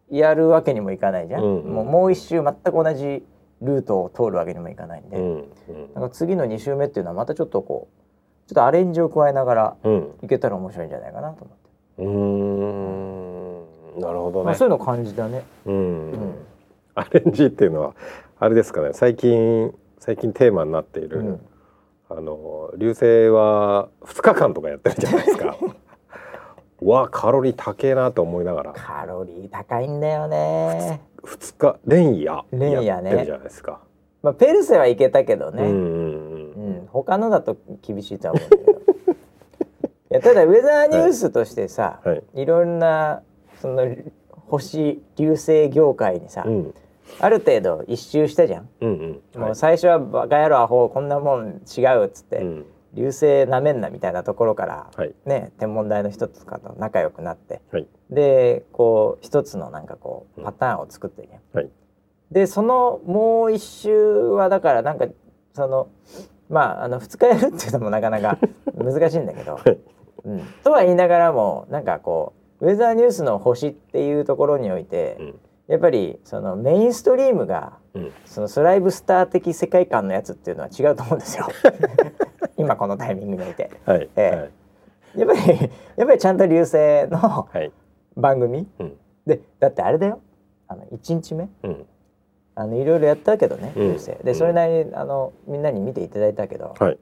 [0.09, 1.73] やるわけにもいかないじゃん、うん。
[1.73, 3.25] もうもう一周全く同じ
[3.65, 5.45] ルートを通るわけにもいかないんで、うん
[5.93, 10.11] なんか次の2周目っていうのはまたちょっとこうちょっとアレンジを加えながらうん。
[10.23, 14.01] いけたら面白いんじゃないかなと思って、うーん。
[14.01, 14.45] なるほどね。
[14.45, 15.43] まあ、そういうのを感じたね。
[15.65, 16.11] うん。
[16.11, 16.35] うん。
[16.93, 17.95] アレンジっていうのは
[18.39, 18.89] あれですかね。
[18.93, 21.41] 最近最近テーマになっている、うん。
[22.09, 25.57] あの流星は2日間とかやってるじゃないですか
[26.85, 28.73] わあカロリー高えなと思いながら。
[28.73, 31.01] カロリー高いんだよね。
[31.23, 33.09] 2日連夜連夜ね。
[33.09, 33.79] やってるじゃないですか、
[34.21, 35.63] まあペルセはいけたけどね。
[35.63, 38.71] うんうんうん、他のだと厳しいとは思うんだけど。
[40.11, 42.23] いやただウェザーニュースとしてさ、はい。
[42.35, 43.23] い、ろんな
[43.59, 43.87] その
[44.47, 46.73] 星流星業界にさ、うん。
[47.19, 48.69] ある程度一周したじゃん。
[48.81, 49.41] うんうん。
[49.41, 55.13] もう最初はバカ野郎アホこんなもん違うっつって、うん流星なめんなみたいなところから、はい。
[55.25, 57.87] ね天文台の人とかと仲良くなって、はい。
[58.09, 60.45] でこう一つのなんかこううん。
[60.45, 61.69] パターンを作ってね、はい。
[62.31, 63.93] でそのもう一周
[64.29, 65.07] はだからなんか
[65.53, 65.89] その
[66.49, 68.39] まああの2日やるっていうのもなかなか
[68.75, 69.77] 難しいんだけど、はい。
[70.23, 78.11] うん、とは言いながらもなんかこうウェザーニュースの星っていうところにおいて、うんやっぱりそのメインストリームがうん。
[78.25, 81.47] そのスライブスター的世界観のやつっていうのは違うと思うんですよ。
[82.57, 83.71] 今このタイミングにおいて。
[83.85, 84.09] はい。
[84.15, 84.49] え
[85.15, 85.39] やっぱり
[85.95, 86.75] やっぱりちゃんと流星
[87.09, 87.57] のはい。
[87.59, 87.71] はい
[88.17, 88.67] 番組。
[88.79, 88.97] うん。
[89.25, 90.19] でだってあれだよ。
[90.67, 91.49] あの1日目。
[91.63, 91.85] うん。
[92.55, 93.81] あのいろいろやったけどね、うん。
[93.89, 94.11] 流星。
[94.11, 94.25] うん。
[94.25, 96.97] でそれなりにあのみんなに見ていただいたけど、はい。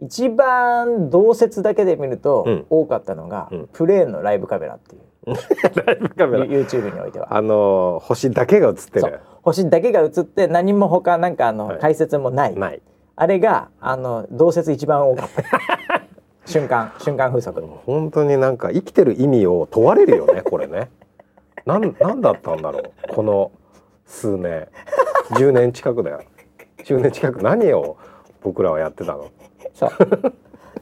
[0.00, 2.66] 一番同説だけで見ると、うん。
[2.70, 3.68] 多かったのが、うん。
[3.72, 5.02] プレーンのライブカメラっていう
[5.86, 6.44] ライブカメラ。
[6.46, 7.34] YouTube においては。
[7.36, 9.20] あの星だけが映ってる。
[9.42, 11.78] 星だけが映って何も他なんかあの、はい。
[11.78, 12.54] 解説もない。
[12.56, 12.82] ない。
[13.16, 16.02] ああれがあの同説一番多かった。
[16.50, 17.62] 瞬間瞬間風速。
[17.86, 20.90] 本当になんか生きてる意味を問われるよね これね。
[21.64, 23.52] なんなんだったんだろうこの
[24.04, 24.66] 数年
[25.30, 26.22] 10年近くだよ。
[26.84, 27.42] 10年近く。
[27.42, 27.96] 何を
[28.42, 29.26] 僕らはやってたの？
[29.74, 29.90] そう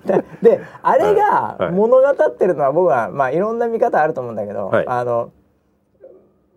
[0.07, 1.15] でであれはい。
[1.15, 1.73] がはい。
[1.73, 4.85] 物語ってるのは僕はまあいろんな見方あると思うんだけど、はい。
[4.87, 5.31] あの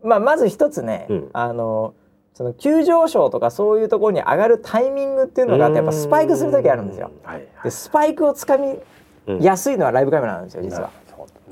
[0.03, 1.29] まあまず一つね、うん。
[1.33, 1.93] あの
[2.33, 7.11] その急上昇とかそういうところに上がるタイミングっていうのがあってやっぱスパイクする時あるんですよ。
[7.23, 7.35] はい。
[7.35, 7.47] はい。
[7.63, 8.79] でスパイクをつかみ
[9.27, 10.89] うんやすいのはライブカメラなんですよ実は。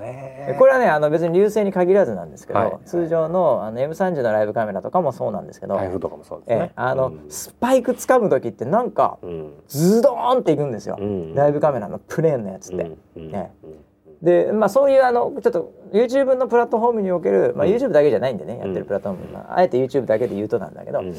[0.01, 0.45] ね。
[0.49, 2.71] でこれはねあの別に流星に限らずなんですけど、はい。
[2.85, 6.65] 通常のあの M30 のライブカメラとかもそうなんですけど、台風とかもそうですえね。
[6.69, 7.25] えあの、うん。
[7.29, 9.53] スパイク掴む時ってなんかうん。
[9.67, 11.35] ズドーンっていくんですよ、うん。
[11.35, 12.91] ライブカメラのプレーンのやつって。
[13.15, 13.75] うんねうん
[14.21, 17.73] でまあそういうあのちょっと YouTube のプラットフォームにおける、まあ、うん。
[17.73, 21.15] YouTube だけじゃないんでね、やってうんるプラットフォーム、まあ、あえて YouTube だけで言うとなんだけど、うん。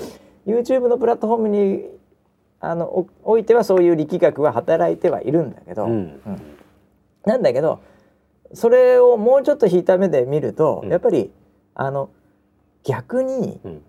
[0.46, 1.84] YouTube のプラットフォームに
[2.60, 5.90] あのおおいてはそういう力学は働いてはいるんだけど、うん。
[5.90, 6.20] うん。
[7.24, 7.80] なんだけど
[8.54, 10.90] それをもうちょっと引いた目で見ると、うん。
[10.90, 11.30] やっぱり
[11.74, 12.10] あの
[12.84, 13.82] 逆にうん。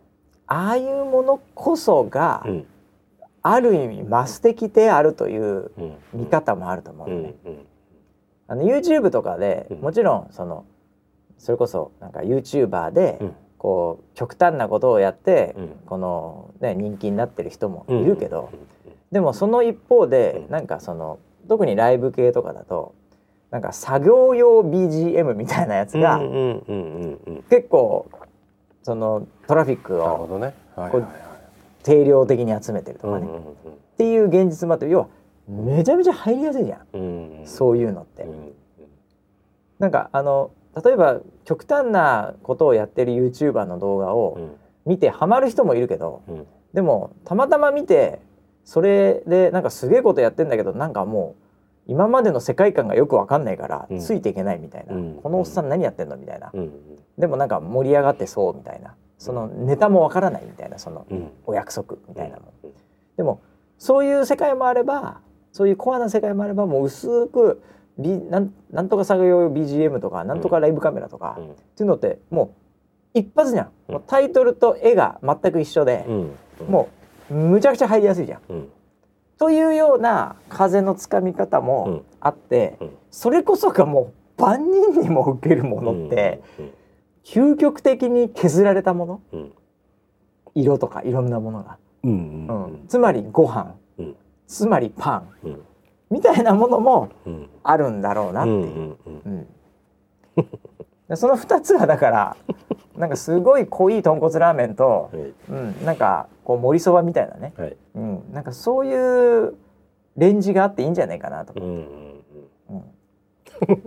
[0.46, 2.66] ああいうものこそが、うん。
[3.42, 5.96] ある意味マス的であるといううん。
[6.14, 7.16] 見方もあると思ううん。
[7.18, 7.34] のね。
[7.46, 7.66] うん。
[8.48, 9.78] あの YouTube とかでうん。
[9.82, 10.66] もちろんその
[11.38, 13.36] それこそなんか YouTuber でうん。
[13.58, 15.70] こう極端なことをやってうん。
[15.86, 18.60] このね人気になってる人もいるけどうん。
[19.12, 20.52] でもその一方でうん。
[20.52, 21.20] なんかその
[21.50, 22.96] 特にライブ系とかだと
[23.54, 27.44] なんか作業用 BGM みたいなやつがうんうんうんうんうん。
[27.52, 28.10] 結構
[28.82, 30.28] そのトラフィックを
[31.84, 33.28] 定量的に集めてるとかね。
[33.28, 33.42] っうんうん
[33.96, 35.08] ていう現実もあって要は
[35.48, 36.80] めちゃめちゃ入りやすいじゃん。
[36.94, 38.24] うんうんそういうのって。
[38.24, 38.32] う。
[38.32, 38.54] ん。
[39.78, 40.50] なんかあの
[40.84, 44.52] 例えば極端なことをやってる YouTuber の動画をうん。
[44.86, 46.48] 見てハマる人もいるけどうん。
[46.74, 48.20] でもたまたま見て
[48.66, 51.44] それでなんかすげえことやってんだけどなんかもう
[51.88, 54.00] 今までの世界観がよくわかんないからうん。
[54.00, 55.20] ついていけないみたいな、うん。
[55.22, 56.72] このおっさん何やってんのみたいな、うん。
[57.18, 58.96] でもなんか盛り上がってそうみたいな。
[59.18, 60.80] そのネタもわからないみたいな。
[60.80, 61.32] そのうん。
[61.46, 62.48] お約束みたいなもん。
[62.64, 62.72] うん。
[63.18, 63.42] でも
[63.78, 65.20] そういう世界もあれば
[65.52, 67.62] そういうコアな世界もあればもう薄く、
[67.98, 71.52] B、なんなんとか作業用 BGM とかなんとかライブカメラとか、うん。
[71.52, 72.56] っていうのっても
[73.16, 73.94] う一発じゃん、うん。
[73.96, 76.32] もうタイトルと絵が全く一緒で、うん。
[76.68, 76.90] も
[77.30, 78.42] うむちゃくちゃ入りやすいじゃん。
[79.46, 82.90] うんというような風のつかみ方もあって、うん。
[83.12, 86.42] それこそがもう万人にも受けるものって、
[87.24, 89.22] 究極的に削られたもの？
[89.34, 89.52] うん。
[90.56, 94.16] 色とかいろんなものが、うんつまりご飯、うん。
[94.48, 95.30] つまりパン。
[95.44, 95.62] うん。
[96.10, 97.50] みたいなものもうん。
[97.64, 98.88] あるんだろうなってい
[101.10, 101.18] う。
[101.18, 102.38] その2つがだから
[102.98, 105.34] なんかすごい濃い豚骨ラーメンと、はい。
[105.50, 107.78] うん、なんかこう盛りそばみたいなね、はい。
[107.96, 109.56] うん、なんかそういう
[110.18, 111.54] レンジがあっていいんじゃないかなと。
[111.56, 111.78] う、んうん
[112.70, 112.80] うん。
[113.68, 113.84] うん。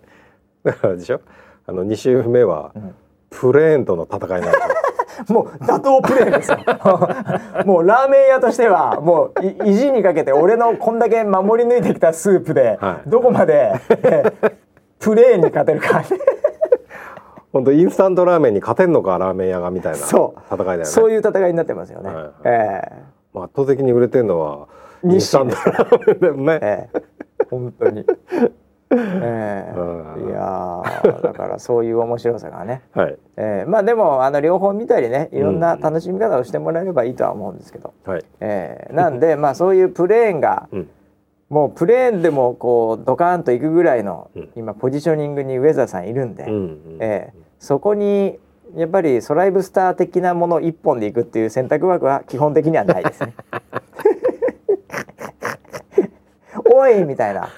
[0.65, 1.21] だからあれでしょ？
[1.67, 2.95] あの二週目はうん。
[3.31, 4.65] プレーンとの戦いなんですよ。
[5.35, 6.59] もう打倒プレーンですよ。
[7.67, 13.11] もうラーメン屋としてはもうい意地にかけて俺のこんだけ守り抜いてきたスープで、はい。
[13.11, 14.23] どこまで、え
[14.99, 16.03] プレーンに勝てるか
[17.57, 20.85] 本当インスタントラーメンに勝てんのかラーメン屋がみたいな戦そいだよね。
[20.85, 22.11] そういう戦いになってますよね。
[22.11, 22.33] はいはい。
[22.45, 22.81] え
[23.33, 24.69] まあ圧倒的に売れてるのは
[25.03, 26.59] イン日スタントラーメンだよね。
[26.63, 27.47] えええ。
[27.51, 28.01] 本当に。
[28.01, 28.05] え
[28.91, 29.75] え。
[29.75, 30.29] うん。
[30.29, 33.19] いやーだからそういう面白さがね、はい。
[33.39, 33.71] ええ。
[33.71, 38.25] まあでもあの両方見たりねいろんな楽しみ方をしてもらえればいいとは思うんですけど、はい。
[38.41, 38.95] ええ。
[38.95, 40.91] なんでまあそういうプレーンがうん。
[41.49, 44.49] もうプレーンでもこうドカーンといくぐらいのうん。
[44.57, 46.97] 今ポジショニングにウェザーさんいるんで、うんうん。
[47.01, 48.39] ええそこに
[48.75, 53.35] やっぱりソライブスター的なもの一本でいくっていう選択枠は基本的にはないですね。
[56.73, 57.49] おいみたいな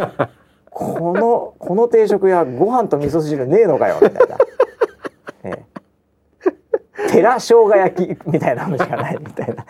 [0.71, 4.37] このこの定食屋ご飯と味噌汁ねえのかよみたいな。
[5.45, 5.65] え
[7.07, 9.65] え、寺生姜焼きみたいなのしかないみたいな。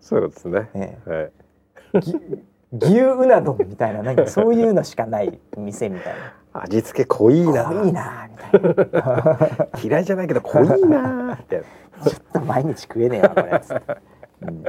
[0.00, 1.32] そうですねえはい
[2.72, 6.34] 牛うな丼みたいななんかそういうのしかない店みたいな。
[6.52, 7.64] 味付け濃いな。
[7.64, 8.62] 濃いなみたい
[8.92, 9.38] な。
[9.82, 10.76] 嫌いじゃないけど濃いな。
[10.76, 11.66] みたいな
[12.04, 13.60] ちょっと毎日食えねえなこれ、
[14.42, 14.64] うん。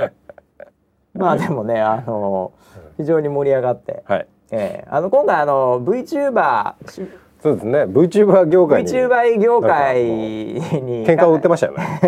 [1.13, 2.51] まあでもねあの
[2.97, 4.27] 非常に盛り上がって、はい。
[4.51, 7.07] えーあの今回あの VTuber し
[7.41, 7.83] そうですね。
[7.85, 8.91] VTuber 業界に。
[8.91, 10.61] VTuber 業界に
[11.05, 12.01] 喧嘩を売ってましたよね。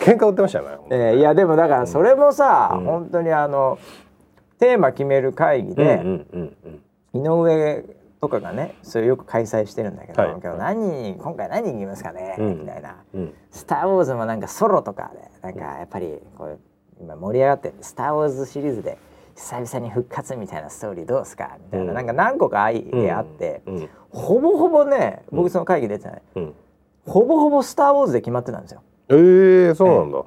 [0.00, 2.84] 喧嘩売ってましたよね えーいやでもだからそれもさ、うん。
[2.84, 3.78] 本当にあの
[4.58, 6.56] テーマ決める会議で、うんうん
[7.14, 7.22] うん。
[7.22, 7.84] 井上
[8.20, 10.30] とかがねそれよく開催してるんだけど、はい。
[10.42, 12.60] 今日何今回何言いますかね、うん。
[12.60, 12.96] みたいな。
[13.14, 13.34] うん。
[13.50, 16.58] スター・ウォーズもなんかソロとかでなんかやっぱりこう
[17.00, 18.98] 今盛り上がってる「スター・ウォーズ」シリーズで
[19.36, 21.56] 久々に復活みたいなストーリーどうすか？
[21.64, 21.94] みたいな、うん。
[21.94, 23.88] なんか何個かアイデアあって、うん。
[24.10, 26.54] ほぼほぼね僕その会議出てない、うん。
[27.06, 28.82] ほぼほぼ「スター・ウォーズ」で決まってたんですよ。
[29.08, 30.22] えー、そうなんだ、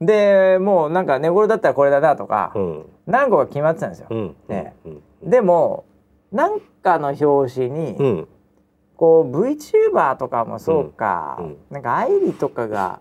[0.00, 2.86] でもうなんかねこれだったらこれだなとか、うん。
[3.06, 4.06] 何個か決まってたんですよ。
[4.10, 4.36] うん。
[4.48, 4.74] ね。
[4.86, 5.30] うん。
[5.30, 5.84] でも
[6.32, 8.28] なんかの表紙に、うん。
[8.96, 11.46] こう VTuber とかもそうか、うん。
[11.46, 11.56] うん。
[11.70, 13.00] なんか愛理とかが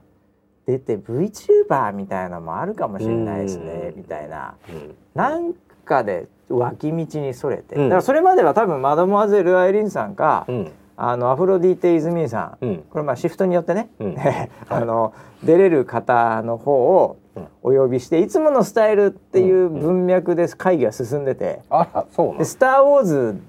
[0.65, 3.97] 出て VTuber みたいなのもあるかもしれないですね、うん。
[3.97, 4.55] みたいな。
[4.69, 4.95] うん。
[5.15, 5.53] なん
[5.85, 7.83] かで脇道にそれて、うん。
[7.85, 10.71] だからそれまでは多分マドモアゼル・アイリンさんか、うん。
[10.99, 12.83] あのアフロディーテ・イズミーさん、うん。
[12.89, 14.15] これまあシフトによってね、うん。
[14.69, 15.13] あの
[15.43, 17.26] 出れる方の方をうん
[17.63, 23.41] お呼びしていつものスタイルっていう文脈で会議が進んでて「あらそうでスター・ウォーズ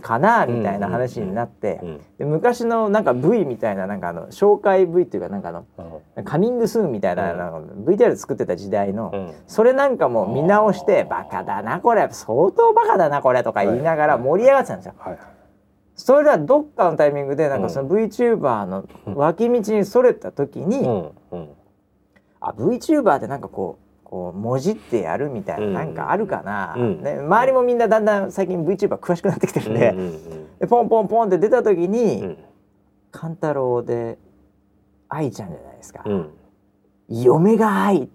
[0.00, 1.80] かな?」みたいな話になって、
[2.18, 5.64] 昔のなんか V みたいななんかあの紹介 V っていうかなんかあの
[6.24, 7.50] カミングスーンみたいな,、うんな
[7.92, 9.30] VTR 作ってた時代の、うん。
[9.46, 12.08] それなんかも見直して「バカだなこれ。
[12.10, 14.94] 相当バカだなこれ」とか言いながら盛り上がってたんですよ。
[14.98, 15.18] はい
[15.96, 18.84] それではどっかのタイミングでなんかその VTuber の
[19.14, 21.12] 脇道にそれた時に、
[22.44, 25.72] あ VTuber ってなんかこうこう文字ってやるみたいなうん。
[25.74, 27.02] なんかあるかな、うん。
[27.02, 32.38] ね、周りもみんなだんだん最近 VTuber 詳しくなってきてるんで,、うんうんでポンポンポンって出た時に、うん。
[33.10, 34.18] カンタロウで
[35.08, 36.30] 愛ちゃんじゃないですか、うん。
[37.08, 38.08] 嫁が愛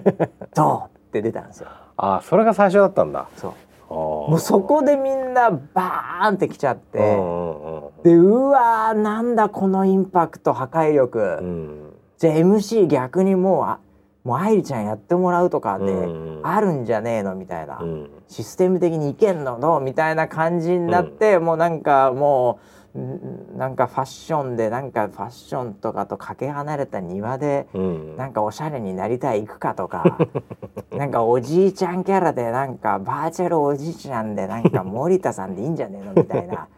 [0.54, 1.68] とって出たんですよ。
[1.96, 3.28] あそれが最初だったんだ。
[3.36, 3.94] そう。
[3.94, 8.02] ももうそこでみんなバーンってきちゃって、うんうんうん。
[8.02, 11.85] でうわーなんだこのインパクト破壊力、うん
[12.18, 13.78] じゃあ MC 逆にもうあ
[14.24, 17.34] もう愛理ちゃんやってもらうとかでうんあるんじゃねえの？
[17.34, 18.10] みたいな、うん。
[18.28, 19.60] システム的にいけんの？
[19.60, 22.58] どうみたいな感じになって、もうなんかも
[22.94, 28.16] うんなんかファッションでなんかファッションとかとかけ離れた庭でうん。
[28.16, 30.18] なんかおしゃれになりたい行くかとか
[30.96, 36.12] なんかおじいちゃんキャラでなんかバーチャルおじいちゃんでなんか森田さんでいいんじゃねえの？
[36.14, 36.68] みたいな。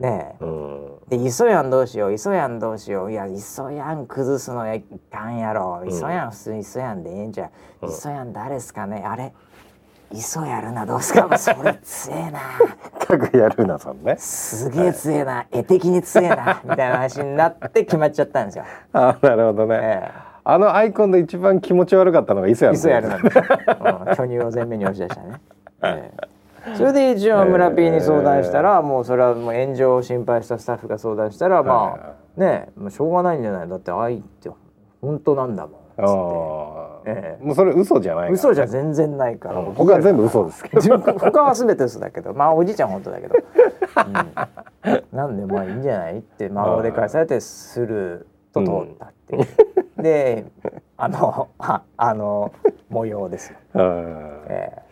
[0.00, 0.44] ねえ。
[0.44, 0.98] うん。
[1.08, 3.12] で磯やんどうしよう磯やんどうしよう。
[3.12, 5.82] いや磯やん崩すのやいかんやろ。
[5.84, 5.88] ん。
[5.88, 7.50] 磯やん普通に磯やんでええんじゃん、
[7.82, 7.88] うん。
[7.90, 9.02] 磯やん誰っすかね。
[9.06, 9.32] あれ
[10.12, 11.26] 磯やるなどうすか。
[11.38, 12.40] それ強えな。
[13.06, 16.60] かぐやるなさんねすげえ強えな、絵的に強えな。
[16.64, 18.64] みたいな話になって決まっちゃったんですよ。
[18.92, 20.10] あなるほどね、え
[20.44, 23.22] あのアイコンで一番気持ち悪かったのが磯え、や磯やるなうん、
[24.14, 25.40] 巨乳を前面に押し出したね。
[25.82, 26.35] ええ
[26.74, 33.68] それで一応村 P に相談したら、もうそれはもう炎上を心配したスタッフが相談したら、まはいあねもうしょうがないんじゃない？
[33.68, 34.50] だって愛って
[35.00, 35.80] 本当なんだもん。
[35.98, 37.18] あつっー。
[37.18, 37.44] ええ。
[37.44, 39.74] もうそれ嘘じゃない嘘じゃ全然ないから、うん。
[39.74, 40.98] 他は全部嘘ですけど。
[40.98, 42.34] 他は全て嘘だけど。
[42.34, 43.34] まあおじいちゃん本当だけど、
[44.84, 46.18] うん、なんでまあいいんじゃない？
[46.18, 50.44] って魔王で返されてスルーと通ったっていう、で
[50.98, 52.52] あのああの
[52.90, 54.82] 模様ですよ、うんえ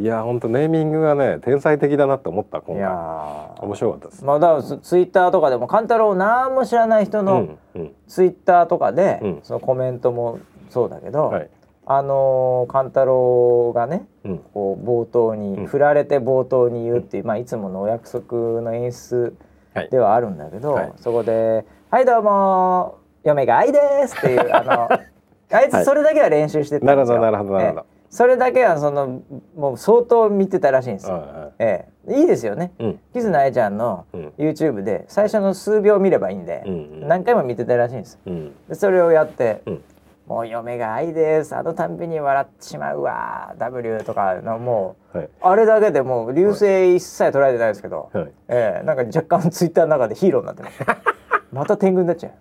[0.00, 2.84] いや本当ネーミングがね天才的だなって思った今回。
[2.86, 3.62] ー。
[3.62, 4.24] 面白かったです。
[4.24, 7.92] まあだからツツイッターとかでも勘太郎何も知らない人うのんうん。
[8.08, 9.40] ツイッターとかで、うん。
[9.42, 10.38] そのコメントも
[10.70, 11.50] そうだけど、はい。
[11.84, 14.38] あのー勘太郎がねうん。
[14.54, 15.66] こう冒頭に、うん。
[15.66, 19.36] 振られて冒頭に言うっていう、まあ、いつものお約束の演出
[19.74, 19.90] はい。
[19.90, 20.92] ではあるんだけど、はい。
[20.96, 24.88] そこで「はいどうも嫁が愛です」っていうあの
[25.52, 27.20] あいつそれだけは練習してたんですよ。
[27.20, 27.80] なるほどなるほどなるほど。
[27.80, 29.22] ええそれだけはその
[29.56, 31.14] もう相当見てたらしいんですよ。
[31.14, 32.72] はええ、いいですよね。
[33.12, 34.32] キズナ愛ちゃんのうん。
[34.36, 37.08] YouTube で最初の数秒見ればいいんで、うんうん。
[37.08, 38.18] 何回も見てたらしいんです。
[38.26, 38.52] うん。
[38.68, 39.84] でそれをやって、うん。
[40.26, 41.54] もう嫁が愛です。
[41.54, 43.54] あのたんびに笑ってしまうわ。
[43.58, 45.28] W とかのもうはい。
[45.40, 48.32] あれだけでもう流星一切捉えてないですけど、はい。
[48.48, 48.84] ええ。
[48.84, 50.80] なんか若干ツイッターの中でヒーローになってます。
[51.52, 52.32] また天狗になっちゃう。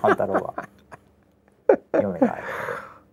[0.00, 0.54] 勘太郎は。
[1.92, 2.42] 嫁が愛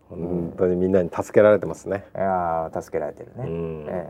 [0.09, 2.05] 本当にみんなに助けられてますね。
[2.15, 3.85] いやー助けられてるね、うん。
[3.89, 4.07] え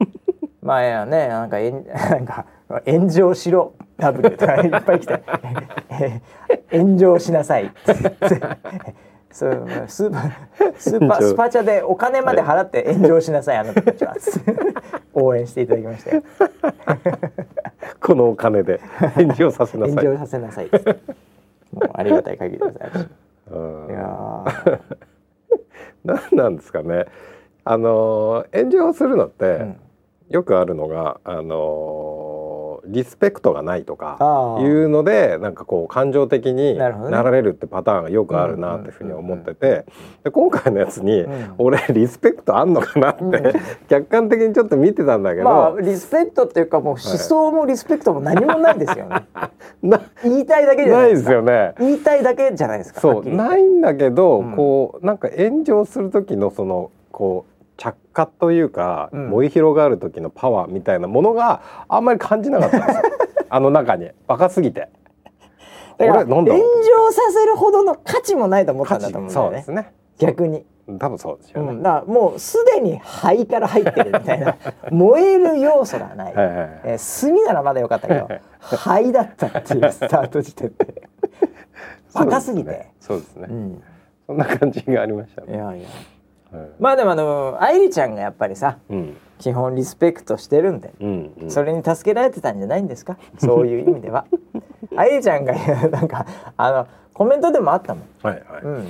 [0.00, 0.04] え。
[0.62, 2.46] まあねなんかえん なんか
[2.86, 3.72] 炎上しろ。
[3.98, 5.22] W とかいっぱい来て。
[5.90, 6.20] え
[6.70, 7.70] え炎上しなさい。
[9.32, 14.16] そうスーパースーパースパチャでお金まで払って炎上しなさいあなたたちは。
[15.14, 16.22] 応援していただきましたよ。
[18.00, 18.80] このお金で
[19.14, 19.96] 炎上させなさい。
[19.96, 20.70] 炎上させなさい
[21.72, 23.08] もうありがたい限りでございます。
[23.52, 23.90] うん。
[23.90, 24.80] いやー
[26.04, 27.06] 何なんですかね。
[27.64, 29.80] あの炎上するのって、うん。
[30.30, 31.56] よくあるのがあの
[32.90, 36.90] リスペクトがないとかいうのでなんかこう感情的にな
[37.22, 39.84] られるってパターンがよくあるなっていうふうに思ってて
[40.24, 41.54] で今回のやつにうん。
[41.58, 43.42] 俺リスペクトあんのかなって、うん。
[43.88, 49.26] 客観的にちょっと見てたんだけど、まあリスペクトっていうかもう思想もリスペクトも何もないですよね。
[49.82, 51.74] な言いたいだけじゃなないいですすよね。
[51.78, 53.00] 言いたいだけじゃないですか。
[53.00, 54.56] そうないんだけど、うん。
[54.56, 59.30] こうなんか炎上する時のそのこう着火というか、うん。
[59.30, 63.02] 燃え広がる時のパワーみたいなものがあんまり感じなかったんですよ。
[63.48, 64.10] あの中に。
[64.26, 64.90] バカすぎて。
[65.96, 66.56] だから炎上
[67.10, 69.50] させるほどの価値もないと思ったんだと思うんだよね。
[69.50, 69.72] そうです。
[69.72, 69.94] ね。
[70.18, 70.66] 逆に。
[70.98, 74.56] 多分そうですよね、うん、だからもうすでに灰から入ってるみたいな。
[74.90, 76.34] 燃える要素がない。
[76.34, 76.46] はい
[76.84, 78.28] えー炭ならまだよかったけど
[78.60, 81.08] 灰だったっていうスタート時点で。
[82.12, 82.88] バカすぎて。
[83.00, 83.46] そうですね。
[83.48, 83.82] う、ん、
[84.26, 85.68] そんな感じがありましたね、いやいや。
[85.70, 85.80] はい
[86.78, 89.16] まあでもあの愛梨ちゃんがやっぱりさうん。
[89.38, 93.16] 基本リスペクトしてるんで、うんうん、それに助けられてたんじゃないんですか？
[93.38, 94.26] そういう意味では。
[94.94, 95.54] 愛梨ちゃんが
[95.88, 96.26] なんか
[96.58, 98.88] あのコメントでもあったもん、はいはい、うん、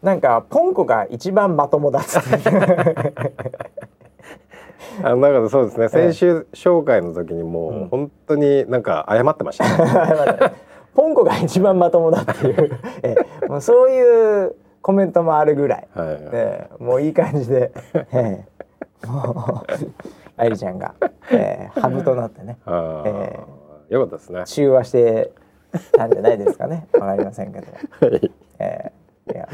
[0.00, 2.52] なんかポンコが一番まともだっつって
[5.02, 5.88] あのだからそうですね。
[5.88, 10.52] 先週紹介の時にもう本当になんか謝ってました ね、
[10.94, 12.70] ポンコが一番まともだっていう、
[13.02, 13.46] ええ。
[13.48, 14.54] もうそういう
[14.84, 16.18] コメントもあるぐらい、はいはい。
[16.34, 17.72] ええもういい感じで、
[18.12, 18.44] え
[19.02, 19.06] え。
[19.06, 19.72] もう
[20.36, 20.94] 愛梨ちゃんが、
[21.32, 22.58] ええハブとなってね。
[22.66, 23.40] あーえ
[23.88, 24.42] よかったですね。
[24.44, 25.32] 中和して
[25.92, 26.86] たんじゃないですかね。
[27.00, 27.66] わかりませんけど、
[28.06, 28.30] はい。
[28.58, 28.92] え
[29.26, 29.32] え。
[29.32, 29.48] いや。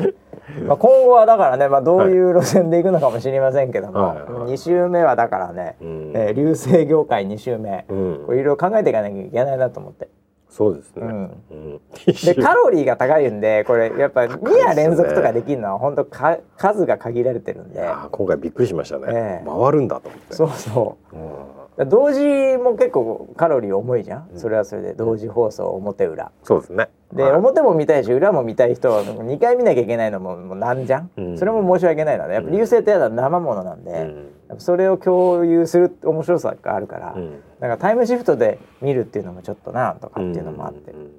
[0.67, 4.55] まあ、今後はだからね、まあ、どういう路線で行くのかもしれませんけども、はいはいはい。
[4.55, 6.13] 2週目はだからね、うん。
[6.17, 10.09] えー流星業界2週目、いろいろ考えていかなきゃいけないなと思って
[10.51, 11.41] そうですね、うん。
[11.51, 11.81] うん。
[12.25, 17.81] でカロリーが高いんでこれやっぱ2夜連続とかできるのは本当か数が限られてるんで。
[18.11, 19.47] 今回びっくりしましたね、ええ。
[19.47, 20.35] 回るんだと思って。
[20.35, 21.17] そうそう。
[21.17, 21.89] うん。
[21.89, 26.31] 同時も結構カロリー重いじゃん、それはそれで同時放送表裏。
[26.43, 26.91] そうですね。
[27.13, 27.33] で、はい。
[27.33, 31.39] 表も見たいし裏も見たい人は2回見なきゃいけないのももうなんじゃん、うん。
[31.39, 34.13] それも申し訳ないのでやっぱ流星ってやだ生ものなんで、
[34.59, 41.13] それを共有する面白さがあるから、うんなんかタイムシフトで見るっていうのもちょっとなとかっていうのもあって、うんうん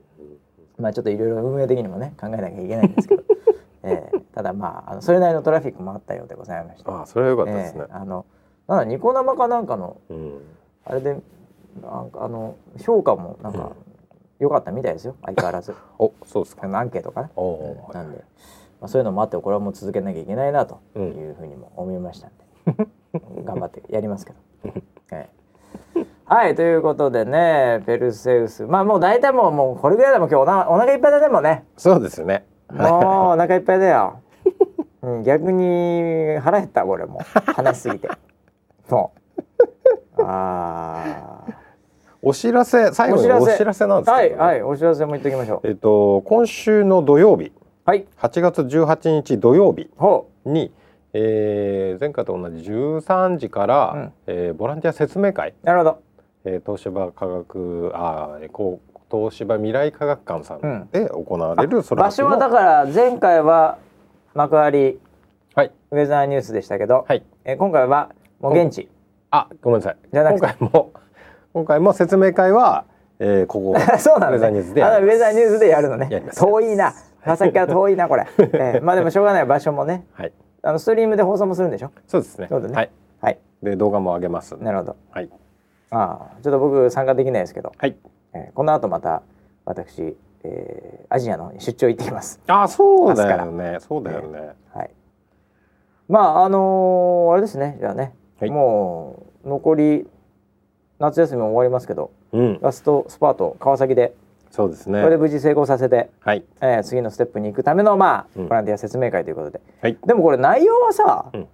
[0.79, 3.23] まあちょっといろいろ運営的にもね考えなきゃいけないんですけど、
[3.83, 4.19] ええ。
[4.33, 7.81] ただまああのそれなりのトラフィックもあったようでございましてあーそれは良かったですね。
[7.83, 8.25] ええ、あの
[8.67, 10.41] なんだニコ生かなんかのうん。
[10.85, 11.21] あれで
[11.83, 13.73] なんかあの評価もなんか
[14.39, 15.15] 良かったみたいですよ。
[15.23, 15.75] 相変わらず。
[15.99, 16.67] おそうですか。
[16.67, 17.93] アンケートかな、おうんー。
[17.93, 18.17] なんで、
[18.79, 21.03] まあ、そういうのもあってこれはもう続けなきゃいけないなとうん。
[21.11, 22.31] いうふうにも思いましたん
[22.75, 22.87] で、
[23.45, 24.39] 頑張ってやりますけど。
[25.11, 25.41] ええ
[26.33, 28.65] はいということでねペルセウス。
[28.65, 31.65] まあもう大体もうもうこれぐらいでも今日おなお腹いっぱいだねもうね。
[31.75, 32.45] そうですね。
[32.71, 32.87] もう
[33.33, 34.21] お腹いっぱいだよ、
[35.03, 37.19] うん、逆に腹減ったこれも。
[37.19, 38.07] う話しすぎて。
[38.89, 39.11] も
[40.17, 40.23] う。
[40.23, 41.53] あー。
[42.21, 43.85] お知らせ最後にお知らせ。
[43.85, 44.41] なんですはいけど。
[44.41, 45.67] ね、はいお知らせも言っておきましょう。
[45.67, 47.51] えっと今週の土曜日。
[47.83, 48.05] はい。
[48.17, 50.71] 8月18日土曜日ほに、
[51.11, 54.13] えー前回と同じ13時から、うん。
[54.27, 56.10] えーボランティア説明会、うなるほど
[56.45, 63.77] えー東芝科学あーこう東芝未来科学館さんで行われるそれ場所はだから前回は
[64.33, 64.97] 幕張
[65.53, 65.71] はい。
[65.91, 67.23] ウェザーニュースでしたけど、はい。
[67.43, 68.87] えー今回はもう現地。
[69.31, 69.97] あごめんなさい。
[70.13, 70.47] じゃなくて。
[70.47, 70.91] 今回も
[71.53, 72.85] 今回も説明会は、
[73.19, 76.23] えーここ そうなの、ね、ウェザーニュースでやあウェザーニュースでやるのね。
[76.33, 76.93] 遠いな。
[77.25, 80.05] 川崎から遠いなこれ、 えーまあでもしょうがない場所もね。
[80.13, 80.31] はい。
[80.63, 81.91] あのストリームで放送もするんでしょ？
[82.07, 82.47] そうですね。
[82.49, 82.73] そうだね。
[82.73, 82.89] はい。
[83.19, 83.39] はい。
[83.61, 84.95] で動画も上げますなるほど。
[85.11, 85.29] はい
[85.91, 87.95] ああちょっと僕参加できないですけど、はい。
[88.33, 89.21] えーこの後また
[89.65, 92.39] 私、えーアジアの方に出張行ってきます。
[92.47, 93.77] あそうだよね。
[93.81, 94.91] そうだよね、はい。
[96.07, 97.77] まああのーあれですね。
[97.79, 98.49] じゃあね、はい。
[98.49, 100.07] もう残り
[100.99, 102.59] 夏休みも終わりますけどうん。
[102.61, 104.15] ラストスパート川崎で
[104.49, 104.99] そうですね。
[105.01, 106.45] これで無事成功させて、はい。
[106.61, 108.47] えー次のステップに行くためのまあうん。
[108.47, 109.97] ボランティア説明会ということで、はい。
[110.05, 111.47] でもこれ内容はさ、うん。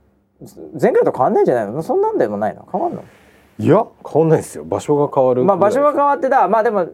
[0.80, 1.82] 前回と変わんないんじゃないの？
[1.82, 2.68] そんなんでもないの？
[2.72, 3.04] 変わんの？
[3.60, 4.64] いや変わんないですよ。
[4.66, 6.88] 場所が変わるまあ場所が変わってだまあでも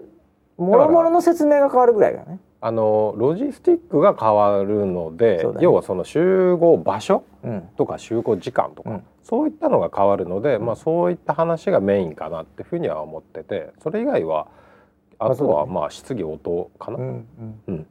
[0.57, 2.39] もろもろの説明が変わるぐらいだね。
[2.61, 5.59] あのロジスティックが変わるので、ね。
[5.59, 7.61] 要はその集合場所うん。
[7.75, 9.03] とか集合時間とか、うん。
[9.21, 14.47] そういったのが変わるので、まあそういった話がメインかなっていうふうには思っててそれ以外は
[15.19, 17.61] あとはまあ質疑応答かな、うんうん。
[17.67, 17.87] うん。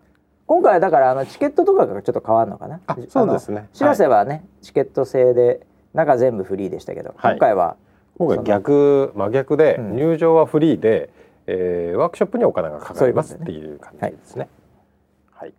[0.47, 2.81] 今回はだからあのチケットとかがちょっと変わるのかな？
[2.87, 3.69] あそうですね。
[3.75, 7.33] しらせはね、チケット制で中全部フリーでしたけど、はい。
[7.35, 7.77] 今回は
[8.19, 9.97] 今回逆真逆で、うん。
[9.97, 11.11] 入場はフリーで、
[11.47, 14.49] えーワークショップにお金がかかりますっていう感じですね。
[15.33, 15.55] はい、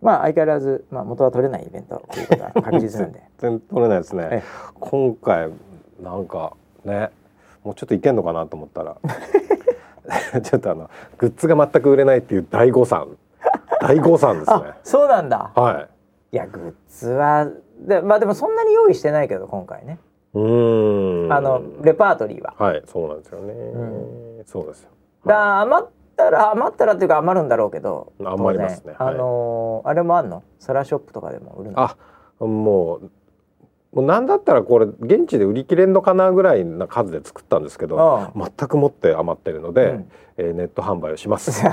[0.00, 3.22] まあ相変わらず、まあ、元は取れないイベントということは確実なんで。
[3.38, 4.28] 全然取れないですね。
[4.30, 4.42] ええ。
[4.78, 5.50] 今回
[6.02, 6.52] なんか
[6.84, 7.10] ね
[7.64, 8.96] もうちょっといけんのかなと思ったら。
[10.42, 13.16] ちょっとあのグッズが全く売れないっていう大誤算
[13.80, 14.56] 大誤算ですね。
[14.56, 15.50] あそうなんだ。
[15.54, 15.88] は
[16.32, 16.36] い。
[16.36, 17.48] いやグッズは
[17.80, 19.98] でまあでもそんなに用意してないけど今回ね。
[20.04, 20.09] い。
[20.34, 21.32] うーん。
[21.32, 22.54] あのレパートリーは。
[22.58, 23.52] はい、そうなんですよね。
[23.52, 24.90] うそうですよ。
[25.26, 28.94] だ余ったら余ったらっていうか余るんだろうけど余りますね。
[28.98, 29.14] はい。
[29.14, 30.42] あのーあれもあんの？
[30.58, 31.80] サラショップとかでも売るの？
[31.80, 31.96] あ、
[32.40, 33.10] もう。
[33.92, 40.10] もうなんだったらこれ現地で売り切れんのかなぐらいな数で作ったんですけどあ全く持って余ってるので、うん。
[40.36, 41.64] えー ネット販売をします。
[41.64, 41.70] ネ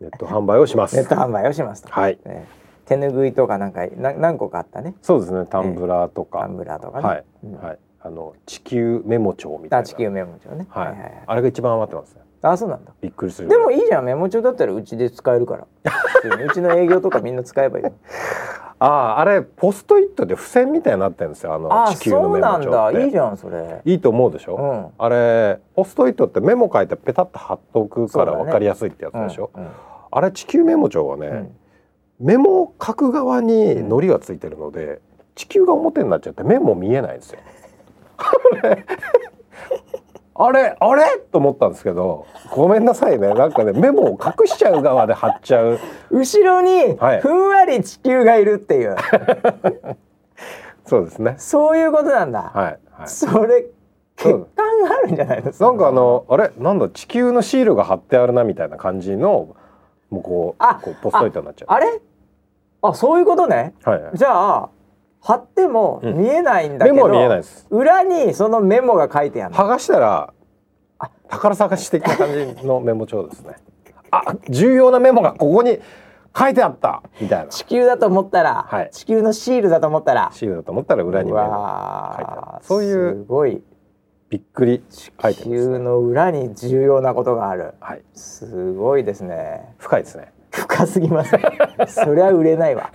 [0.00, 1.00] ネット販売をします。
[1.00, 2.18] ット販売をしますと、はい。
[2.26, 2.46] ね
[2.86, 4.94] 手拭いとかなんかな何個かあったね。
[5.02, 5.44] そうですね。
[5.46, 7.54] タンブラーとか、タンブラーとかね、はい、うん。
[7.56, 7.78] はい。
[8.00, 9.78] あの地球メモ帳みたいな。
[9.78, 12.20] あ地球メモ帳ね、はい、はいあれが一番余ってますね。
[12.42, 12.92] あそうなんだ。
[13.00, 14.04] びっくりするでもいいじゃん。
[14.04, 15.66] メモ帳だったらうちで使えるから。
[16.44, 17.84] うちの営業とかみんな使えばいい。
[18.78, 21.54] あああれポストイットで付箋みたいになってるんですよ。
[21.54, 22.92] あのあ地球のメそうなんだ。
[22.92, 23.80] いいじゃんそれ。
[23.84, 24.86] いいと思うでしょ、うん。
[24.98, 28.44] あれポストイットってメモ書いてペタッと貼っとくからそうだね。
[28.44, 29.66] 分かりやすいってやつでしょ、うん。
[30.12, 31.56] あれ地球メモ帳はね、うん
[32.18, 35.00] メモ書く側に糊がついてるので、
[35.34, 37.40] 地球が表になっちゃってメモ見えないんですよ。
[40.38, 41.02] あれあれ？
[41.32, 43.32] と思ったんですけどごめんなさいね。
[43.32, 45.78] なんかねメモを隠しちゃう側で貼っちゃう。
[46.10, 47.20] 後ろにはい。
[47.20, 48.96] ふんわり地球がいるっていう、
[50.84, 51.36] そうですね。
[51.38, 53.62] そういうことなんだ、はい、はい、それ
[54.16, 55.52] 欠そう陥があるんじゃないの？
[55.58, 56.50] なんかあのあれ？
[56.58, 56.88] なんだ？
[56.90, 59.56] 地球のシールが貼ってあるなみたいな感じの
[60.10, 61.68] もうこうあこうポストイットになっちゃう。
[61.72, 62.00] あれ？
[62.82, 63.74] あそういうことね。
[63.82, 64.16] はいはい。
[64.16, 64.68] じゃあ
[65.20, 66.18] 貼ってもうん。
[66.18, 67.66] 見えないんだけど、メモは見えないです。
[67.70, 69.58] 裏にそのメモが書いてあるの。
[69.58, 70.32] 剥がしたら
[70.98, 71.10] あ。
[71.28, 73.56] 宝探し的な感じのメモ帳ですね。
[74.10, 75.80] あ重要なメモがここに
[76.38, 77.02] 書いてあった。
[77.20, 77.48] みたいな。
[77.48, 78.90] 地球だと思ったら、はい。
[78.92, 80.30] 地球のシールだと思ったら。
[80.32, 82.64] シールだと思ったら裏にうメモ書いてある。
[82.64, 83.62] そういうすごい
[84.36, 87.72] びっくり地書いてます球ねの裏に重要なことがある。
[87.80, 88.02] はい。
[88.12, 89.74] すごいですね。
[89.78, 90.30] 深いですね。
[90.50, 91.42] 深すぎますね。
[91.88, 92.92] そりゃ売れないわ。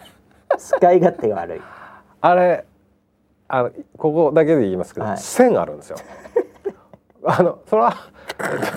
[0.55, 1.61] 使い勝手が悪い。
[2.21, 2.65] あれ
[3.47, 5.15] あのここだけで言いますけど、はい。
[5.15, 5.97] 1000あるんですよ。
[7.25, 7.95] あのそれは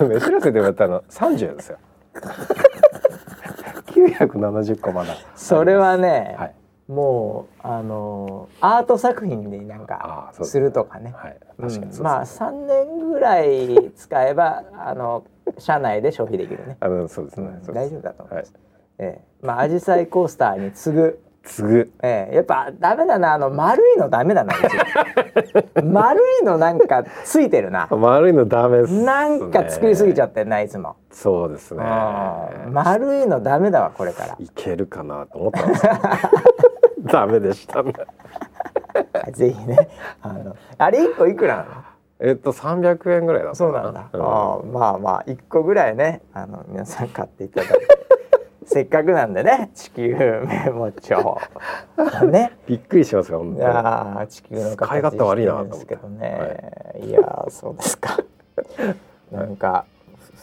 [0.01, 1.77] 目知らせで言われたの30ですよ。
[3.93, 6.55] 970個まだそれはね、はい
[6.89, 11.15] もうあのアート作品になんあかすするとかね。
[12.01, 15.25] まあ3年ぐらい使えばあの
[15.59, 18.63] 社内で消費できるね、あのそうですね、大丈夫だと思います、はい。
[18.99, 19.47] ええ。
[19.47, 21.91] まあアジサイコースターに次ぐ次ぐ。
[22.03, 22.35] ええ。
[22.37, 23.35] やっぱダメだな。
[23.35, 24.55] あの丸いのダメだな
[25.85, 27.87] 丸いのなんかついてるな。
[27.91, 29.05] 丸いのダメね。
[29.05, 31.85] なんか作りすぎちゃってんないつも、そうですね。
[32.67, 32.73] うん。
[32.73, 34.37] 丸いのダメだわこれから。
[34.39, 35.95] いけるかなと思ったんですけど
[37.13, 37.93] ダメでしたね。
[39.33, 39.89] ぜひね
[40.23, 41.69] あのあれ一個いくらなの？
[42.21, 44.23] えっと300円ぐらいだそうなんだ、うん。
[44.23, 47.89] あーまあまあ一個ぐらいねあの皆さん買っていただいて
[48.67, 50.15] せっかくなんでね地球
[50.47, 51.41] メモ帳。
[52.31, 52.53] ね。
[52.67, 53.61] びっくりしますよ本い当に。
[53.63, 56.61] やー地球の形してるんですけどね、
[57.03, 58.19] い、やーそうですか。
[59.33, 59.85] なんか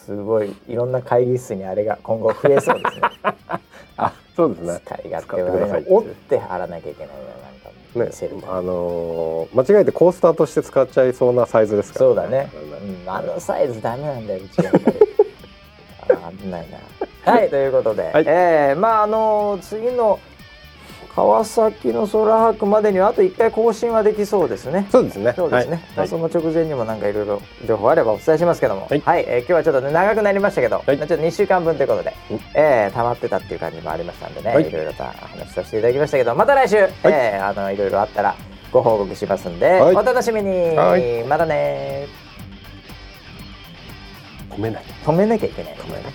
[0.06, 3.02] すごいいろんな会議室にあれが今後増えそうですね。
[3.98, 4.82] あそうですね。
[4.86, 5.82] 使い勝手使ってください。
[5.82, 7.72] 悪いの折って貼らなきゃいけないななんか。
[7.94, 8.10] ね
[8.50, 12.06] あのー間違えてコースターとして使っちゃいそうなサイズですから。
[12.06, 12.50] そうだね、
[13.06, 14.98] うん、あのサイズダメなんだようちやっぱり。
[16.10, 16.78] あ危ないな
[17.26, 17.50] はい。
[17.50, 18.24] ということで、はい。
[18.28, 20.20] えーまああの次の
[21.14, 22.24] 川崎の空
[22.54, 24.88] 白までにはあと1回更新はできそうですね。
[24.92, 25.34] そうですね。
[25.36, 26.08] そうですね、まあはい。
[26.08, 29.24] その直前にもなんかいろいろ情報あればお伝えしますけども、ははい。
[29.24, 30.98] い、えー今日はちょっとね長くなりましたけど、はい。
[30.98, 34.68] ちょっと2週間分ということで、うんえー溜まってたっていう感じもありましたんでね、はい。
[34.68, 38.36] い、ろいろと話させていただきましたけどまた来週、えーあのいろいろあったら
[38.72, 39.96] ご報告しますんで、はい。
[39.96, 41.24] お楽しみに、はい。
[41.26, 42.08] またね。
[44.50, 44.84] 褒めない。
[45.04, 45.76] 止めなきゃいけない。
[45.76, 46.14] 褒めない